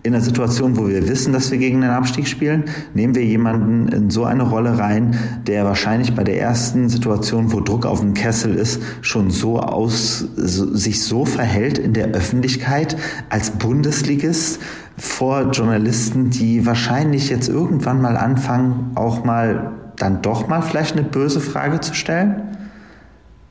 in 0.04 0.16
einer 0.16 0.24
Situation, 0.24 0.78
wo 0.78 0.88
wir 0.88 1.08
wissen, 1.08 1.32
dass 1.32 1.52
wir 1.52 1.60
gegen 1.60 1.82
den 1.82 1.92
Abstieg 1.92 2.28
spielen, 2.28 2.64
nehmen 2.96 3.14
wir 3.14 3.24
jemanden 3.24 3.88
in 3.90 4.10
so 4.10 4.26
eine 4.26 4.44
Rolle 4.44 4.80
rein, 4.80 5.16
der 5.46 5.64
wahrscheinlich 5.64 6.16
bei 6.16 6.24
der 6.24 6.40
ersten 6.40 6.90
Situation, 6.90 7.54
wo 7.54 7.60
Druck 7.60 7.86
auf 7.86 8.00
dem 8.00 8.16
Kessel 8.16 8.56
ist, 8.56 8.82
schon 9.02 9.30
so 9.30 9.60
aus, 9.60 10.26
so, 10.36 10.76
sich 10.76 11.04
so 11.04 11.26
verhält 11.26 11.78
in 11.78 11.94
der 11.94 12.08
Öffentlichkeit 12.10 12.98
als 13.30 13.52
Bundesligist 13.52 14.60
vor 15.02 15.50
Journalisten, 15.50 16.30
die 16.30 16.64
wahrscheinlich 16.66 17.30
jetzt 17.30 17.50
irgendwann 17.50 18.02
mal 18.02 18.16
anfangen, 18.16 18.92
auch 18.94 19.24
mal 19.24 19.72
dann 19.98 20.22
doch 20.22 20.48
mal 20.48 20.62
vielleicht 20.62 20.94
eine 20.94 21.04
böse 21.04 21.42
Frage 21.42 21.80
zu 21.80 21.96
stellen? 21.96 22.56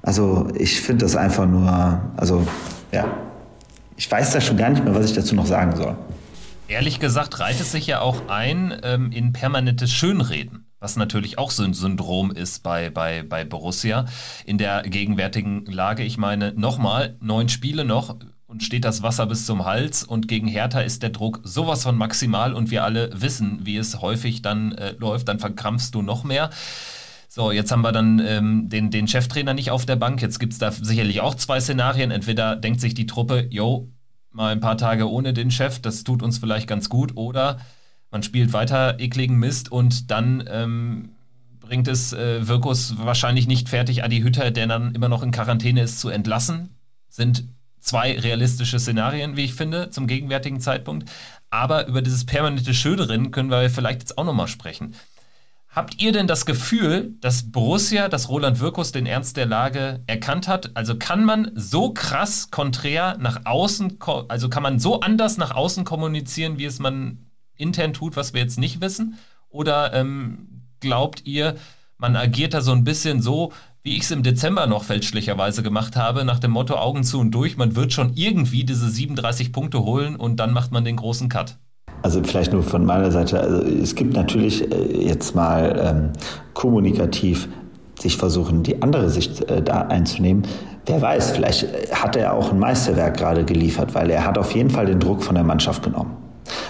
Also 0.00 0.48
ich 0.54 0.80
finde 0.80 1.04
das 1.04 1.16
einfach 1.16 1.46
nur, 1.46 2.00
also 2.16 2.46
ja, 2.92 3.06
ich 3.96 4.08
weiß 4.08 4.32
da 4.32 4.40
schon 4.40 4.56
gar 4.56 4.70
nicht 4.70 4.84
mehr, 4.84 4.94
was 4.94 5.06
ich 5.06 5.12
dazu 5.12 5.34
noch 5.34 5.46
sagen 5.46 5.74
soll. 5.74 5.96
Ehrlich 6.68 7.00
gesagt 7.00 7.40
reiht 7.40 7.60
es 7.60 7.72
sich 7.72 7.88
ja 7.88 8.00
auch 8.00 8.28
ein 8.28 8.72
ähm, 8.84 9.10
in 9.10 9.32
permanentes 9.32 9.92
Schönreden, 9.92 10.66
was 10.78 10.94
natürlich 10.94 11.36
auch 11.36 11.50
so 11.50 11.64
ein 11.64 11.74
Syndrom 11.74 12.30
ist 12.30 12.62
bei, 12.62 12.90
bei, 12.90 13.24
bei 13.24 13.44
Borussia 13.44 14.04
in 14.46 14.56
der 14.56 14.82
gegenwärtigen 14.82 15.66
Lage. 15.66 16.04
Ich 16.04 16.16
meine, 16.16 16.52
nochmal, 16.52 17.16
neun 17.20 17.48
Spiele 17.48 17.84
noch 17.84 18.14
und 18.50 18.64
steht 18.64 18.84
das 18.84 19.02
Wasser 19.02 19.26
bis 19.26 19.46
zum 19.46 19.64
Hals 19.64 20.02
und 20.02 20.26
gegen 20.26 20.48
Hertha 20.48 20.80
ist 20.80 21.04
der 21.04 21.10
Druck 21.10 21.40
sowas 21.44 21.84
von 21.84 21.96
maximal 21.96 22.52
und 22.52 22.72
wir 22.72 22.82
alle 22.82 23.10
wissen, 23.14 23.60
wie 23.62 23.76
es 23.76 24.02
häufig 24.02 24.42
dann 24.42 24.72
äh, 24.72 24.94
läuft, 24.98 25.28
dann 25.28 25.38
verkrampfst 25.38 25.92
du 25.92 26.02
noch 26.02 26.24
mehr. 26.24 26.50
So, 27.28 27.52
jetzt 27.52 27.70
haben 27.70 27.82
wir 27.82 27.92
dann 27.92 28.18
ähm, 28.18 28.68
den, 28.68 28.90
den 28.90 29.06
Cheftrainer 29.06 29.54
nicht 29.54 29.70
auf 29.70 29.86
der 29.86 29.94
Bank. 29.94 30.20
Jetzt 30.20 30.40
gibt 30.40 30.52
es 30.52 30.58
da 30.58 30.72
sicherlich 30.72 31.20
auch 31.20 31.36
zwei 31.36 31.60
Szenarien. 31.60 32.10
Entweder 32.10 32.56
denkt 32.56 32.80
sich 32.80 32.92
die 32.92 33.06
Truppe, 33.06 33.46
yo, 33.50 33.88
mal 34.32 34.50
ein 34.50 34.58
paar 34.58 34.76
Tage 34.76 35.08
ohne 35.08 35.32
den 35.32 35.52
Chef, 35.52 35.78
das 35.78 36.02
tut 36.02 36.20
uns 36.20 36.38
vielleicht 36.38 36.66
ganz 36.66 36.88
gut, 36.88 37.16
oder 37.16 37.60
man 38.10 38.24
spielt 38.24 38.52
weiter 38.52 38.98
ekligen 38.98 39.38
Mist 39.38 39.70
und 39.70 40.10
dann 40.10 40.42
ähm, 40.50 41.10
bringt 41.60 41.86
es 41.86 42.12
äh, 42.12 42.48
Wirkus 42.48 42.96
wahrscheinlich 42.98 43.46
nicht 43.46 43.68
fertig, 43.68 44.02
Adi 44.02 44.22
Hütter, 44.22 44.50
der 44.50 44.66
dann 44.66 44.92
immer 44.92 45.08
noch 45.08 45.22
in 45.22 45.30
Quarantäne 45.30 45.82
ist, 45.82 46.00
zu 46.00 46.08
entlassen. 46.08 46.70
Sind 47.08 47.44
zwei 47.80 48.18
realistische 48.18 48.78
Szenarien, 48.78 49.36
wie 49.36 49.44
ich 49.44 49.54
finde, 49.54 49.90
zum 49.90 50.06
gegenwärtigen 50.06 50.60
Zeitpunkt. 50.60 51.10
Aber 51.50 51.86
über 51.86 52.02
dieses 52.02 52.24
permanente 52.24 52.74
Schöderen 52.74 53.30
können 53.30 53.50
wir 53.50 53.68
vielleicht 53.70 54.00
jetzt 54.00 54.18
auch 54.18 54.24
nochmal 54.24 54.48
sprechen. 54.48 54.94
Habt 55.72 56.02
ihr 56.02 56.10
denn 56.10 56.26
das 56.26 56.46
Gefühl, 56.46 57.14
dass 57.20 57.52
Borussia, 57.52 58.08
dass 58.08 58.28
Roland 58.28 58.58
Wirkus 58.58 58.90
den 58.90 59.06
Ernst 59.06 59.36
der 59.36 59.46
Lage 59.46 60.02
erkannt 60.08 60.48
hat? 60.48 60.72
Also 60.74 60.96
kann 60.96 61.24
man 61.24 61.52
so 61.54 61.92
krass 61.92 62.50
konträr 62.50 63.16
nach 63.18 63.46
außen, 63.46 63.98
also 64.28 64.48
kann 64.48 64.64
man 64.64 64.80
so 64.80 64.98
anders 64.98 65.36
nach 65.36 65.54
außen 65.54 65.84
kommunizieren, 65.84 66.58
wie 66.58 66.64
es 66.64 66.80
man 66.80 67.30
intern 67.54 67.92
tut, 67.92 68.16
was 68.16 68.34
wir 68.34 68.40
jetzt 68.40 68.58
nicht 68.58 68.80
wissen? 68.80 69.16
Oder 69.48 69.92
ähm, 69.94 70.64
glaubt 70.80 71.24
ihr, 71.24 71.54
man 71.98 72.16
agiert 72.16 72.52
da 72.54 72.62
so 72.62 72.72
ein 72.72 72.82
bisschen 72.82 73.22
so, 73.22 73.52
wie 73.82 73.96
ich 73.96 74.02
es 74.02 74.10
im 74.10 74.22
Dezember 74.22 74.66
noch 74.66 74.84
fälschlicherweise 74.84 75.62
gemacht 75.62 75.96
habe, 75.96 76.24
nach 76.24 76.38
dem 76.38 76.50
Motto 76.50 76.74
Augen 76.74 77.02
zu 77.02 77.18
und 77.18 77.30
durch, 77.30 77.56
man 77.56 77.76
wird 77.76 77.92
schon 77.92 78.12
irgendwie 78.14 78.64
diese 78.64 78.88
37 78.88 79.52
Punkte 79.52 79.82
holen 79.84 80.16
und 80.16 80.36
dann 80.36 80.52
macht 80.52 80.70
man 80.70 80.84
den 80.84 80.96
großen 80.96 81.28
Cut? 81.28 81.56
Also 82.02 82.22
vielleicht 82.22 82.52
nur 82.52 82.62
von 82.62 82.84
meiner 82.84 83.10
Seite. 83.10 83.40
Also 83.40 83.62
es 83.62 83.94
gibt 83.94 84.14
natürlich 84.14 84.70
äh, 84.70 85.06
jetzt 85.06 85.34
mal 85.34 85.78
ähm, 85.82 86.12
kommunikativ 86.54 87.48
sich 87.98 88.16
versuchen, 88.16 88.62
die 88.62 88.80
andere 88.82 89.10
Sicht 89.10 89.48
äh, 89.50 89.62
da 89.62 89.82
einzunehmen. 89.82 90.46
Wer 90.86 91.02
weiß, 91.02 91.32
vielleicht 91.32 91.66
hat 91.92 92.16
er 92.16 92.32
auch 92.32 92.52
ein 92.52 92.58
Meisterwerk 92.58 93.18
gerade 93.18 93.44
geliefert, 93.44 93.94
weil 93.94 94.10
er 94.10 94.26
hat 94.26 94.38
auf 94.38 94.52
jeden 94.52 94.70
Fall 94.70 94.86
den 94.86 94.98
Druck 94.98 95.22
von 95.22 95.34
der 95.34 95.44
Mannschaft 95.44 95.82
genommen. 95.82 96.16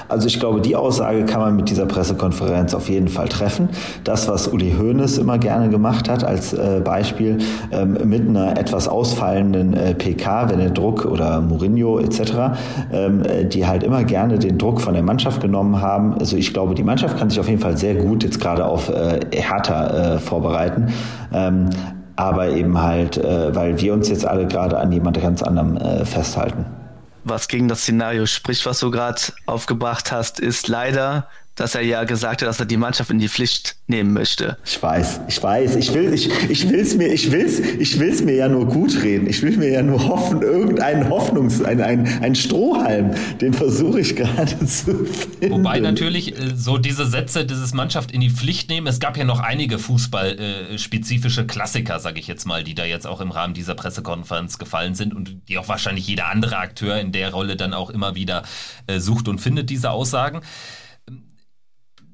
Also 0.08 0.26
ich 0.26 0.40
glaube, 0.40 0.60
die 0.60 0.76
Aussage 0.76 1.24
kann 1.24 1.40
man 1.40 1.56
mit 1.56 1.70
dieser 1.70 1.86
Pressekonferenz 1.86 2.74
auf 2.74 2.88
jeden 2.88 3.08
Fall 3.08 3.28
treffen. 3.28 3.68
Das, 4.04 4.28
was 4.28 4.48
Uli 4.48 4.74
Hoeneß 4.78 5.18
immer 5.18 5.38
gerne 5.38 5.68
gemacht 5.68 6.08
hat 6.08 6.24
als 6.24 6.52
äh, 6.52 6.80
Beispiel 6.82 7.38
ähm, 7.70 7.98
mit 8.04 8.28
einer 8.28 8.58
etwas 8.58 8.88
ausfallenden 8.88 9.74
äh, 9.74 9.94
PK, 9.94 10.50
wenn 10.50 10.58
der 10.58 10.70
Druck 10.70 11.04
oder 11.04 11.40
Mourinho 11.40 11.98
etc., 11.98 12.20
ähm, 12.92 13.22
die 13.50 13.66
halt 13.66 13.82
immer 13.82 14.04
gerne 14.04 14.38
den 14.38 14.58
Druck 14.58 14.80
von 14.80 14.94
der 14.94 15.02
Mannschaft 15.02 15.40
genommen 15.40 15.80
haben. 15.80 16.14
Also 16.14 16.36
ich 16.36 16.52
glaube, 16.52 16.74
die 16.74 16.82
Mannschaft 16.82 17.18
kann 17.18 17.30
sich 17.30 17.40
auf 17.40 17.48
jeden 17.48 17.60
Fall 17.60 17.76
sehr 17.76 17.94
gut 17.94 18.24
jetzt 18.24 18.40
gerade 18.40 18.64
auf 18.64 18.88
äh, 18.88 19.20
Hertha 19.32 20.14
äh, 20.14 20.18
vorbereiten. 20.18 20.88
Ähm, 21.32 21.70
aber 22.16 22.50
eben 22.50 22.80
halt, 22.80 23.16
äh, 23.16 23.54
weil 23.54 23.80
wir 23.80 23.94
uns 23.94 24.08
jetzt 24.08 24.26
alle 24.26 24.46
gerade 24.46 24.78
an 24.78 24.92
jemand 24.92 25.20
ganz 25.20 25.42
anderem 25.42 25.76
äh, 25.76 26.04
festhalten 26.04 26.66
was 27.24 27.48
gegen 27.48 27.68
das 27.68 27.82
Szenario 27.82 28.26
spricht, 28.26 28.66
was 28.66 28.80
du 28.80 28.90
gerade 28.90 29.20
aufgebracht 29.46 30.12
hast, 30.12 30.40
ist 30.40 30.68
leider, 30.68 31.28
dass 31.60 31.74
er 31.74 31.82
ja 31.82 32.04
gesagt 32.04 32.40
hat, 32.40 32.48
dass 32.48 32.58
er 32.58 32.64
die 32.64 32.78
Mannschaft 32.78 33.10
in 33.10 33.18
die 33.18 33.28
Pflicht 33.28 33.76
nehmen 33.86 34.14
möchte. 34.14 34.56
Ich 34.64 34.82
weiß, 34.82 35.20
ich 35.28 35.42
weiß, 35.42 35.76
ich 35.76 35.92
will, 35.92 36.14
ich, 36.14 36.30
ich 36.48 36.70
will's 36.70 36.94
mir, 36.94 37.08
ich 37.08 37.30
will's, 37.30 37.60
ich 37.60 37.98
will's 37.98 38.22
mir 38.22 38.34
ja 38.34 38.48
nur 38.48 38.66
gut 38.66 39.02
reden. 39.02 39.28
Ich 39.28 39.42
will 39.42 39.58
mir 39.58 39.70
ja 39.70 39.82
nur 39.82 40.08
hoffen, 40.08 40.40
irgendeinen 40.40 41.10
Hoffnungs, 41.10 41.62
ein, 41.62 41.82
ein, 41.82 42.22
ein 42.22 42.34
Strohhalm, 42.34 43.14
den 43.42 43.52
versuche 43.52 44.00
ich 44.00 44.16
gerade 44.16 44.58
zu 44.66 45.04
finden. 45.04 45.50
Wobei 45.50 45.80
natürlich 45.80 46.34
äh, 46.34 46.56
so 46.56 46.78
diese 46.78 47.04
Sätze, 47.04 47.44
dieses 47.44 47.74
Mannschaft 47.74 48.10
in 48.10 48.22
die 48.22 48.30
Pflicht 48.30 48.70
nehmen, 48.70 48.86
es 48.86 48.98
gab 48.98 49.18
ja 49.18 49.24
noch 49.24 49.40
einige 49.40 49.78
fußballspezifische 49.78 51.44
Klassiker, 51.44 52.00
sage 52.00 52.20
ich 52.20 52.26
jetzt 52.26 52.46
mal, 52.46 52.64
die 52.64 52.74
da 52.74 52.86
jetzt 52.86 53.06
auch 53.06 53.20
im 53.20 53.32
Rahmen 53.32 53.52
dieser 53.52 53.74
Pressekonferenz 53.74 54.56
gefallen 54.56 54.94
sind 54.94 55.14
und 55.14 55.36
die 55.48 55.58
auch 55.58 55.68
wahrscheinlich 55.68 56.06
jeder 56.06 56.28
andere 56.28 56.56
Akteur 56.56 56.98
in 56.98 57.12
der 57.12 57.32
Rolle 57.32 57.56
dann 57.56 57.74
auch 57.74 57.90
immer 57.90 58.14
wieder 58.14 58.44
äh, 58.86 58.98
sucht 58.98 59.28
und 59.28 59.42
findet 59.42 59.68
diese 59.68 59.90
Aussagen. 59.90 60.40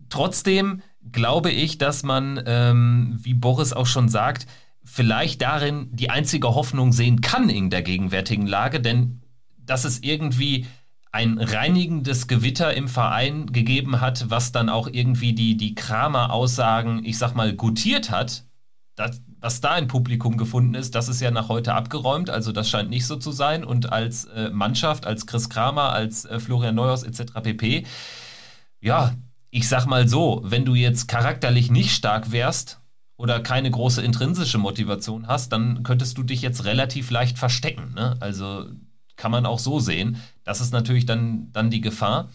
Trotzdem 0.09 0.83
glaube 1.13 1.51
ich, 1.51 1.79
dass 1.79 2.03
man, 2.03 2.43
ähm, 2.47 3.19
wie 3.23 3.35
Boris 3.35 3.73
auch 3.73 3.87
schon 3.87 4.09
sagt, 4.09 4.47
vielleicht 4.85 5.43
darin 5.43 5.89
die 5.93 6.11
einzige 6.11 6.55
Hoffnung 6.55 6.93
sehen 6.93 7.21
kann 7.21 7.49
in 7.49 7.71
der 7.71 7.83
gegenwärtigen 7.83 8.47
Lage, 8.47 8.81
denn 8.81 9.23
dass 9.59 9.85
es 9.85 10.03
irgendwie 10.03 10.67
ein 11.13 11.39
reinigendes 11.39 12.29
Gewitter 12.29 12.75
im 12.75 12.89
Verein 12.89 13.47
gegeben 13.47 14.01
hat, 14.01 14.31
was 14.31 14.53
dann 14.53 14.69
auch 14.69 14.89
irgendwie 14.91 15.33
die, 15.33 15.57
die 15.57 15.75
Kramer-Aussagen, 15.75 17.05
ich 17.05 17.19
sag 17.19 17.35
mal, 17.35 17.55
gutiert 17.55 18.11
hat, 18.11 18.45
das, 18.97 19.23
was 19.41 19.61
da 19.61 19.73
ein 19.73 19.89
Publikum 19.89 20.37
gefunden 20.37 20.75
ist, 20.75 20.95
das 20.95 21.09
ist 21.09 21.21
ja 21.21 21.31
nach 21.31 21.49
heute 21.49 21.75
abgeräumt. 21.75 22.31
Also 22.31 22.53
das 22.53 22.69
scheint 22.69 22.91
nicht 22.91 23.07
so 23.07 23.17
zu 23.17 23.33
sein. 23.33 23.65
Und 23.65 23.93
als 23.93 24.25
äh, 24.27 24.51
Mannschaft, 24.51 25.07
als 25.07 25.27
Chris 25.27 25.49
Kramer, 25.49 25.93
als 25.93 26.25
äh, 26.25 26.39
Florian 26.41 26.75
Neuhaus 26.75 27.03
etc. 27.03 27.33
pp. 27.43 27.87
Ja, 28.81 29.15
ich 29.57 29.69
sag 29.69 29.87
mal 29.87 30.07
so, 30.07 30.43
wenn 30.45 30.67
du 30.67 30.75
jetzt 30.75 31.09
charakterlich 31.09 31.71
nicht 31.71 31.95
stark 31.95 32.31
wärst 32.31 32.83
oder 33.17 33.41
keine 33.41 33.71
große 33.71 34.03
intrinsische 34.03 34.59
Motivation 34.59 35.29
hast, 35.29 35.51
dann 35.51 35.83
könntest 35.83 36.19
du 36.19 36.23
dich 36.23 36.43
jetzt 36.43 36.67
relativ 36.67 37.11
leicht 37.11 37.39
verstecken. 37.39 37.95
Ne? 37.95 38.19
Also 38.21 38.67
kann 39.17 39.31
man 39.31 39.47
auch 39.47 39.59
so 39.59 39.81
sehen. 39.81 40.21
Das 40.45 40.61
ist 40.61 40.75
natürlich 40.75 41.07
dann, 41.07 41.53
dann 41.53 41.71
die 41.71 41.81
Gefahr. 41.81 42.29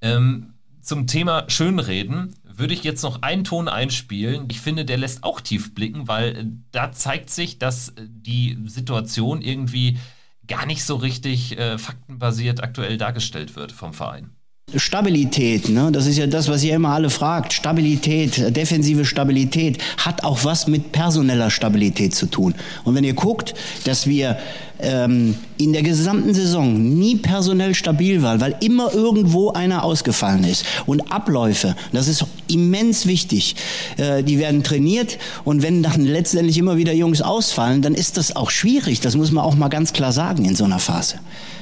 Ähm, 0.00 0.54
zum 0.80 1.06
Thema 1.06 1.44
Schönreden 1.48 2.34
würde 2.44 2.72
ich 2.72 2.82
jetzt 2.82 3.02
noch 3.02 3.20
einen 3.20 3.44
Ton 3.44 3.68
einspielen. 3.68 4.46
Ich 4.50 4.62
finde, 4.62 4.86
der 4.86 4.96
lässt 4.96 5.22
auch 5.22 5.42
tief 5.42 5.74
blicken, 5.74 6.08
weil 6.08 6.34
äh, 6.34 6.46
da 6.70 6.92
zeigt 6.92 7.28
sich, 7.28 7.58
dass 7.58 7.90
äh, 7.90 8.06
die 8.08 8.56
Situation 8.64 9.42
irgendwie 9.42 9.98
gar 10.46 10.64
nicht 10.64 10.82
so 10.82 10.96
richtig 10.96 11.58
äh, 11.58 11.76
faktenbasiert 11.76 12.62
aktuell 12.62 12.96
dargestellt 12.96 13.54
wird 13.54 13.70
vom 13.70 13.92
Verein. 13.92 14.34
Stabilität, 14.76 15.68
ne? 15.68 15.92
das 15.92 16.06
ist 16.06 16.16
ja 16.16 16.26
das, 16.26 16.48
was 16.48 16.64
ihr 16.64 16.74
immer 16.74 16.90
alle 16.90 17.10
fragt. 17.10 17.52
Stabilität, 17.52 18.56
defensive 18.56 19.04
Stabilität 19.04 19.78
hat 19.98 20.24
auch 20.24 20.44
was 20.44 20.66
mit 20.66 20.90
personeller 20.90 21.50
Stabilität 21.50 22.14
zu 22.14 22.26
tun. 22.26 22.54
Und 22.82 22.94
wenn 22.94 23.04
ihr 23.04 23.14
guckt, 23.14 23.54
dass 23.84 24.06
wir 24.06 24.38
ähm, 24.80 25.36
in 25.58 25.72
der 25.72 25.82
gesamten 25.82 26.34
Saison 26.34 26.98
nie 26.98 27.16
personell 27.16 27.74
stabil 27.74 28.22
waren, 28.22 28.40
weil 28.40 28.56
immer 28.60 28.92
irgendwo 28.92 29.50
einer 29.50 29.84
ausgefallen 29.84 30.44
ist. 30.44 30.64
Und 30.86 31.12
Abläufe, 31.12 31.76
das 31.92 32.08
ist 32.08 32.24
immens 32.48 33.06
wichtig. 33.06 33.54
Äh, 33.96 34.24
die 34.24 34.38
werden 34.38 34.64
trainiert 34.64 35.18
und 35.44 35.62
wenn 35.62 35.82
dann 35.82 36.04
letztendlich 36.04 36.58
immer 36.58 36.76
wieder 36.76 36.92
Jungs 36.92 37.22
ausfallen, 37.22 37.82
dann 37.82 37.94
ist 37.94 38.16
das 38.16 38.34
auch 38.34 38.50
schwierig. 38.50 39.00
Das 39.00 39.14
muss 39.14 39.30
man 39.30 39.44
auch 39.44 39.54
mal 39.54 39.68
ganz 39.68 39.92
klar 39.92 40.12
sagen 40.12 40.44
in 40.44 40.56
so 40.56 40.64
einer 40.64 40.80
Phase. 40.80 41.20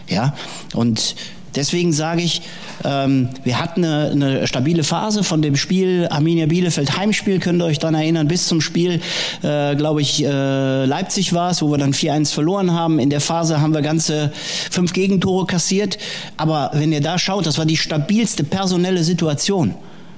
Ja, 0.09 0.35
und 0.75 1.15
Deswegen 1.55 1.93
sage 1.93 2.23
ich, 2.23 2.43
ähm, 2.85 3.29
wir 3.45 3.59
hatten 3.59 3.85
eine, 3.85 4.11
eine, 4.11 4.47
stabile 4.47 4.85
Phase 4.85 5.23
von 5.23 5.43
dem 5.43 5.57
Spiel 5.57 6.09
Arminia 6.11 6.47
Bielefeld 6.47 6.97
Heimspiel, 6.97 7.41
könnt 7.41 7.61
ihr 7.61 7.67
euch 7.67 7.79
daran 7.79 7.95
erinnern, 7.95 8.29
bis 8.29 8.49
zum 8.49 8.61
Spiel, 8.61 9.01
äh, 9.43 9.77
glaube 9.77 10.01
ich, 10.01 10.25
äh, 10.25 10.85
Leipzig 10.85 11.33
war 11.33 11.51
es, 11.51 11.63
wo 11.63 11.71
wir 11.71 11.79
dann 11.79 11.93
4-1 11.93 12.33
verloren 12.33 12.73
haben. 12.73 12.99
In 12.99 13.11
der 13.11 13.21
Phase 13.21 13.61
haben 13.61 13.75
wir 13.75 13.83
ganze 13.83 14.33
fünf 14.71 14.93
Gegentore 14.93 15.47
kassiert. 15.47 15.99
Aber 16.37 16.71
wenn 16.75 16.93
ihr 16.93 17.01
da 17.01 17.19
schaut, 17.19 17.47
das 17.47 17.59
war 17.59 17.67
die 17.67 17.77
stabilste 17.77 18.45
personelle 18.45 19.05
Situation. 19.05 19.75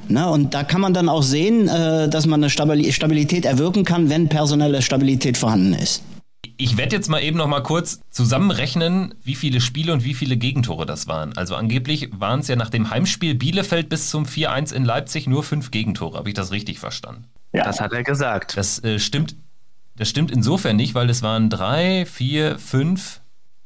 Ne, 0.06 0.28
und 0.28 0.52
da 0.52 0.64
kann 0.64 0.82
man 0.82 0.92
dann 0.92 1.08
auch 1.08 1.22
sehen, 1.22 1.66
äh, 1.66 2.08
dass 2.10 2.26
man 2.26 2.44
eine 2.44 2.50
Stabilität 2.50 3.46
erwirken 3.46 3.84
kann, 3.84 4.10
wenn 4.10 4.28
personelle 4.28 4.82
Stabilität 4.82 5.38
vorhanden 5.38 5.72
ist. 5.72 6.02
Ich 6.56 6.76
werde 6.76 6.94
jetzt 6.94 7.08
mal 7.08 7.22
eben 7.22 7.36
noch 7.36 7.48
mal 7.48 7.62
kurz 7.62 8.00
zusammenrechnen, 8.10 9.14
wie 9.22 9.34
viele 9.34 9.60
Spiele 9.60 9.92
und 9.92 10.04
wie 10.04 10.14
viele 10.14 10.36
Gegentore 10.36 10.86
das 10.86 11.08
waren. 11.08 11.36
Also 11.36 11.56
angeblich 11.56 12.10
waren 12.12 12.40
es 12.40 12.48
ja 12.48 12.56
nach 12.56 12.70
dem 12.70 12.90
Heimspiel 12.90 13.34
Bielefeld 13.34 13.88
bis 13.88 14.10
zum 14.10 14.24
4-1 14.24 14.72
in 14.72 14.84
Leipzig 14.84 15.26
nur 15.26 15.42
fünf 15.42 15.70
Gegentore. 15.70 16.18
Habe 16.18 16.28
ich 16.28 16.34
das 16.34 16.52
richtig 16.52 16.78
verstanden? 16.78 17.24
Ja. 17.52 17.64
Das 17.64 17.80
hat 17.80 17.92
er 17.92 18.02
gesagt. 18.02 18.56
Das 18.56 18.82
äh, 18.84 18.98
stimmt. 18.98 19.36
Das 19.96 20.08
stimmt 20.08 20.30
insofern 20.32 20.76
nicht, 20.76 20.94
weil 20.94 21.08
es 21.08 21.22
waren 21.22 21.50
drei, 21.50 22.04
vier, 22.04 22.58
fünf 22.58 23.20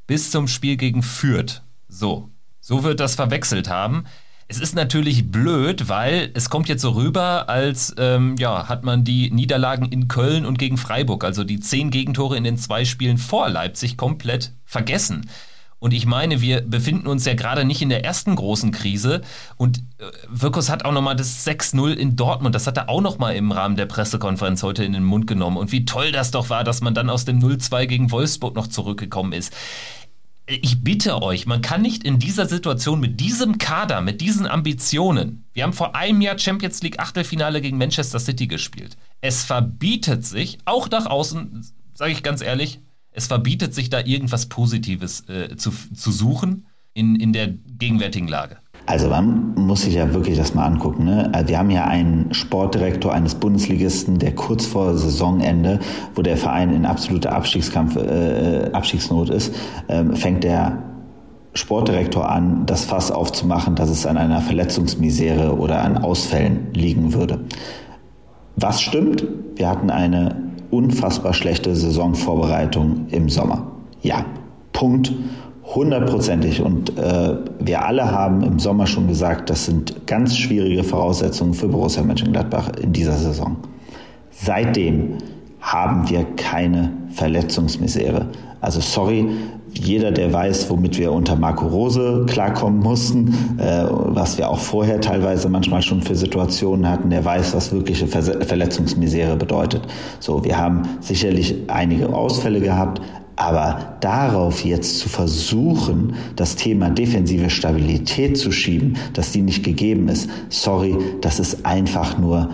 bis 0.07 0.31
zum 0.31 0.47
Spiel 0.47 0.77
gegen 0.77 1.03
Fürth. 1.03 1.63
So. 1.89 2.31
So 2.61 2.85
wird 2.85 3.01
das 3.01 3.15
verwechselt 3.15 3.69
haben. 3.69 4.05
Es 4.51 4.59
ist 4.59 4.75
natürlich 4.75 5.31
blöd, 5.31 5.91
weil 5.91 6.31
es 6.33 6.49
kommt 6.49 6.71
jetzt 6.71 6.81
so 6.81 6.93
rüber, 6.93 7.51
als 7.51 7.95
ähm, 7.99 8.35
ja, 8.39 8.67
hat 8.67 8.83
man 8.83 9.05
die 9.05 9.31
Niederlagen 9.31 9.85
in 9.85 10.09
Köln 10.09 10.47
und 10.47 10.59
gegen 10.59 10.79
Freiburg, 10.79 11.23
also 11.23 11.45
die 11.45 11.61
zehn 11.61 11.91
Gegentore 11.91 12.35
in 12.35 12.45
den 12.45 12.57
zwei 12.57 12.87
Spielen 12.87 13.19
vor 13.19 13.51
Leipzig, 13.51 13.99
komplett 13.99 14.55
vergessen. 14.65 15.29
Und 15.81 15.93
ich 15.93 16.07
meine, 16.07 16.41
wir 16.41 16.63
befinden 16.63 17.07
uns 17.07 17.27
ja 17.27 17.35
gerade 17.35 17.67
nicht 17.67 17.83
in 17.83 17.91
der 17.91 18.07
ersten 18.07 18.35
großen 18.35 18.73
Krise. 18.73 19.21
Und 19.59 19.79
äh, 19.99 20.05
Wirkus 20.31 20.71
hat 20.71 20.87
auch 20.87 20.93
nochmal 20.93 21.15
das 21.15 21.47
6-0 21.47 21.93
in 21.93 22.17
Dortmund, 22.17 22.55
das 22.55 22.67
hat 22.67 22.79
er 22.79 22.89
auch 22.89 23.03
nochmal 23.03 23.37
im 23.37 23.53
Rahmen 23.53 23.77
der 23.77 23.87
Pressekonferenz 23.87 24.63
heute 24.63 24.83
in 24.83 24.95
den 24.95 25.05
Mund 25.05 25.27
genommen. 25.27 25.59
Und 25.59 25.73
wie 25.73 25.85
toll 25.85 26.11
das 26.11 26.31
doch 26.31 26.49
war, 26.49 26.65
dass 26.65 26.81
man 26.81 26.95
dann 26.95 27.11
aus 27.11 27.27
dem 27.27 27.39
0-2 27.39 27.85
gegen 27.85 28.11
Wolfsburg 28.11 28.57
noch 28.57 28.67
zurückgekommen 28.67 29.35
ist 29.35 29.53
ich 30.49 30.83
bitte 30.83 31.23
euch, 31.23 31.47
man 31.47 31.61
kann 31.61 31.83
nicht 31.83 32.05
in 32.05 32.19
dieser 32.19 32.47
Situation 32.47 33.01
mit 33.01 33.21
diesem 33.21 33.59
Kader, 33.59 34.01
mit 34.01 34.21
diesen 34.21 34.47
Ambitionen, 34.47 35.45
wir 35.53 35.63
haben 35.65 35.75
vor 35.75 35.95
einem 35.95 36.21
Jahr 36.23 36.39
Champions 36.39 36.83
League 36.83 36.99
Achtelfinale 36.99 37.61
gegen 37.61 37.77
Manchester 37.77 38.19
City 38.19 38.47
gespielt. 38.47 38.97
Es 39.21 39.45
verbietet 39.45 40.25
sich, 40.25 40.59
auch 40.65 40.89
nach 40.89 41.07
außen, 41.07 41.67
sage 41.95 42.13
ich 42.13 42.23
ganz 42.23 42.41
ehrlich, 42.41 42.81
es 43.11 43.27
verbietet 43.27 43.75
sich 43.75 43.91
da 43.91 44.01
irgendwas 44.01 44.47
Positives 44.47 45.29
äh, 45.29 45.57
zu, 45.57 45.71
zu 45.71 46.13
suchen 46.13 46.67
in, 46.95 47.17
in 47.17 47.33
der 47.33 47.49
gegenwärtigen 47.49 48.29
Lage. 48.29 48.59
Also 48.89 49.11
man 49.11 49.53
muss 49.55 49.83
sich 49.83 49.95
ja 49.95 50.15
wirklich 50.15 50.39
das 50.39 50.55
mal 50.55 50.65
angucken. 50.65 51.05
Ne? 51.05 51.29
Also 51.35 51.49
wir 51.49 51.59
haben 51.59 51.69
ja 51.69 51.85
einen 51.85 52.33
Sportdirektor 52.33 53.13
eines 53.13 53.35
Bundesligisten, 53.35 54.19
der 54.19 54.35
kurz 54.35 54.65
vor 54.65 54.97
Saisonende, 54.97 55.79
wo 56.15 56.23
der 56.23 56.39
Verein 56.39 56.75
in 56.75 56.87
absoluter 56.87 57.33
Abstiegskampf, 57.33 57.97
äh, 57.97 58.71
Abstiegsnot 58.73 59.29
ist, 59.29 59.55
äh, 59.89 60.05
fängt 60.15 60.43
der 60.43 60.79
Sportdirektor 61.53 62.31
an, 62.31 62.65
das 62.65 62.87
Fass 62.87 63.11
aufzumachen, 63.11 63.75
dass 63.75 63.91
es 63.91 64.07
an 64.07 64.17
einer 64.17 64.41
Verletzungsmisere 64.41 65.59
oder 65.59 65.83
an 65.83 65.99
Ausfällen 65.99 66.69
liegen 66.73 67.13
würde. 67.13 67.41
Was 68.57 68.81
stimmt? 68.81 69.23
Wir 69.55 69.69
hatten 69.69 69.91
eine 69.91 70.35
unfassbar 70.71 71.35
schlechte 71.35 71.77
Saisonvorbereitung 71.77 73.09
im 73.11 73.29
Sommer. 73.29 73.71
Ja, 74.01 74.25
Punkt. 74.73 75.13
Hundertprozentig. 75.75 76.63
Und 76.63 76.97
äh, 76.99 77.37
wir 77.61 77.85
alle 77.85 78.11
haben 78.11 78.43
im 78.43 78.59
Sommer 78.59 78.87
schon 78.87 79.07
gesagt, 79.07 79.51
das 79.51 79.67
sind 79.67 80.07
ganz 80.07 80.37
schwierige 80.37 80.83
Voraussetzungen 80.83 81.55
für 81.55 81.69
Borussia 81.69 82.03
Mönchengladbach 82.03 82.71
in 82.83 82.93
dieser 82.93 83.15
Saison. 83.15 83.57
Seitdem 84.31 85.19
haben 85.61 86.09
wir 86.09 86.25
keine 86.37 86.93
Verletzungsmisere. 87.11 88.27
Also 88.61 88.81
sorry, 88.81 89.29
jeder, 89.73 90.11
der 90.11 90.33
weiß, 90.33 90.71
womit 90.71 90.99
wir 90.99 91.13
unter 91.13 91.37
Marco 91.37 91.67
Rose 91.67 92.25
klarkommen 92.27 92.81
mussten, 92.81 93.29
äh, 93.59 93.85
was 93.91 94.39
wir 94.39 94.49
auch 94.49 94.59
vorher 94.59 95.01
teilweise 95.01 95.49
manchmal 95.49 95.83
schon 95.83 96.03
für 96.03 96.15
Situationen 96.15 96.89
hatten, 96.89 97.11
der 97.11 97.25
weiß, 97.25 97.55
was 97.55 97.73
wirkliche 97.73 98.07
Ver 98.07 98.23
Verletzungsmisere 98.23 99.37
bedeutet. 99.37 99.83
So, 100.21 100.45
wir 100.45 100.59
haben 100.59 100.83
sicherlich 101.01 101.55
einige 101.69 102.13
Ausfälle 102.15 102.61
gehabt, 102.61 103.03
aber 103.39 103.97
darauf 104.01 104.65
jetzt 104.65 104.99
zu 104.99 105.09
versuchen, 105.09 106.15
das 106.35 106.57
Thema 106.57 106.91
defensive 106.91 107.51
Stabilität 107.51 108.37
zu 108.37 108.51
schieben, 108.51 108.97
dass 109.13 109.31
die 109.31 109.43
nicht 109.43 109.63
gegeben 109.63 110.09
ist, 110.09 110.29
sorry, 110.49 110.97
das 111.21 111.39
ist 111.39 111.65
einfach 111.65 112.19
nur 112.19 112.51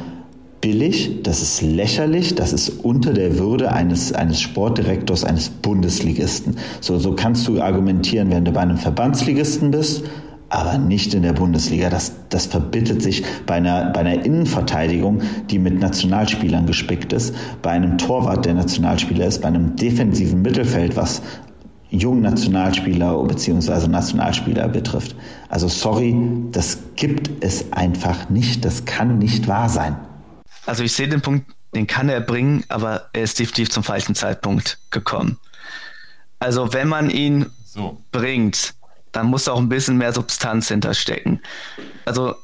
billig, 0.61 1.23
das 1.23 1.41
ist 1.41 1.63
lächerlich, 1.63 2.35
das 2.35 2.53
ist 2.53 2.69
unter 2.69 3.15
der 3.15 3.39
Würde 3.39 3.73
eines, 3.73 4.13
eines 4.13 4.43
Sportdirektors, 4.43 5.25
eines 5.25 5.49
Bundesligisten. 5.49 6.59
So, 6.83 6.99
so 6.99 7.15
kannst 7.15 7.49
du 7.49 7.63
argumentieren, 7.63 8.31
wenn 8.31 8.45
du 8.45 8.53
bei 8.53 8.61
einem 8.61 8.77
Verbandsligisten 8.77 9.71
bist, 9.71 10.05
aber 10.49 10.79
nicht 10.79 11.15
in 11.15 11.23
der 11.23 11.33
Bundesliga. 11.33 11.91
Das, 11.91 12.13
das 12.29 12.47
verbittet 12.47 13.03
sich 13.03 13.25
bei 13.47 13.55
einer, 13.55 13.91
bei 13.91 14.01
einer 14.01 14.25
Innenverteidigung, 14.25 15.23
die 15.51 15.59
mit 15.59 15.81
Nationalspielern 15.81 16.67
gespickt 16.67 17.13
ist, 17.13 17.35
bei 17.63 17.71
einem 17.71 17.99
Torwart, 17.99 18.45
der 18.45 18.55
Nationalspieler 18.55 19.27
ist, 19.27 19.43
bei 19.43 19.49
einem 19.49 19.77
defensiven 19.77 20.43
Mittelfeld, 20.43 20.97
was 20.97 21.23
jungen 21.91 22.23
Nationalspieler 22.23 23.23
bzw. 23.25 23.89
Nationalspieler 23.89 24.69
betrifft. 24.69 25.15
Also 25.49 25.69
sorry, 25.69 26.17
das 26.51 26.79
gibt 26.97 27.45
es 27.45 27.73
einfach 27.73 28.29
nicht. 28.31 28.65
Das 28.65 28.85
kann 28.85 29.19
nicht 29.19 29.49
wahr 29.49 29.69
sein. 29.69 29.97
Also 30.67 30.83
ich 30.83 30.93
sehe 30.93 31.09
den 31.09 31.21
Punkt, 31.21 31.47
den 31.75 31.87
kann 31.87 32.09
er 32.09 32.21
bringen, 32.21 32.65
aber 32.69 33.09
er 33.13 33.23
ist 33.23 33.39
definitiv 33.39 33.71
zum 33.71 33.83
falschen 33.83 34.15
Zeitpunkt 34.15 34.79
gekommen. 34.91 35.39
Also 36.39 36.73
wenn 36.73 36.89
man 36.89 37.11
ihn 37.11 37.47
so. 37.65 37.99
bringt, 38.13 38.75
dann 39.15 39.27
muss 39.27 39.49
auch 39.49 39.59
ein 39.59 39.69
bisschen 39.69 39.97
mehr 39.97 40.13
Substanz 40.13 40.69
hinterstecken. 40.69 41.41
Also, 42.05 42.35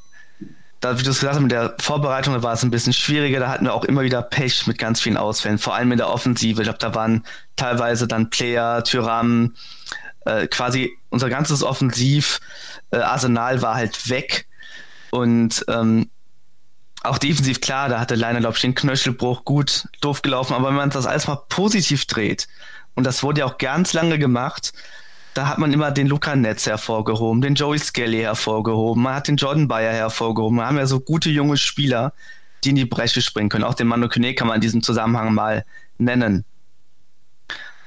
da, 0.81 0.99
wie 0.99 1.03
du 1.03 1.11
es 1.11 1.21
gesagt 1.21 1.35
hast, 1.35 1.43
mit 1.43 1.53
der 1.53 1.75
Vorbereitung 1.79 2.43
war 2.43 2.55
es 2.55 2.63
ein 2.63 2.71
bisschen 2.71 2.95
schwieriger. 2.95 3.41
Da 3.41 3.49
hatten 3.49 3.67
wir 3.67 3.75
auch 3.75 3.85
immer 3.85 4.03
wieder 4.03 4.23
Pech 4.23 4.67
mit 4.67 4.79
ganz 4.79 5.01
vielen 5.01 5.19
Ausfällen, 5.19 5.59
vor 5.59 5.75
allem 5.75 5.93
in 5.93 5.99
der 5.99 6.09
Offensive. 6.09 6.63
Ich 6.63 6.65
glaube, 6.65 6.79
da 6.79 6.95
waren 6.95 7.25
teilweise 7.57 8.09
dann 8.09 8.31
Player, 8.31 8.83
Tyram, 8.83 9.55
äh, 10.25 10.47
quasi 10.47 10.97
unser 11.11 11.29
ganzes 11.29 11.63
Offensiv-Arsenal 11.63 13.59
äh, 13.59 13.63
war 13.63 13.75
halt 13.75 14.09
weg. 14.09 14.47
Und 15.11 15.65
ähm, 15.69 16.09
auch 17.03 17.19
defensiv, 17.19 17.61
klar, 17.61 17.89
da 17.89 17.99
hatte 17.99 18.15
Leiner, 18.15 18.41
glaube 18.41 18.57
ich, 18.57 18.63
den 18.63 18.75
Knöchelbruch 18.75 19.45
gut 19.45 19.89
doof 20.01 20.23
gelaufen. 20.23 20.55
Aber 20.55 20.69
wenn 20.69 20.77
man 20.77 20.91
das 20.91 21.07
alles 21.07 21.27
mal 21.27 21.43
positiv 21.49 22.07
dreht, 22.07 22.47
und 22.95 23.05
das 23.05 23.23
wurde 23.23 23.41
ja 23.41 23.47
auch 23.47 23.59
ganz 23.59 23.93
lange 23.93 24.19
gemacht, 24.19 24.73
da 25.35 25.49
hat 25.49 25.59
man 25.59 25.73
immer 25.73 25.91
den 25.91 26.07
Luca 26.07 26.35
Netz 26.35 26.67
hervorgehoben, 26.67 27.41
den 27.41 27.55
Joey 27.55 27.79
Skelly 27.79 28.21
hervorgehoben, 28.21 29.03
man 29.03 29.15
hat 29.15 29.29
den 29.29 29.37
Jordan 29.37 29.69
Bayer 29.69 29.93
hervorgehoben. 29.93 30.59
Wir 30.59 30.67
haben 30.67 30.77
ja 30.77 30.87
so 30.87 31.01
gute 31.01 31.31
junge 31.31 31.57
Spieler, 31.57 32.13
die 32.65 32.71
in 32.71 32.77
die 32.77 32.85
Bresche 32.85 33.23
springen 33.23 33.49
können. 33.49 33.65
Auch 33.65 33.75
den 33.75 33.87
Manu 33.87 34.09
Kone 34.09 34.35
kann 34.35 34.49
man 34.49 34.57
in 34.57 34.61
diesem 34.61 34.83
Zusammenhang 34.83 35.33
mal 35.33 35.65
nennen. 35.99 36.45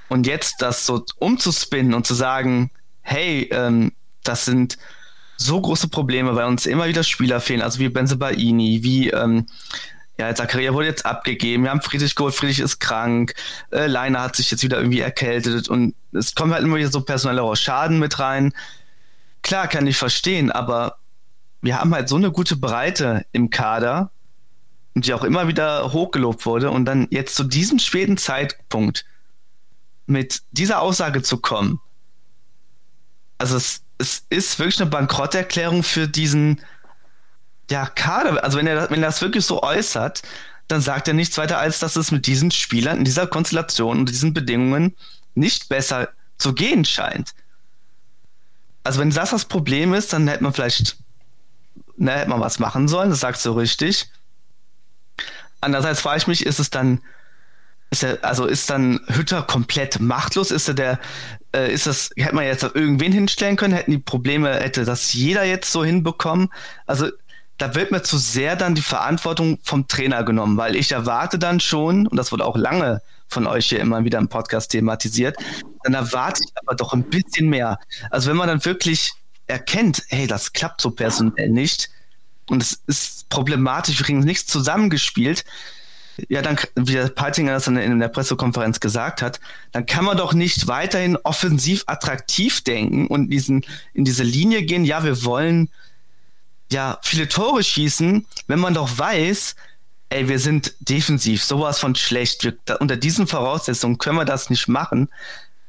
Und 0.09 0.27
jetzt 0.27 0.61
das 0.61 0.85
so 0.85 1.03
umzuspinnen 1.19 1.93
und 1.93 2.05
zu 2.05 2.13
sagen, 2.13 2.71
hey, 3.01 3.49
ähm, 3.51 3.91
das 4.23 4.45
sind 4.45 4.77
so 5.37 5.59
große 5.59 5.89
Probleme, 5.89 6.35
weil 6.35 6.45
uns 6.45 6.65
immer 6.65 6.87
wieder 6.87 7.03
Spieler 7.03 7.41
fehlen, 7.41 7.61
also 7.61 7.79
wie 7.79 7.89
Benzebaini, 7.89 8.83
wie 8.83 9.09
ähm, 9.09 9.47
ja, 10.17 10.33
Zakaria 10.35 10.73
wurde 10.73 10.87
jetzt 10.87 11.05
abgegeben, 11.05 11.63
wir 11.63 11.71
haben 11.71 11.81
Friedrich 11.81 12.15
geholt, 12.15 12.35
Friedrich 12.35 12.59
ist 12.59 12.79
krank, 12.79 13.33
äh, 13.71 13.87
Leiner 13.87 14.21
hat 14.21 14.35
sich 14.35 14.51
jetzt 14.51 14.63
wieder 14.63 14.77
irgendwie 14.77 14.99
erkältet 14.99 15.69
und 15.69 15.95
es 16.11 16.35
kommen 16.35 16.53
halt 16.53 16.63
immer 16.63 16.77
wieder 16.77 16.91
so 16.91 17.01
personelle 17.01 17.55
Schaden 17.55 17.99
mit 17.99 18.19
rein. 18.19 18.53
Klar, 19.41 19.67
kann 19.67 19.87
ich 19.87 19.97
verstehen, 19.97 20.51
aber 20.51 20.97
wir 21.61 21.79
haben 21.79 21.93
halt 21.93 22.09
so 22.09 22.15
eine 22.15 22.31
gute 22.31 22.55
Breite 22.55 23.25
im 23.31 23.49
Kader, 23.49 24.11
die 24.93 25.13
auch 25.13 25.23
immer 25.23 25.47
wieder 25.47 25.91
hochgelobt 25.91 26.45
wurde 26.45 26.69
und 26.69 26.85
dann 26.85 27.07
jetzt 27.09 27.35
zu 27.35 27.43
diesem 27.43 27.79
späten 27.79 28.17
Zeitpunkt 28.17 29.05
mit 30.05 30.43
dieser 30.51 30.81
Aussage 30.81 31.23
zu 31.23 31.37
kommen, 31.37 31.79
also 33.39 33.57
es, 33.57 33.81
es 33.97 34.25
ist 34.29 34.59
wirklich 34.59 34.79
eine 34.79 34.89
Bankrotterklärung 34.89 35.83
für 35.83 36.07
diesen 36.07 36.61
ja, 37.69 37.85
Kader, 37.85 38.43
also 38.43 38.57
wenn 38.57 38.67
er, 38.67 38.89
wenn 38.89 39.01
er 39.01 39.09
das 39.09 39.21
wirklich 39.21 39.45
so 39.45 39.63
äußert, 39.63 40.21
dann 40.67 40.81
sagt 40.81 41.07
er 41.07 41.13
nichts 41.13 41.37
weiter, 41.37 41.59
als 41.59 41.79
dass 41.79 41.95
es 41.95 42.11
mit 42.11 42.25
diesen 42.27 42.51
Spielern 42.51 42.97
in 42.97 43.05
dieser 43.05 43.27
Konstellation 43.27 43.99
und 43.99 44.09
diesen 44.09 44.33
Bedingungen 44.33 44.95
nicht 45.35 45.69
besser 45.69 46.09
zu 46.37 46.53
gehen 46.53 46.85
scheint. 46.85 47.33
Also 48.83 48.99
wenn 48.99 49.09
das 49.09 49.31
das 49.31 49.45
Problem 49.45 49.93
ist, 49.93 50.13
dann 50.13 50.27
hätte 50.27 50.43
man 50.43 50.53
vielleicht, 50.53 50.97
na, 51.95 52.13
hätte 52.13 52.29
man 52.29 52.41
was 52.41 52.59
machen 52.59 52.87
sollen, 52.87 53.09
das 53.09 53.21
sagst 53.21 53.45
du 53.45 53.51
richtig. 53.51 54.09
Andererseits 55.61 56.01
frage 56.01 56.17
ich 56.17 56.27
mich, 56.27 56.45
ist 56.45 56.59
es 56.59 56.69
dann, 56.69 57.01
ist 57.89 58.03
er, 58.03 58.23
also 58.23 58.45
ist 58.45 58.69
dann 58.69 58.99
Hütter 59.07 59.43
komplett 59.43 60.01
machtlos? 60.01 60.51
Ist 60.51 60.67
er 60.67 60.73
der, 60.73 60.99
äh, 61.55 61.71
ist 61.71 61.87
das, 61.87 62.09
hätte 62.17 62.35
man 62.35 62.45
jetzt 62.45 62.63
irgendwen 62.63 63.13
hinstellen 63.13 63.55
können? 63.55 63.73
Hätten 63.73 63.91
die 63.91 63.99
Probleme, 63.99 64.53
hätte 64.53 64.83
das 64.83 65.13
jeder 65.13 65.45
jetzt 65.45 65.71
so 65.71 65.85
hinbekommen? 65.85 66.49
Also 66.85 67.09
da 67.57 67.75
wird 67.75 67.91
mir 67.91 68.03
zu 68.03 68.17
sehr 68.17 68.55
dann 68.55 68.75
die 68.75 68.81
Verantwortung 68.81 69.59
vom 69.63 69.87
Trainer 69.87 70.23
genommen, 70.23 70.57
weil 70.57 70.75
ich 70.75 70.91
erwarte 70.91 71.39
dann 71.39 71.59
schon, 71.59 72.07
und 72.07 72.17
das 72.17 72.31
wurde 72.31 72.45
auch 72.45 72.57
lange 72.57 73.01
von 73.27 73.47
euch 73.47 73.67
hier 73.67 73.79
immer 73.79 74.03
wieder 74.03 74.19
im 74.19 74.27
Podcast 74.27 74.71
thematisiert, 74.71 75.37
dann 75.83 75.93
erwarte 75.93 76.41
ich 76.45 76.51
aber 76.55 76.75
doch 76.75 76.93
ein 76.93 77.03
bisschen 77.03 77.49
mehr. 77.49 77.79
Also 78.09 78.29
wenn 78.29 78.37
man 78.37 78.47
dann 78.47 78.63
wirklich 78.65 79.11
erkennt, 79.47 80.03
hey, 80.07 80.27
das 80.27 80.53
klappt 80.53 80.81
so 80.81 80.91
personell 80.91 81.49
nicht 81.49 81.89
und 82.49 82.61
es 82.61 82.81
ist 82.87 83.29
problematisch, 83.29 83.97
wir 83.99 84.05
kriegen 84.05 84.19
nichts 84.19 84.47
zusammengespielt, 84.47 85.43
ja, 86.29 86.43
dann, 86.43 86.57
wie 86.75 86.93
der 86.93 87.07
Peitinger 87.07 87.53
das 87.53 87.65
dann 87.65 87.77
in 87.77 87.99
der 87.99 88.07
Pressekonferenz 88.07 88.79
gesagt 88.79 89.21
hat, 89.21 89.39
dann 89.71 89.85
kann 89.85 90.05
man 90.05 90.15
doch 90.15 90.33
nicht 90.33 90.67
weiterhin 90.67 91.17
offensiv 91.23 91.83
attraktiv 91.87 92.61
denken 92.61 93.07
und 93.07 93.29
diesen, 93.29 93.65
in 93.93 94.05
diese 94.05 94.23
Linie 94.23 94.63
gehen, 94.63 94.85
ja, 94.85 95.03
wir 95.03 95.23
wollen 95.23 95.69
ja, 96.73 96.99
viele 97.03 97.29
Tore 97.29 97.63
schießen, 97.63 98.25
wenn 98.47 98.59
man 98.59 98.73
doch 98.73 98.97
weiß, 98.97 99.55
ey, 100.09 100.27
wir 100.27 100.39
sind 100.39 100.73
defensiv 100.79 101.43
sowas 101.43 101.79
von 101.79 101.95
schlecht. 101.95 102.43
Wir, 102.43 102.55
da, 102.65 102.75
unter 102.75 102.97
diesen 102.97 103.27
Voraussetzungen 103.27 103.97
können 103.97 104.17
wir 104.17 104.25
das 104.25 104.49
nicht 104.49 104.67
machen. 104.67 105.09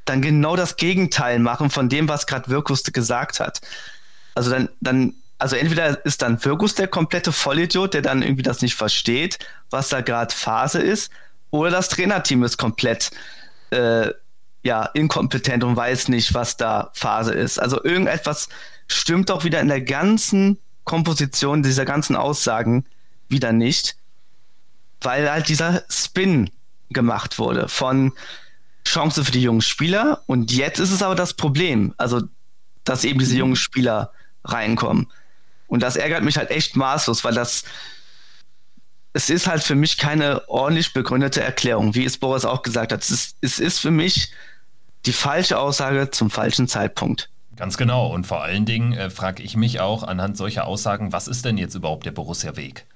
Dann 0.05 0.21
genau 0.23 0.57
das 0.57 0.77
Gegenteil 0.77 1.39
machen 1.39 1.71
von 1.71 1.89
dem, 1.89 2.09
was 2.09 2.27
gerade 2.27 2.51
Wirkus 2.51 2.83
gesagt 2.83 3.41
hat. 3.41 3.61
Also 4.35 4.51
dann, 4.51 4.69
dann, 4.81 5.15
also 5.39 5.57
entweder 5.57 6.05
ist 6.05 6.23
dann 6.23 6.45
Wirkus 6.45 6.75
der 6.75 6.89
komplette 6.89 7.33
Vollidiot, 7.33 7.95
der 7.95 8.03
dann 8.03 8.23
irgendwie 8.23 8.43
das 8.43 8.63
nicht 8.63 8.75
versteht, 8.75 9.39
was 9.71 9.89
da 9.89 10.01
gerade 10.01 10.35
Phase 10.35 10.83
ist, 10.83 11.11
oder 11.51 11.71
das 11.71 11.89
Trainerteam 11.89 12.43
ist 12.43 12.57
komplett 12.57 13.13
äh, 13.71 14.11
ja, 14.65 14.87
inkompetent 14.87 15.63
und 15.63 15.77
weiß 15.77 16.09
nicht, 16.09 16.35
was 16.35 16.57
da 16.57 16.91
Phase 16.95 17.33
ist. 17.33 17.59
Also 17.59 17.83
irgendetwas 17.85 18.49
stimmt 18.89 19.31
doch 19.31 19.45
wieder 19.45 19.61
in 19.61 19.69
der 19.69 19.83
ganzen 19.83 20.59
Komposition 20.85 21.63
dieser 21.63 21.85
ganzen 21.85 22.17
Aussagen 22.17 22.85
wieder 23.29 23.53
nicht, 23.53 23.97
weil 25.01 25.31
halt 25.31 25.49
dieser 25.49 25.85
Spin 25.89 26.51
gemacht 26.91 27.39
wurde 27.39 27.69
von 27.69 28.13
Chance 28.87 29.25
für 29.25 29.33
die 29.33 29.43
jungen 29.43 29.63
Spieler 29.63 30.23
und 30.27 30.53
jetzt 30.53 30.79
ist 30.79 30.93
es 30.93 31.03
aber 31.03 31.15
das 31.15 31.35
Problem, 31.35 31.95
also 31.97 32.23
dass 32.85 33.05
eben 33.05 33.19
diese 33.19 33.37
jungen 33.37 33.57
Spieler 33.57 34.13
reinkommen. 34.45 35.11
Und 35.67 35.83
das 35.83 35.97
ärgert 35.97 36.23
mich 36.23 36.37
halt 36.37 36.51
echt 36.51 36.77
maßlos, 36.77 37.25
weil 37.25 37.35
das 37.35 37.65
es 39.15 39.31
ist 39.31 39.47
halt 39.47 39.63
für 39.63 39.77
mich 39.77 39.97
keine 39.97 40.47
ordentlich 40.49 40.93
begründete 40.93 41.41
Erklärung, 41.41 41.95
wie 41.95 42.05
es 42.05 42.19
Boris 42.19 42.45
auch 42.45 42.63
gesagt 42.63 42.93
hat. 42.93 43.03
Es 43.03 43.11
ist, 43.11 43.37
es 43.41 43.61
ist 43.61 43.79
für 43.79 43.93
mich 43.93 44.33
die 45.07 45.13
falsche 45.13 45.59
Aussage 45.59 46.11
zum 46.11 46.31
falschen 46.31 46.67
Zeitpunkt. 46.67 47.31
Ganz 47.57 47.77
genau. 47.77 48.13
Und 48.13 48.27
vor 48.27 48.43
allen 48.43 48.65
Dingen 48.65 48.93
äh, 48.93 49.11
frage 49.11 49.43
ich 49.43 49.57
mich 49.57 49.81
auch 49.81 50.03
anhand 50.03 50.37
solcher 50.37 50.67
Aussagen, 50.67 51.13
was 51.13 51.29
ist 51.29 51.45
denn 51.45 51.59
jetzt 51.59 51.75
überhaupt 51.75 52.07
der 52.07 52.13
Borussia-Weg? 52.13 52.87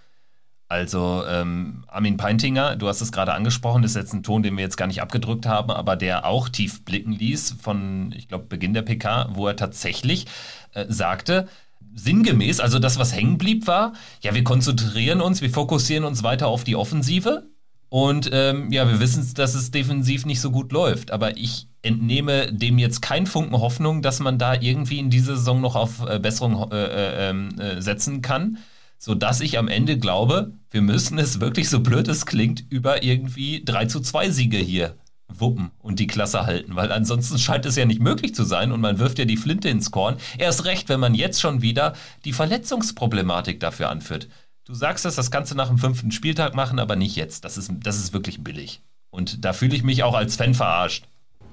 Also 0.70 1.24
ähm, 1.26 1.84
Armin 1.86 2.18
Peintinger, 2.18 2.76
du 2.76 2.88
hast 2.88 3.00
es 3.00 3.10
gerade 3.10 3.32
angesprochen, 3.32 3.80
das 3.80 3.92
ist 3.92 3.96
jetzt 3.96 4.12
ein 4.12 4.22
Ton, 4.22 4.42
den 4.42 4.56
wir 4.56 4.64
jetzt 4.64 4.76
gar 4.76 4.86
nicht 4.86 5.00
abgedrückt 5.00 5.46
haben, 5.46 5.70
aber 5.70 5.96
der 5.96 6.26
auch 6.26 6.50
tief 6.50 6.84
blicken 6.84 7.12
ließ 7.12 7.56
von, 7.58 8.12
ich 8.14 8.28
glaube, 8.28 8.44
Beginn 8.44 8.74
der 8.74 8.82
PK, 8.82 9.30
wo 9.32 9.46
er 9.46 9.56
tatsächlich 9.56 10.26
äh, 10.74 10.84
sagte, 10.88 11.48
sinngemäß, 11.94 12.60
also 12.60 12.78
das, 12.78 12.98
was 12.98 13.14
hängen 13.14 13.38
blieb, 13.38 13.66
war, 13.66 13.94
ja, 14.20 14.34
wir 14.34 14.44
konzentrieren 14.44 15.22
uns, 15.22 15.40
wir 15.40 15.48
fokussieren 15.48 16.04
uns 16.04 16.22
weiter 16.22 16.48
auf 16.48 16.64
die 16.64 16.76
Offensive 16.76 17.48
und 17.88 18.28
ähm, 18.30 18.70
ja, 18.70 18.86
wir 18.86 19.00
wissen, 19.00 19.26
dass 19.34 19.54
es 19.54 19.70
defensiv 19.70 20.26
nicht 20.26 20.42
so 20.42 20.50
gut 20.50 20.72
läuft, 20.72 21.12
aber 21.12 21.38
ich 21.38 21.67
entnehme 21.82 22.52
dem 22.52 22.78
jetzt 22.78 23.02
kein 23.02 23.26
Funken 23.26 23.58
Hoffnung, 23.58 24.02
dass 24.02 24.20
man 24.20 24.38
da 24.38 24.54
irgendwie 24.54 24.98
in 24.98 25.10
dieser 25.10 25.36
Saison 25.36 25.60
noch 25.60 25.76
auf 25.76 26.04
äh, 26.08 26.18
Besserung 26.18 26.70
äh, 26.72 26.76
äh, 26.76 27.30
ähm, 27.30 27.58
äh, 27.58 27.80
setzen 27.80 28.22
kann, 28.22 28.58
sodass 28.98 29.40
ich 29.40 29.58
am 29.58 29.68
Ende 29.68 29.98
glaube, 29.98 30.52
wir 30.70 30.82
müssen 30.82 31.18
es 31.18 31.40
wirklich, 31.40 31.68
so 31.68 31.80
blöd 31.80 32.08
es 32.08 32.26
klingt, 32.26 32.64
über 32.70 33.02
irgendwie 33.02 33.64
3 33.64 33.86
zu 33.86 34.00
2 34.00 34.30
Siege 34.30 34.58
hier 34.58 34.96
wuppen 35.28 35.70
und 35.78 35.98
die 36.00 36.06
Klasse 36.06 36.46
halten, 36.46 36.74
weil 36.74 36.90
ansonsten 36.90 37.38
scheint 37.38 37.66
es 37.66 37.76
ja 37.76 37.84
nicht 37.84 38.00
möglich 38.00 38.34
zu 38.34 38.44
sein 38.44 38.72
und 38.72 38.80
man 38.80 38.98
wirft 38.98 39.18
ja 39.18 39.24
die 39.24 39.36
Flinte 39.36 39.68
ins 39.68 39.90
Korn. 39.90 40.16
Erst 40.38 40.64
recht, 40.64 40.88
wenn 40.88 41.00
man 41.00 41.14
jetzt 41.14 41.40
schon 41.40 41.62
wieder 41.62 41.94
die 42.24 42.32
Verletzungsproblematik 42.32 43.60
dafür 43.60 43.90
anführt. 43.90 44.28
Du 44.64 44.74
sagst, 44.74 45.04
dass 45.04 45.16
das 45.16 45.30
Ganze 45.30 45.54
nach 45.54 45.68
dem 45.68 45.78
fünften 45.78 46.12
Spieltag 46.12 46.54
machen, 46.54 46.78
aber 46.78 46.96
nicht 46.96 47.16
jetzt. 47.16 47.44
Das 47.44 47.56
ist, 47.56 47.70
das 47.82 47.98
ist 47.98 48.12
wirklich 48.12 48.42
billig. 48.42 48.82
Und 49.10 49.44
da 49.44 49.52
fühle 49.52 49.74
ich 49.74 49.82
mich 49.82 50.02
auch 50.02 50.14
als 50.14 50.36
Fan 50.36 50.54
verarscht. 50.54 51.04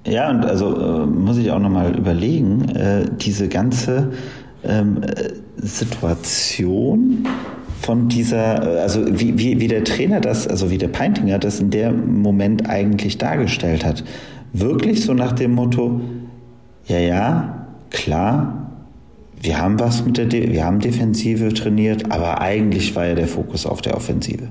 Ja, 0.06 0.30
und 0.30 0.44
also 0.44 0.76
äh, 0.76 1.06
muss 1.06 1.36
ich 1.36 1.50
auch 1.50 1.58
nochmal 1.58 1.96
überlegen, 1.96 2.68
äh, 2.68 3.06
diese 3.20 3.48
ganze 3.48 4.12
ähm, 4.64 5.02
äh, 5.02 5.30
Situation 5.56 7.26
von 7.80 8.08
dieser, 8.08 8.76
äh, 8.76 8.80
also 8.80 9.04
wie, 9.06 9.36
wie, 9.38 9.60
wie 9.60 9.68
der 9.68 9.84
Trainer 9.84 10.20
das, 10.20 10.46
also 10.46 10.70
wie 10.70 10.78
der 10.78 10.88
Peintinger 10.88 11.38
das 11.38 11.60
in 11.60 11.70
dem 11.70 12.22
Moment 12.22 12.68
eigentlich 12.68 13.18
dargestellt 13.18 13.84
hat. 13.84 14.04
Wirklich 14.52 15.04
so 15.04 15.12
nach 15.12 15.32
dem 15.32 15.52
Motto, 15.52 16.00
ja, 16.86 16.98
ja, 16.98 17.66
klar, 17.90 18.66
wir 19.40 19.60
haben 19.60 19.78
was 19.78 20.04
mit 20.04 20.16
der, 20.16 20.26
De 20.26 20.52
wir 20.52 20.64
haben 20.64 20.80
Defensive 20.80 21.52
trainiert, 21.52 22.10
aber 22.10 22.40
eigentlich 22.40 22.96
war 22.96 23.06
ja 23.06 23.14
der 23.14 23.28
Fokus 23.28 23.66
auf 23.66 23.82
der 23.82 23.96
Offensive. 23.96 24.48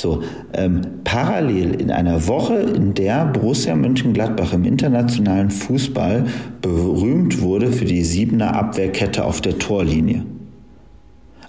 So, 0.00 0.22
ähm, 0.52 0.82
parallel 1.02 1.74
in 1.80 1.90
einer 1.90 2.28
Woche, 2.28 2.54
in 2.54 2.94
der 2.94 3.24
Borussia 3.24 3.74
Mönchengladbach 3.74 4.52
im 4.52 4.64
internationalen 4.64 5.50
Fußball 5.50 6.24
berühmt 6.62 7.40
wurde 7.40 7.72
für 7.72 7.84
die 7.84 8.04
siebener 8.04 8.54
Abwehrkette 8.54 9.24
auf 9.24 9.40
der 9.40 9.58
Torlinie. 9.58 10.24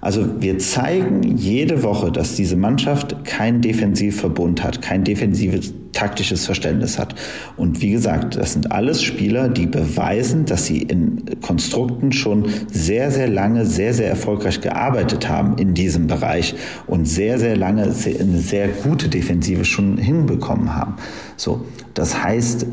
Also 0.02 0.42
wir 0.42 0.58
zeigen 0.58 1.22
jede 1.38 1.84
Woche, 1.84 2.12
dass 2.12 2.36
diese 2.36 2.56
Mannschaft 2.56 3.24
keinen 3.24 3.62
Defensivverbund 3.62 4.64
hat, 4.64 4.82
kein 4.82 5.04
defensives 5.04 5.72
taktisches 5.94 6.46
Verständnis 6.46 7.00
hat. 7.00 7.16
Und 7.58 7.82
wie 7.82 7.92
gesagt, 7.92 8.36
das 8.36 8.54
sind 8.54 8.72
alles 8.72 9.02
Spieler, 9.02 9.50
die 9.50 9.66
beweisen, 9.66 10.46
dass 10.46 10.66
sie 10.66 10.82
in 10.82 11.24
Konstrukten 11.42 12.12
schon 12.12 12.46
sehr, 12.72 13.12
sehr 13.12 13.28
lange, 13.28 13.66
sehr, 13.66 13.94
sehr 13.94 14.10
erfolgreich 14.10 14.62
gearbeitet 14.62 15.30
haben 15.30 15.58
in 15.58 15.74
diesem 15.74 16.08
Bereich 16.08 16.56
und 16.88 17.08
sehr, 17.08 17.40
sehr 17.40 17.56
lange 17.56 17.84
eine 17.84 18.40
sehr 18.40 18.68
gute 18.68 19.10
Defensive 19.10 19.66
schon 19.66 19.98
hinbekommen 19.98 20.76
haben. 20.76 20.96
So, 21.38 21.66
das 21.94 22.24
heißt, 22.24 22.66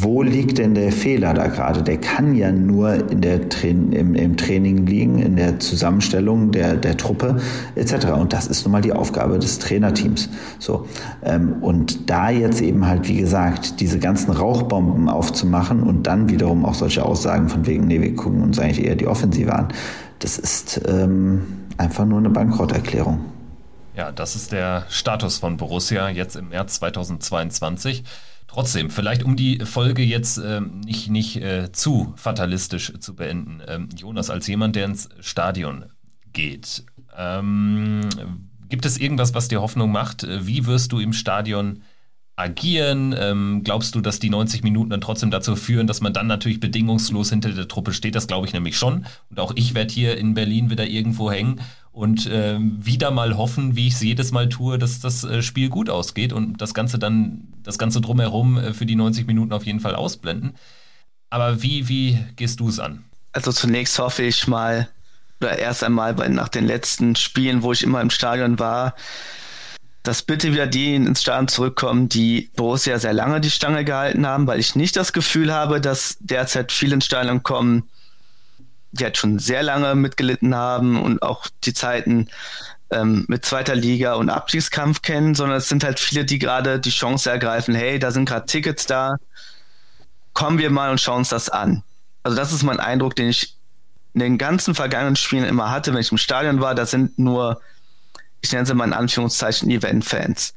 wo 0.00 0.22
liegt 0.22 0.58
denn 0.58 0.74
der 0.74 0.92
Fehler 0.92 1.34
da 1.34 1.46
gerade? 1.46 1.82
Der 1.82 1.98
kann 1.98 2.34
ja 2.34 2.50
nur 2.50 3.10
in 3.10 3.20
der 3.20 3.48
Tra 3.48 3.66
im, 3.66 4.14
im, 4.14 4.36
Training 4.36 4.86
liegen, 4.86 5.18
in 5.18 5.36
der 5.36 5.58
Zusammenstellung 5.58 6.52
der, 6.52 6.76
der 6.76 6.96
Truppe 6.96 7.36
etc. 7.74 8.12
Und 8.18 8.32
das 8.32 8.46
ist 8.46 8.64
nun 8.64 8.72
mal 8.72 8.80
die 8.80 8.92
Aufgabe 8.92 9.38
des 9.38 9.58
Trainerteams. 9.58 10.30
So, 10.58 10.86
ähm, 11.24 11.56
und 11.62 12.08
da 12.08 12.15
jetzt 12.30 12.60
eben 12.60 12.86
halt, 12.86 13.08
wie 13.08 13.16
gesagt, 13.16 13.80
diese 13.80 13.98
ganzen 13.98 14.30
Rauchbomben 14.30 15.08
aufzumachen 15.08 15.82
und 15.82 16.04
dann 16.04 16.28
wiederum 16.28 16.64
auch 16.64 16.74
solche 16.74 17.04
Aussagen 17.04 17.48
von 17.48 17.66
wegen, 17.66 17.86
nee, 17.86 18.00
wir 18.00 18.14
gucken 18.14 18.42
uns 18.42 18.58
eigentlich 18.58 18.84
eher 18.84 18.96
die 18.96 19.06
Offensive 19.06 19.52
an, 19.52 19.68
das 20.18 20.38
ist 20.38 20.80
ähm, 20.88 21.42
einfach 21.76 22.04
nur 22.06 22.18
eine 22.18 22.30
Bankrotterklärung. 22.30 23.20
Ja, 23.94 24.12
das 24.12 24.36
ist 24.36 24.52
der 24.52 24.86
Status 24.88 25.38
von 25.38 25.56
Borussia 25.56 26.08
jetzt 26.08 26.36
im 26.36 26.50
März 26.50 26.76
2022. 26.80 28.04
Trotzdem, 28.46 28.90
vielleicht 28.90 29.22
um 29.22 29.36
die 29.36 29.60
Folge 29.64 30.02
jetzt 30.02 30.38
ähm, 30.38 30.80
nicht, 30.80 31.10
nicht 31.10 31.36
äh, 31.42 31.72
zu 31.72 32.14
fatalistisch 32.16 32.92
zu 33.00 33.14
beenden. 33.14 33.60
Ähm, 33.66 33.88
Jonas, 33.96 34.30
als 34.30 34.46
jemand, 34.46 34.76
der 34.76 34.84
ins 34.84 35.08
Stadion 35.20 35.86
geht, 36.32 36.84
ähm, 37.16 38.08
gibt 38.68 38.86
es 38.86 38.98
irgendwas, 38.98 39.34
was 39.34 39.48
dir 39.48 39.60
Hoffnung 39.60 39.90
macht? 39.90 40.26
Wie 40.28 40.66
wirst 40.66 40.92
du 40.92 40.98
im 40.98 41.12
Stadion 41.12 41.82
agieren? 42.36 43.14
Ähm, 43.18 43.62
glaubst 43.64 43.94
du, 43.94 44.00
dass 44.00 44.18
die 44.18 44.30
90 44.30 44.62
Minuten 44.62 44.90
dann 44.90 45.00
trotzdem 45.00 45.30
dazu 45.30 45.56
führen, 45.56 45.86
dass 45.86 46.00
man 46.00 46.12
dann 46.12 46.26
natürlich 46.26 46.60
bedingungslos 46.60 47.30
hinter 47.30 47.50
der 47.50 47.66
Truppe 47.66 47.92
steht? 47.92 48.14
Das 48.14 48.26
glaube 48.26 48.46
ich 48.46 48.52
nämlich 48.52 48.76
schon. 48.76 49.06
Und 49.30 49.40
auch 49.40 49.52
ich 49.56 49.74
werde 49.74 49.92
hier 49.92 50.16
in 50.18 50.34
Berlin 50.34 50.70
wieder 50.70 50.86
irgendwo 50.86 51.30
hängen 51.30 51.60
und 51.92 52.26
äh, 52.26 52.58
wieder 52.60 53.10
mal 53.10 53.38
hoffen, 53.38 53.74
wie 53.74 53.88
ich 53.88 53.94
es 53.94 54.02
jedes 54.02 54.30
Mal 54.30 54.50
tue, 54.50 54.78
dass 54.78 55.00
das 55.00 55.24
äh, 55.24 55.40
Spiel 55.40 55.70
gut 55.70 55.88
ausgeht 55.88 56.34
und 56.34 56.60
das 56.60 56.74
Ganze 56.74 56.98
dann, 56.98 57.48
das 57.62 57.78
Ganze 57.78 58.02
drumherum 58.02 58.58
äh, 58.58 58.74
für 58.74 58.84
die 58.84 58.96
90 58.96 59.26
Minuten 59.26 59.54
auf 59.54 59.64
jeden 59.64 59.80
Fall 59.80 59.94
ausblenden. 59.94 60.56
Aber 61.30 61.62
wie, 61.62 61.88
wie 61.88 62.18
gehst 62.36 62.60
du 62.60 62.68
es 62.68 62.78
an? 62.78 63.04
Also 63.32 63.50
zunächst 63.50 63.98
hoffe 63.98 64.22
ich 64.24 64.46
mal, 64.46 64.88
oder 65.40 65.58
erst 65.58 65.84
einmal 65.84 66.14
bei, 66.14 66.28
nach 66.28 66.48
den 66.48 66.66
letzten 66.66 67.16
Spielen, 67.16 67.62
wo 67.62 67.72
ich 67.72 67.82
immer 67.82 68.00
im 68.00 68.10
Stadion 68.10 68.58
war, 68.58 68.94
dass 70.06 70.22
bitte 70.22 70.52
wieder 70.52 70.66
die 70.66 70.94
ins 70.94 71.22
Stadion 71.22 71.48
zurückkommen, 71.48 72.08
die 72.08 72.50
Borussia 72.54 72.98
sehr 72.98 73.12
lange 73.12 73.40
die 73.40 73.50
Stange 73.50 73.84
gehalten 73.84 74.26
haben, 74.26 74.46
weil 74.46 74.60
ich 74.60 74.76
nicht 74.76 74.96
das 74.96 75.12
Gefühl 75.12 75.52
habe, 75.52 75.80
dass 75.80 76.16
derzeit 76.20 76.70
viele 76.70 76.94
ins 76.94 77.06
Stadion 77.06 77.42
kommen, 77.42 77.88
die 78.92 79.04
halt 79.04 79.16
schon 79.16 79.38
sehr 79.38 79.62
lange 79.62 79.94
mitgelitten 79.94 80.54
haben 80.54 81.02
und 81.02 81.22
auch 81.22 81.48
die 81.64 81.74
Zeiten 81.74 82.28
ähm, 82.90 83.24
mit 83.28 83.44
zweiter 83.44 83.74
Liga 83.74 84.14
und 84.14 84.30
Abstiegskampf 84.30 85.02
kennen, 85.02 85.34
sondern 85.34 85.58
es 85.58 85.68
sind 85.68 85.82
halt 85.82 85.98
viele, 85.98 86.24
die 86.24 86.38
gerade 86.38 86.78
die 86.78 86.90
Chance 86.90 87.30
ergreifen, 87.30 87.74
hey, 87.74 87.98
da 87.98 88.12
sind 88.12 88.28
gerade 88.28 88.46
Tickets 88.46 88.86
da, 88.86 89.16
kommen 90.34 90.58
wir 90.58 90.70
mal 90.70 90.90
und 90.90 91.00
schauen 91.00 91.18
uns 91.18 91.30
das 91.30 91.48
an. 91.48 91.82
Also 92.22 92.36
das 92.36 92.52
ist 92.52 92.62
mein 92.62 92.80
Eindruck, 92.80 93.16
den 93.16 93.28
ich 93.28 93.56
in 94.14 94.20
den 94.20 94.38
ganzen 94.38 94.74
vergangenen 94.74 95.16
Spielen 95.16 95.44
immer 95.44 95.70
hatte, 95.70 95.92
wenn 95.92 96.00
ich 96.00 96.12
im 96.12 96.18
Stadion 96.18 96.60
war, 96.60 96.74
das 96.74 96.90
sind 96.90 97.18
nur 97.18 97.60
ich 98.40 98.52
nenne 98.52 98.66
sie 98.66 98.74
mal 98.74 98.84
in 98.84 98.92
Anführungszeichen 98.92 99.70
Event-Fans. 99.70 100.54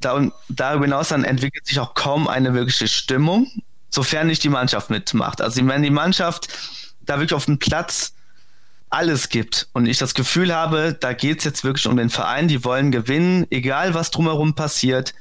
Da, 0.00 0.30
darüber 0.48 0.84
hinaus 0.84 1.08
dann 1.08 1.24
entwickelt 1.24 1.66
sich 1.66 1.80
auch 1.80 1.94
kaum 1.94 2.28
eine 2.28 2.54
wirkliche 2.54 2.88
Stimmung, 2.88 3.50
sofern 3.90 4.28
nicht 4.28 4.44
die 4.44 4.48
Mannschaft 4.48 4.90
mitmacht. 4.90 5.40
Also 5.40 5.66
wenn 5.66 5.82
die 5.82 5.90
Mannschaft 5.90 6.48
da 7.00 7.18
wirklich 7.18 7.34
auf 7.34 7.46
dem 7.46 7.58
Platz 7.58 8.12
alles 8.90 9.28
gibt 9.28 9.68
und 9.72 9.86
ich 9.86 9.98
das 9.98 10.14
Gefühl 10.14 10.54
habe, 10.54 10.96
da 10.98 11.12
geht 11.12 11.38
es 11.38 11.44
jetzt 11.44 11.64
wirklich 11.64 11.86
um 11.86 11.96
den 11.96 12.10
Verein, 12.10 12.48
die 12.48 12.64
wollen 12.64 12.90
gewinnen, 12.90 13.46
egal 13.50 13.94
was 13.94 14.10
drumherum 14.10 14.54
passiert, 14.54 15.14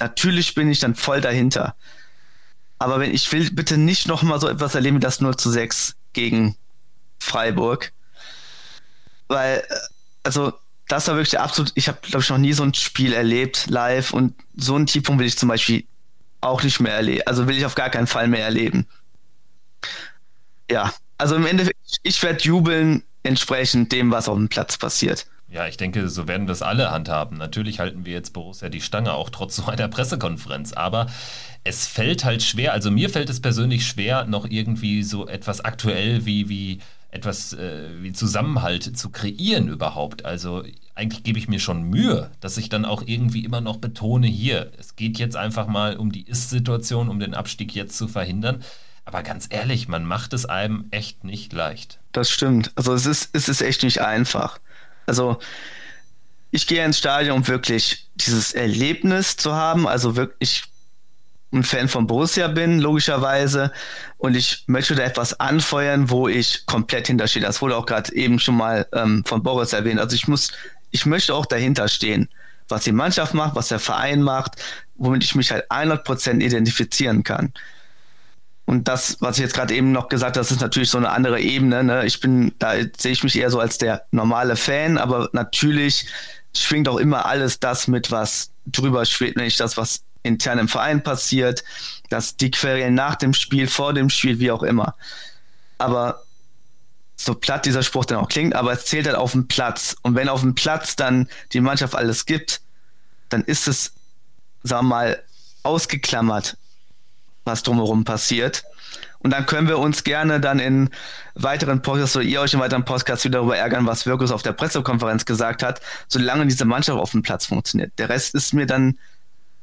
natürlich 0.00 0.54
bin 0.54 0.70
ich 0.70 0.80
dann 0.80 0.94
voll 0.94 1.20
dahinter. 1.20 1.76
Aber 2.78 3.00
wenn 3.00 3.14
ich 3.14 3.30
will 3.32 3.50
bitte 3.50 3.78
nicht 3.78 4.06
nochmal 4.06 4.40
so 4.40 4.48
etwas 4.48 4.74
erleben 4.74 4.96
wie 4.96 5.00
das 5.00 5.20
0 5.20 5.36
zu 5.36 5.50
6 5.50 5.96
gegen 6.12 6.56
Freiburg. 7.18 7.92
Weil, 9.28 9.64
äh, 9.68 9.74
also 10.22 10.52
das 10.88 11.08
war 11.08 11.16
wirklich 11.16 11.38
absolut, 11.38 11.72
ich 11.74 11.88
habe, 11.88 11.98
glaube 12.02 12.22
ich, 12.22 12.30
noch 12.30 12.38
nie 12.38 12.52
so 12.52 12.62
ein 12.62 12.74
Spiel 12.74 13.12
erlebt 13.12 13.66
live 13.68 14.12
und 14.12 14.34
so 14.54 14.74
einen 14.74 14.86
Tiefpunkt 14.86 15.20
will 15.20 15.26
ich 15.26 15.38
zum 15.38 15.48
Beispiel 15.48 15.84
auch 16.40 16.62
nicht 16.62 16.80
mehr 16.80 16.94
erleben. 16.94 17.22
Also 17.26 17.48
will 17.48 17.56
ich 17.56 17.66
auf 17.66 17.74
gar 17.74 17.90
keinen 17.90 18.06
Fall 18.06 18.28
mehr 18.28 18.44
erleben. 18.44 18.86
Ja, 20.70 20.92
also 21.18 21.34
im 21.34 21.46
Endeffekt, 21.46 21.78
ich 22.02 22.22
werde 22.22 22.42
jubeln 22.42 23.02
entsprechend 23.22 23.90
dem, 23.92 24.10
was 24.10 24.28
auf 24.28 24.36
dem 24.36 24.48
Platz 24.48 24.78
passiert. 24.78 25.26
Ja, 25.48 25.66
ich 25.68 25.76
denke, 25.76 26.08
so 26.08 26.26
werden 26.26 26.46
das 26.46 26.62
alle 26.62 26.90
handhaben. 26.90 27.38
Natürlich 27.38 27.78
halten 27.78 28.04
wir 28.04 28.12
jetzt 28.12 28.32
Borussia 28.32 28.68
die 28.68 28.80
Stange, 28.80 29.12
auch 29.12 29.30
trotz 29.30 29.56
so 29.56 29.66
einer 29.66 29.88
Pressekonferenz. 29.88 30.72
Aber 30.72 31.06
es 31.64 31.86
fällt 31.86 32.24
halt 32.24 32.42
schwer, 32.42 32.72
also 32.72 32.90
mir 32.90 33.10
fällt 33.10 33.30
es 33.30 33.40
persönlich 33.40 33.86
schwer, 33.86 34.24
noch 34.24 34.44
irgendwie 34.48 35.02
so 35.02 35.26
etwas 35.28 35.60
aktuell 35.64 36.26
wie, 36.26 36.48
wie 36.48 36.80
etwas 37.16 37.52
äh, 37.54 37.88
wie 38.00 38.12
Zusammenhalt 38.12 38.96
zu 38.96 39.10
kreieren 39.10 39.68
überhaupt. 39.68 40.24
Also 40.24 40.62
eigentlich 40.94 41.24
gebe 41.24 41.38
ich 41.38 41.48
mir 41.48 41.58
schon 41.58 41.82
Mühe, 41.82 42.30
dass 42.40 42.56
ich 42.58 42.68
dann 42.68 42.84
auch 42.84 43.02
irgendwie 43.04 43.44
immer 43.44 43.60
noch 43.60 43.78
betone, 43.78 44.26
hier, 44.26 44.70
es 44.78 44.96
geht 44.96 45.18
jetzt 45.18 45.36
einfach 45.36 45.66
mal 45.66 45.96
um 45.96 46.12
die 46.12 46.22
Ist-Situation, 46.22 47.08
um 47.08 47.18
den 47.18 47.34
Abstieg 47.34 47.74
jetzt 47.74 47.96
zu 47.96 48.06
verhindern. 48.06 48.62
Aber 49.04 49.22
ganz 49.22 49.46
ehrlich, 49.50 49.88
man 49.88 50.04
macht 50.04 50.32
es 50.32 50.46
einem 50.46 50.86
echt 50.90 51.24
nicht 51.24 51.52
leicht. 51.52 51.98
Das 52.12 52.30
stimmt. 52.30 52.72
Also 52.74 52.92
es 52.92 53.06
ist, 53.06 53.30
es 53.32 53.48
ist 53.48 53.62
echt 53.62 53.82
nicht 53.82 54.00
einfach. 54.00 54.58
Also 55.06 55.38
ich 56.50 56.66
gehe 56.66 56.84
ins 56.84 56.98
Stadion, 56.98 57.38
um 57.38 57.48
wirklich 57.48 58.08
dieses 58.14 58.52
Erlebnis 58.52 59.36
zu 59.36 59.54
haben, 59.54 59.86
also 59.86 60.16
wirklich 60.16 60.64
ein 61.52 61.62
Fan 61.62 61.88
von 61.88 62.06
Borussia 62.06 62.48
bin, 62.48 62.80
logischerweise, 62.80 63.72
und 64.18 64.36
ich 64.36 64.64
möchte 64.66 64.94
da 64.94 65.04
etwas 65.04 65.38
anfeuern, 65.38 66.10
wo 66.10 66.28
ich 66.28 66.66
komplett 66.66 67.06
hinterstehe. 67.06 67.42
Das 67.42 67.62
wurde 67.62 67.76
auch 67.76 67.86
gerade 67.86 68.14
eben 68.14 68.38
schon 68.38 68.56
mal 68.56 68.86
ähm, 68.92 69.24
von 69.24 69.42
Boris 69.42 69.72
erwähnt. 69.72 70.00
Also 70.00 70.16
ich 70.16 70.28
muss, 70.28 70.52
ich 70.90 71.06
möchte 71.06 71.34
auch 71.34 71.46
dahinter 71.46 71.88
stehen, 71.88 72.28
was 72.68 72.84
die 72.84 72.92
Mannschaft 72.92 73.34
macht, 73.34 73.54
was 73.54 73.68
der 73.68 73.78
Verein 73.78 74.22
macht, 74.22 74.56
womit 74.96 75.22
ich 75.22 75.34
mich 75.34 75.52
halt 75.52 75.70
100% 75.70 76.40
identifizieren 76.40 77.22
kann. 77.22 77.52
Und 78.64 78.88
das, 78.88 79.18
was 79.20 79.36
ich 79.36 79.42
jetzt 79.42 79.54
gerade 79.54 79.74
eben 79.74 79.92
noch 79.92 80.08
gesagt 80.08 80.36
habe, 80.36 80.40
das 80.40 80.50
ist 80.50 80.60
natürlich 80.60 80.90
so 80.90 80.98
eine 80.98 81.10
andere 81.10 81.40
Ebene. 81.40 81.84
Ne? 81.84 82.04
Ich 82.04 82.20
bin, 82.20 82.52
da 82.58 82.72
sehe 82.98 83.12
ich 83.12 83.22
mich 83.22 83.38
eher 83.38 83.50
so 83.50 83.60
als 83.60 83.78
der 83.78 84.02
normale 84.10 84.56
Fan, 84.56 84.98
aber 84.98 85.28
natürlich 85.32 86.08
schwingt 86.52 86.88
auch 86.88 86.96
immer 86.96 87.26
alles 87.26 87.60
das 87.60 87.86
mit, 87.86 88.10
was 88.10 88.50
drüber 88.66 89.04
schwebt, 89.04 89.36
nämlich 89.36 89.56
das, 89.56 89.76
was 89.76 90.02
intern 90.26 90.58
im 90.58 90.68
Verein 90.68 91.02
passiert, 91.02 91.64
dass 92.08 92.36
die 92.36 92.50
Querelen 92.50 92.94
nach 92.94 93.16
dem 93.16 93.34
Spiel, 93.34 93.66
vor 93.68 93.94
dem 93.94 94.10
Spiel, 94.10 94.38
wie 94.38 94.50
auch 94.50 94.62
immer. 94.62 94.94
Aber 95.78 96.22
so 97.16 97.34
platt 97.34 97.64
dieser 97.64 97.82
Spruch 97.82 98.04
dann 98.04 98.18
auch 98.18 98.28
klingt, 98.28 98.54
aber 98.54 98.72
es 98.72 98.84
zählt 98.84 99.06
halt 99.06 99.16
auf 99.16 99.32
dem 99.32 99.48
Platz. 99.48 99.96
Und 100.02 100.14
wenn 100.14 100.28
auf 100.28 100.42
dem 100.42 100.54
Platz 100.54 100.96
dann 100.96 101.28
die 101.52 101.60
Mannschaft 101.60 101.94
alles 101.94 102.26
gibt, 102.26 102.60
dann 103.30 103.42
ist 103.42 103.66
es, 103.66 103.92
sagen 104.62 104.86
wir 104.86 104.90
mal, 104.90 105.22
ausgeklammert, 105.62 106.56
was 107.44 107.62
drumherum 107.62 108.04
passiert. 108.04 108.64
Und 109.18 109.30
dann 109.30 109.46
können 109.46 109.66
wir 109.66 109.78
uns 109.78 110.04
gerne 110.04 110.40
dann 110.40 110.58
in 110.58 110.90
weiteren 111.34 111.82
Podcasts 111.82 112.16
oder 112.16 112.24
ihr 112.24 112.40
euch 112.40 112.54
in 112.54 112.60
weiteren 112.60 112.84
Podcasts 112.84 113.24
wieder 113.24 113.38
darüber 113.38 113.56
ärgern, 113.56 113.86
was 113.86 114.06
Wirkus 114.06 114.30
auf 114.30 114.42
der 114.42 114.52
Pressekonferenz 114.52 115.24
gesagt 115.24 115.62
hat, 115.62 115.80
solange 116.06 116.46
diese 116.46 116.64
Mannschaft 116.64 117.00
auf 117.00 117.10
dem 117.10 117.22
Platz 117.22 117.46
funktioniert. 117.46 117.92
Der 117.98 118.08
Rest 118.08 118.34
ist 118.34 118.54
mir 118.54 118.66
dann 118.66 118.98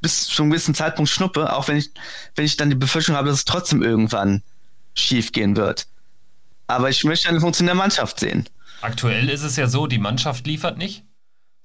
bis 0.03 0.27
zu 0.27 0.43
einem 0.43 0.51
gewissen 0.51 0.75
Zeitpunkt 0.75 1.09
schnuppe, 1.09 1.51
auch 1.55 1.67
wenn 1.67 1.77
ich, 1.77 1.89
wenn 2.35 2.45
ich 2.45 2.57
dann 2.57 2.69
die 2.69 2.75
Befürchtung 2.75 3.15
habe, 3.15 3.29
dass 3.29 3.39
es 3.39 3.45
trotzdem 3.45 3.81
irgendwann 3.81 4.43
schief 4.93 5.31
gehen 5.31 5.55
wird. 5.55 5.87
Aber 6.67 6.89
ich 6.89 7.03
möchte 7.03 7.29
eine 7.29 7.39
funktionierende 7.39 7.81
Mannschaft 7.81 8.19
sehen. 8.19 8.47
Aktuell 8.81 9.29
ist 9.29 9.43
es 9.43 9.55
ja 9.55 9.67
so, 9.67 9.87
die 9.87 9.97
Mannschaft 9.97 10.45
liefert 10.45 10.77
nicht. 10.77 11.03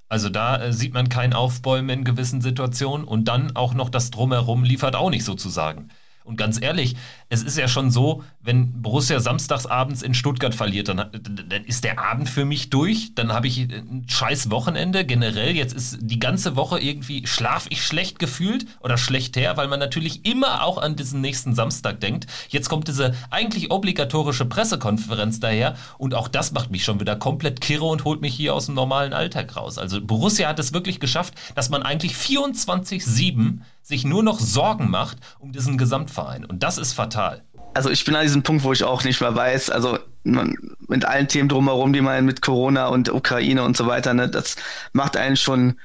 Also 0.07 0.29
da 0.29 0.59
äh, 0.59 0.73
sieht 0.73 0.93
man 0.93 1.09
kein 1.09 1.33
Aufbäumen 1.33 1.89
in 1.99 2.03
gewissen 2.03 2.41
Situationen 2.41 3.05
und 3.05 3.25
dann 3.25 3.55
auch 3.55 3.75
noch 3.75 3.89
das 3.89 4.09
Drumherum 4.09 4.63
liefert 4.63 4.95
auch 4.95 5.11
nicht 5.11 5.23
sozusagen. 5.23 5.89
Und 6.29 6.37
ganz 6.37 6.61
ehrlich, 6.61 6.95
es 7.29 7.41
ist 7.41 7.57
ja 7.57 7.67
schon 7.67 7.89
so, 7.89 8.23
wenn 8.39 8.83
Borussia 8.83 9.19
samstagsabends 9.19 10.03
in 10.03 10.13
Stuttgart 10.13 10.53
verliert, 10.53 10.87
dann, 10.87 10.97
dann 10.97 11.65
ist 11.65 11.83
der 11.83 11.97
Abend 11.97 12.29
für 12.29 12.45
mich 12.45 12.69
durch. 12.69 13.15
Dann 13.15 13.33
habe 13.33 13.47
ich 13.47 13.61
ein 13.61 14.05
scheiß 14.07 14.51
Wochenende 14.51 15.05
generell. 15.05 15.55
Jetzt 15.55 15.73
ist 15.73 15.97
die 16.01 16.19
ganze 16.19 16.55
Woche 16.55 16.79
irgendwie, 16.79 17.25
schlaf 17.25 17.65
ich 17.69 17.83
schlecht 17.83 18.19
gefühlt 18.19 18.67
oder 18.81 18.99
schlecht 18.99 19.37
her, 19.37 19.57
weil 19.57 19.67
man 19.67 19.79
natürlich 19.79 20.23
immer 20.23 20.63
auch 20.63 20.77
an 20.77 20.95
diesen 20.95 21.19
nächsten 21.19 21.55
Samstag 21.55 21.99
denkt. 21.99 22.27
Jetzt 22.49 22.69
kommt 22.69 22.87
diese 22.87 23.15
eigentlich 23.31 23.71
obligatorische 23.71 24.45
Pressekonferenz 24.45 25.39
daher 25.39 25.77
und 25.97 26.13
auch 26.13 26.27
das 26.27 26.51
macht 26.51 26.69
mich 26.69 26.83
schon 26.83 26.99
wieder 26.99 27.15
komplett 27.15 27.59
kirre 27.59 27.85
und 27.85 28.05
holt 28.05 28.21
mich 28.21 28.35
hier 28.35 28.53
aus 28.53 28.67
dem 28.67 28.75
normalen 28.75 29.13
Alltag 29.13 29.55
raus. 29.55 29.79
Also 29.79 29.99
Borussia 29.99 30.47
hat 30.47 30.59
es 30.59 30.73
wirklich 30.73 30.99
geschafft, 30.99 31.33
dass 31.55 31.71
man 31.71 31.81
eigentlich 31.81 32.13
24-7 32.13 33.61
sich 33.89 34.05
nur 34.05 34.23
noch 34.23 34.39
Sorgen 34.39 34.89
macht 34.89 35.17
um 35.39 35.51
diesen 35.51 35.77
Gesamtverein. 35.77 36.45
Und 36.45 36.61
das 36.61 36.77
ist 36.77 36.93
fatal. 36.93 37.43
Also 37.73 37.89
ich 37.89 38.05
bin 38.05 38.15
an 38.15 38.21
diesem 38.21 38.43
Punkt, 38.43 38.63
wo 38.63 38.71
ich 38.71 38.83
auch 38.83 39.03
nicht 39.03 39.19
mehr 39.19 39.35
weiß, 39.35 39.71
also 39.71 39.97
man, 40.23 40.55
mit 40.87 41.05
allen 41.05 41.27
Themen 41.27 41.49
drumherum, 41.49 41.91
die 41.91 42.01
man 42.01 42.23
mit 42.23 42.41
Corona 42.41 42.87
und 42.87 43.09
Ukraine 43.09 43.63
und 43.63 43.75
so 43.75 43.87
weiter, 43.87 44.13
ne, 44.13 44.29
das 44.29 44.55
macht 44.93 45.17
einen 45.17 45.37
schon 45.37 45.79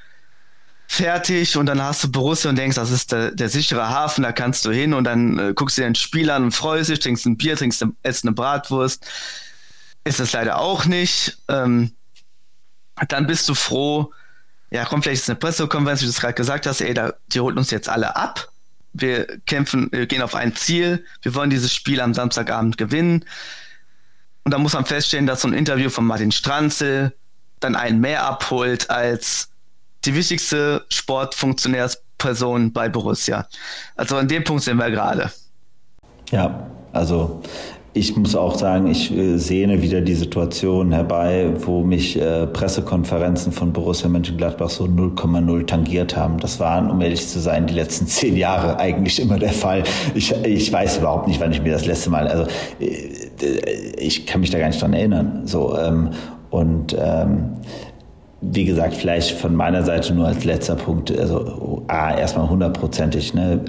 fertig 0.87 1.57
und 1.57 1.65
dann 1.65 1.81
hast 1.81 2.03
du 2.03 2.11
Borussia 2.11 2.49
und 2.49 2.57
denkst, 2.57 2.75
das 2.75 2.91
ist 2.91 3.11
der, 3.11 3.31
der 3.31 3.49
sichere 3.49 3.89
Hafen, 3.89 4.23
da 4.23 4.31
kannst 4.31 4.65
du 4.65 4.71
hin 4.71 4.93
und 4.93 5.05
dann 5.05 5.39
äh, 5.39 5.53
guckst 5.55 5.77
du 5.77 5.81
dir 5.81 5.87
ein 5.87 5.95
Spiel 5.95 6.29
an 6.29 6.43
und 6.43 6.51
freust 6.51 6.91
dich, 6.91 6.99
trinkst 6.99 7.25
ein 7.25 7.37
Bier, 7.37 7.55
trinkst 7.55 7.83
esst 8.03 8.23
eine 8.23 8.33
Bratwurst. 8.33 9.03
Ist 10.03 10.19
es 10.19 10.33
leider 10.33 10.59
auch 10.59 10.85
nicht. 10.85 11.39
Ähm, 11.47 11.91
dann 13.09 13.25
bist 13.25 13.49
du 13.49 13.55
froh, 13.55 14.11
ja, 14.71 14.85
komm, 14.85 15.03
vielleicht 15.03 15.21
ist 15.21 15.29
eine 15.29 15.37
Pressekonferenz, 15.37 16.01
wie 16.01 16.05
du 16.05 16.11
es 16.11 16.19
gerade 16.19 16.33
gesagt 16.33 16.65
hast, 16.65 16.81
ey, 16.81 16.93
da, 16.93 17.13
die 17.27 17.39
holt 17.39 17.57
uns 17.57 17.71
jetzt 17.71 17.89
alle 17.89 18.15
ab. 18.15 18.49
Wir 18.93 19.25
kämpfen, 19.45 19.89
wir 19.91 20.05
gehen 20.07 20.21
auf 20.21 20.35
ein 20.35 20.55
Ziel. 20.55 21.05
Wir 21.21 21.35
wollen 21.35 21.49
dieses 21.49 21.73
Spiel 21.73 21.99
am 22.01 22.13
Samstagabend 22.13 22.77
gewinnen. 22.77 23.25
Und 24.43 24.53
da 24.53 24.57
muss 24.57 24.73
man 24.73 24.85
feststellen, 24.85 25.25
dass 25.25 25.41
so 25.41 25.47
ein 25.47 25.53
Interview 25.53 25.89
von 25.89 26.05
Martin 26.05 26.31
Stranzel 26.31 27.13
dann 27.59 27.75
einen 27.75 27.99
mehr 27.99 28.25
abholt 28.25 28.89
als 28.89 29.49
die 30.05 30.15
wichtigste 30.15 30.85
Sportfunktionärsperson 30.89 32.71
bei 32.71 32.89
Borussia. 32.89 33.47
Also 33.95 34.17
an 34.17 34.27
dem 34.27 34.43
Punkt 34.43 34.63
sind 34.63 34.77
wir 34.77 34.91
gerade. 34.91 35.31
Ja, 36.31 36.69
also 36.93 37.41
ich 37.97 38.17
muss 38.17 38.35
auch 38.35 38.55
sagen, 38.55 38.87
ich 38.87 39.15
äh, 39.15 39.37
sehne 39.37 39.81
wieder 39.81 40.01
die 40.01 40.15
Situation 40.15 40.91
herbei, 40.91 41.53
wo 41.61 41.81
mich 41.81 42.19
äh, 42.19 42.45
Pressekonferenzen 42.45 43.53
von 43.53 43.71
Borussia 43.71 44.09
Mönchengladbach 44.09 44.69
so 44.69 44.83
0,0 44.83 45.65
tangiert 45.65 46.17
haben. 46.17 46.37
Das 46.37 46.59
waren, 46.59 46.91
um 46.91 46.99
ehrlich 46.99 47.25
zu 47.25 47.39
sein, 47.39 47.67
die 47.67 47.73
letzten 47.73 48.05
zehn 48.07 48.35
Jahre 48.35 48.79
eigentlich 48.79 49.21
immer 49.21 49.39
der 49.39 49.53
Fall. 49.53 49.83
Ich, 50.13 50.35
ich 50.43 50.71
weiß 50.73 50.97
überhaupt 50.97 51.29
nicht, 51.29 51.39
wann 51.39 51.53
ich 51.53 51.61
mir 51.61 51.71
das 51.71 51.85
letzte 51.85 52.09
Mal, 52.09 52.27
also 52.27 52.45
äh, 52.81 53.95
ich 53.97 54.25
kann 54.25 54.41
mich 54.41 54.49
da 54.49 54.59
gar 54.59 54.67
nicht 54.67 54.81
dran 54.81 54.93
erinnern. 54.93 55.43
So 55.45 55.77
ähm, 55.77 56.09
und 56.49 56.97
ähm, 56.99 57.51
wie 58.41 58.65
gesagt, 58.65 58.95
vielleicht 58.95 59.31
von 59.31 59.55
meiner 59.55 59.83
Seite 59.83 60.13
nur 60.13 60.27
als 60.27 60.43
letzter 60.43 60.75
Punkt, 60.75 61.17
also 61.17 61.83
A, 61.87 62.13
erstmal 62.13 62.49
hundertprozentig, 62.49 63.33
ne? 63.33 63.61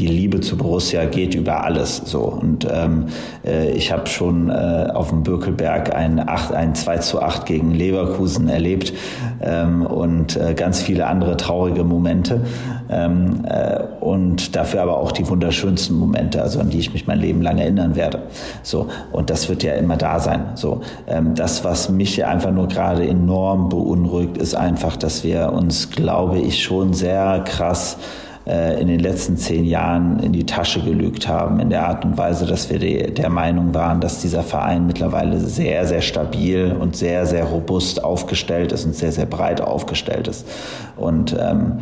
Die 0.00 0.06
Liebe 0.06 0.40
zu 0.40 0.56
Borussia 0.56 1.04
geht 1.04 1.34
über 1.34 1.62
alles 1.62 1.98
so. 2.06 2.20
Und 2.20 2.66
ähm, 2.70 3.06
äh, 3.44 3.70
ich 3.72 3.92
habe 3.92 4.06
schon 4.06 4.48
äh, 4.48 4.88
auf 4.94 5.10
dem 5.10 5.22
Birkelberg 5.22 5.94
ein, 5.94 6.26
8, 6.26 6.54
ein 6.54 6.74
2 6.74 6.98
zu 6.98 7.20
8 7.20 7.44
gegen 7.44 7.72
Leverkusen 7.72 8.48
erlebt 8.48 8.94
ähm, 9.42 9.84
und 9.84 10.36
äh, 10.36 10.54
ganz 10.54 10.80
viele 10.80 11.06
andere 11.06 11.36
traurige 11.36 11.84
Momente. 11.84 12.40
Ähm, 12.88 13.44
äh, 13.44 13.80
und 14.00 14.56
dafür 14.56 14.82
aber 14.82 14.96
auch 14.96 15.12
die 15.12 15.28
wunderschönsten 15.28 15.96
Momente, 15.96 16.42
also 16.42 16.60
an 16.60 16.70
die 16.70 16.78
ich 16.78 16.94
mich 16.94 17.06
mein 17.06 17.20
Leben 17.20 17.42
lang 17.42 17.58
erinnern 17.58 17.94
werde. 17.94 18.22
So, 18.62 18.88
und 19.12 19.28
das 19.28 19.50
wird 19.50 19.62
ja 19.62 19.74
immer 19.74 19.98
da 19.98 20.18
sein. 20.18 20.44
So, 20.54 20.80
ähm, 21.08 21.34
das, 21.34 21.62
was 21.62 21.90
mich 21.90 22.16
ja 22.16 22.28
einfach 22.28 22.52
nur 22.52 22.68
gerade 22.68 23.06
enorm 23.06 23.68
beunruhigt, 23.68 24.38
ist 24.38 24.54
einfach, 24.54 24.96
dass 24.96 25.24
wir 25.24 25.52
uns, 25.52 25.90
glaube 25.90 26.38
ich, 26.38 26.62
schon 26.62 26.94
sehr 26.94 27.44
krass 27.44 27.98
in 28.46 28.88
den 28.88 29.00
letzten 29.00 29.36
zehn 29.36 29.64
Jahren 29.64 30.18
in 30.20 30.32
die 30.32 30.46
Tasche 30.46 30.80
gelügt 30.80 31.28
haben, 31.28 31.60
in 31.60 31.68
der 31.68 31.86
Art 31.86 32.04
und 32.04 32.16
Weise, 32.16 32.46
dass 32.46 32.70
wir 32.70 32.78
die, 32.78 33.12
der 33.12 33.28
Meinung 33.28 33.74
waren, 33.74 34.00
dass 34.00 34.22
dieser 34.22 34.42
Verein 34.42 34.86
mittlerweile 34.86 35.38
sehr, 35.38 35.86
sehr 35.86 36.00
stabil 36.00 36.74
und 36.78 36.96
sehr, 36.96 37.26
sehr 37.26 37.44
robust 37.44 38.02
aufgestellt 38.02 38.72
ist 38.72 38.86
und 38.86 38.94
sehr, 38.94 39.12
sehr 39.12 39.26
breit 39.26 39.60
aufgestellt 39.60 40.26
ist. 40.26 40.48
Und 40.96 41.36
ähm, 41.38 41.78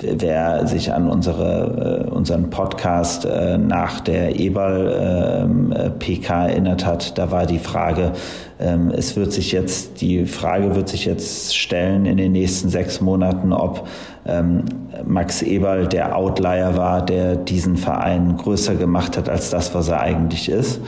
wer 0.00 0.66
sich 0.66 0.92
an 0.92 1.08
unsere, 1.08 2.06
äh, 2.06 2.10
unseren 2.10 2.50
Podcast 2.50 3.24
äh, 3.24 3.58
nach 3.58 4.00
der 4.00 4.38
Eberl-PK 4.38 5.88
äh, 6.46 6.50
erinnert 6.50 6.86
hat, 6.86 7.18
da 7.18 7.30
war 7.30 7.46
die 7.46 7.58
Frage, 7.58 8.12
ähm, 8.58 8.90
es 8.94 9.16
wird 9.16 9.32
sich 9.32 9.52
jetzt, 9.52 10.00
die 10.00 10.26
Frage 10.26 10.74
wird 10.74 10.88
sich 10.88 11.04
jetzt 11.04 11.56
stellen 11.56 12.06
in 12.06 12.16
den 12.16 12.32
nächsten 12.32 12.68
sechs 12.68 13.00
Monaten, 13.00 13.52
ob 13.52 13.86
ähm, 14.26 14.64
Max 15.04 15.42
Eberl 15.42 15.86
der 15.86 16.16
Outlier 16.16 16.76
war, 16.76 17.04
der 17.04 17.36
diesen 17.36 17.76
Verein 17.76 18.36
größer 18.36 18.74
gemacht 18.74 19.16
hat 19.16 19.28
als 19.28 19.50
das, 19.50 19.74
was 19.74 19.88
er 19.88 20.00
eigentlich 20.00 20.48
ist. 20.48 20.80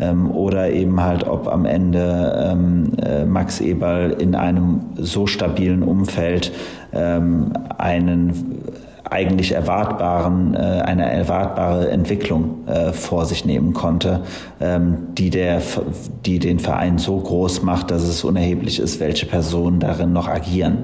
Ähm, 0.00 0.30
oder 0.30 0.70
eben 0.70 1.02
halt, 1.02 1.26
ob 1.26 1.48
am 1.48 1.64
Ende 1.64 2.50
ähm, 2.50 2.92
äh, 3.04 3.24
Max 3.24 3.60
Eberl 3.60 4.10
in 4.12 4.34
einem 4.34 4.80
so 4.96 5.26
stabilen 5.26 5.82
Umfeld 5.82 6.52
ähm, 6.92 7.52
einen 7.78 8.62
eigentlich 9.10 9.52
erwartbaren, 9.52 10.54
äh, 10.54 10.58
eine 10.58 11.10
erwartbare 11.10 11.90
Entwicklung 11.90 12.66
äh, 12.66 12.92
vor 12.92 13.24
sich 13.24 13.44
nehmen 13.44 13.72
konnte, 13.72 14.20
ähm, 14.60 15.08
die, 15.14 15.30
der, 15.30 15.62
die 16.26 16.38
den 16.38 16.58
Verein 16.58 16.98
so 16.98 17.18
groß 17.18 17.62
macht, 17.62 17.90
dass 17.90 18.02
es 18.02 18.24
unerheblich 18.24 18.78
ist, 18.78 19.00
welche 19.00 19.26
Personen 19.26 19.80
darin 19.80 20.12
noch 20.12 20.28
agieren. 20.28 20.78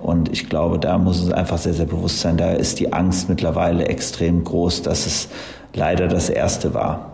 Und 0.00 0.32
ich 0.32 0.48
glaube, 0.48 0.78
da 0.78 0.98
muss 0.98 1.22
es 1.22 1.32
einfach 1.32 1.58
sehr, 1.58 1.74
sehr 1.74 1.86
bewusst 1.86 2.20
sein, 2.20 2.36
da 2.36 2.50
ist 2.50 2.80
die 2.80 2.92
Angst 2.92 3.28
mittlerweile 3.28 3.86
extrem 3.86 4.42
groß, 4.42 4.82
dass 4.82 5.06
es 5.06 5.28
leider 5.74 6.08
das 6.08 6.28
Erste 6.28 6.74
war. 6.74 7.11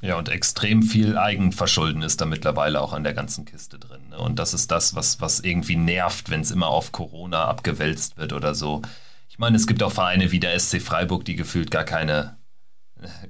Ja, 0.00 0.16
und 0.16 0.28
extrem 0.28 0.82
viel 0.82 1.16
Eigenverschulden 1.16 2.02
ist 2.02 2.20
da 2.20 2.26
mittlerweile 2.26 2.80
auch 2.80 2.92
an 2.92 3.04
der 3.04 3.14
ganzen 3.14 3.44
Kiste 3.44 3.78
drin. 3.78 4.08
Ne? 4.10 4.18
Und 4.18 4.38
das 4.38 4.54
ist 4.54 4.70
das, 4.70 4.94
was, 4.94 5.20
was 5.20 5.40
irgendwie 5.40 5.76
nervt, 5.76 6.30
wenn 6.30 6.40
es 6.40 6.50
immer 6.50 6.68
auf 6.68 6.92
Corona 6.92 7.46
abgewälzt 7.46 8.16
wird 8.16 8.32
oder 8.32 8.54
so. 8.54 8.82
Ich 9.28 9.38
meine, 9.38 9.56
es 9.56 9.66
gibt 9.66 9.82
auch 9.82 9.92
Vereine 9.92 10.32
wie 10.32 10.40
der 10.40 10.58
SC 10.58 10.80
Freiburg, 10.80 11.24
die 11.24 11.36
gefühlt 11.36 11.70
gar 11.70 11.84
keine, 11.84 12.36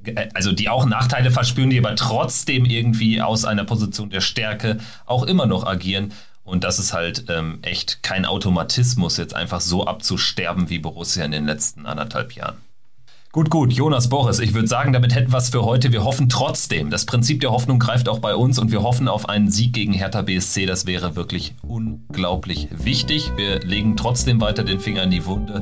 äh, 0.05 0.29
also 0.35 0.53
die 0.53 0.69
auch 0.69 0.87
Nachteile 0.87 1.31
verspüren, 1.31 1.71
die 1.71 1.79
aber 1.79 1.95
trotzdem 1.97 2.65
irgendwie 2.65 3.23
aus 3.23 3.45
einer 3.45 3.65
Position 3.65 4.11
der 4.11 4.21
Stärke 4.21 4.79
auch 5.05 5.23
immer 5.23 5.47
noch 5.47 5.65
agieren. 5.67 6.13
Und 6.43 6.63
das 6.63 6.79
ist 6.79 6.93
halt 6.93 7.25
ähm, 7.29 7.59
echt 7.63 8.03
kein 8.05 8.25
Automatismus, 8.25 9.17
jetzt 9.17 9.35
einfach 9.35 9.61
so 9.61 9.85
abzusterben 9.85 10.71
wie 10.71 10.79
Borussia 10.79 11.25
in 11.25 11.33
den 11.33 11.47
letzten 11.47 11.87
anderthalb 11.87 12.33
Jahren. 12.33 12.57
Gut, 13.37 13.51
gut, 13.51 13.71
Jonas 13.75 14.09
Boris, 14.09 14.39
ich 14.39 14.55
würde 14.55 14.67
sagen, 14.67 14.95
damit 14.95 15.15
hätten 15.15 15.31
wir 15.31 15.37
es 15.37 15.51
für 15.51 15.63
heute. 15.63 15.93
Wir 15.93 16.05
hoffen 16.05 16.31
trotzdem. 16.31 16.89
Das 16.89 17.05
Prinzip 17.05 17.41
der 17.41 17.51
Hoffnung 17.51 17.79
greift 17.79 18.09
auch 18.09 18.19
bei 18.19 18.35
uns 18.35 18.59
und 18.59 18.73
wir 18.73 18.83
hoffen 18.83 19.09
auf 19.09 19.29
einen 19.29 19.51
Sieg 19.51 19.75
gegen 19.75 19.93
Hertha 19.93 20.23
BSC. 20.23 20.65
Das 20.65 20.87
wäre 20.87 21.17
wirklich 21.17 21.55
unglaublich 21.61 22.69
wichtig. 22.71 23.31
Wir 23.37 23.61
legen 23.61 23.95
trotzdem 23.95 24.41
weiter 24.41 24.65
den 24.65 24.81
Finger 24.81 25.03
in 25.03 25.11
die 25.11 25.27
Wunde 25.27 25.61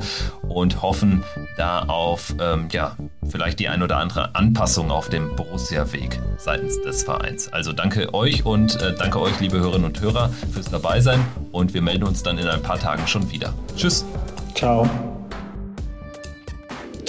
und 0.48 0.82
hoffen 0.82 1.24
da 1.56 1.80
auf, 1.80 2.32
ähm, 2.40 2.68
ja, 2.70 2.96
vielleicht 3.28 3.58
die 3.58 3.68
ein 3.68 3.82
oder 3.82 3.96
andere 3.96 4.36
Anpassung 4.36 4.92
auf 4.92 5.08
dem 5.08 5.34
Borussia-Weg 5.34 6.20
seitens 6.38 6.80
des 6.82 7.02
Vereins. 7.02 7.52
Also 7.52 7.72
danke 7.72 8.14
euch 8.14 8.46
und 8.46 8.80
äh, 8.80 8.94
danke 8.96 9.20
euch, 9.20 9.40
liebe 9.40 9.58
Hörerinnen 9.58 9.86
und 9.86 10.00
Hörer, 10.00 10.30
fürs 10.52 10.70
Dabeisein 10.70 11.18
und 11.50 11.74
wir 11.74 11.82
melden 11.82 12.04
uns 12.04 12.22
dann 12.22 12.38
in 12.38 12.46
ein 12.46 12.62
paar 12.62 12.78
Tagen 12.78 13.08
schon 13.08 13.32
wieder. 13.32 13.52
Tschüss. 13.76 14.04
Ciao. 14.54 14.88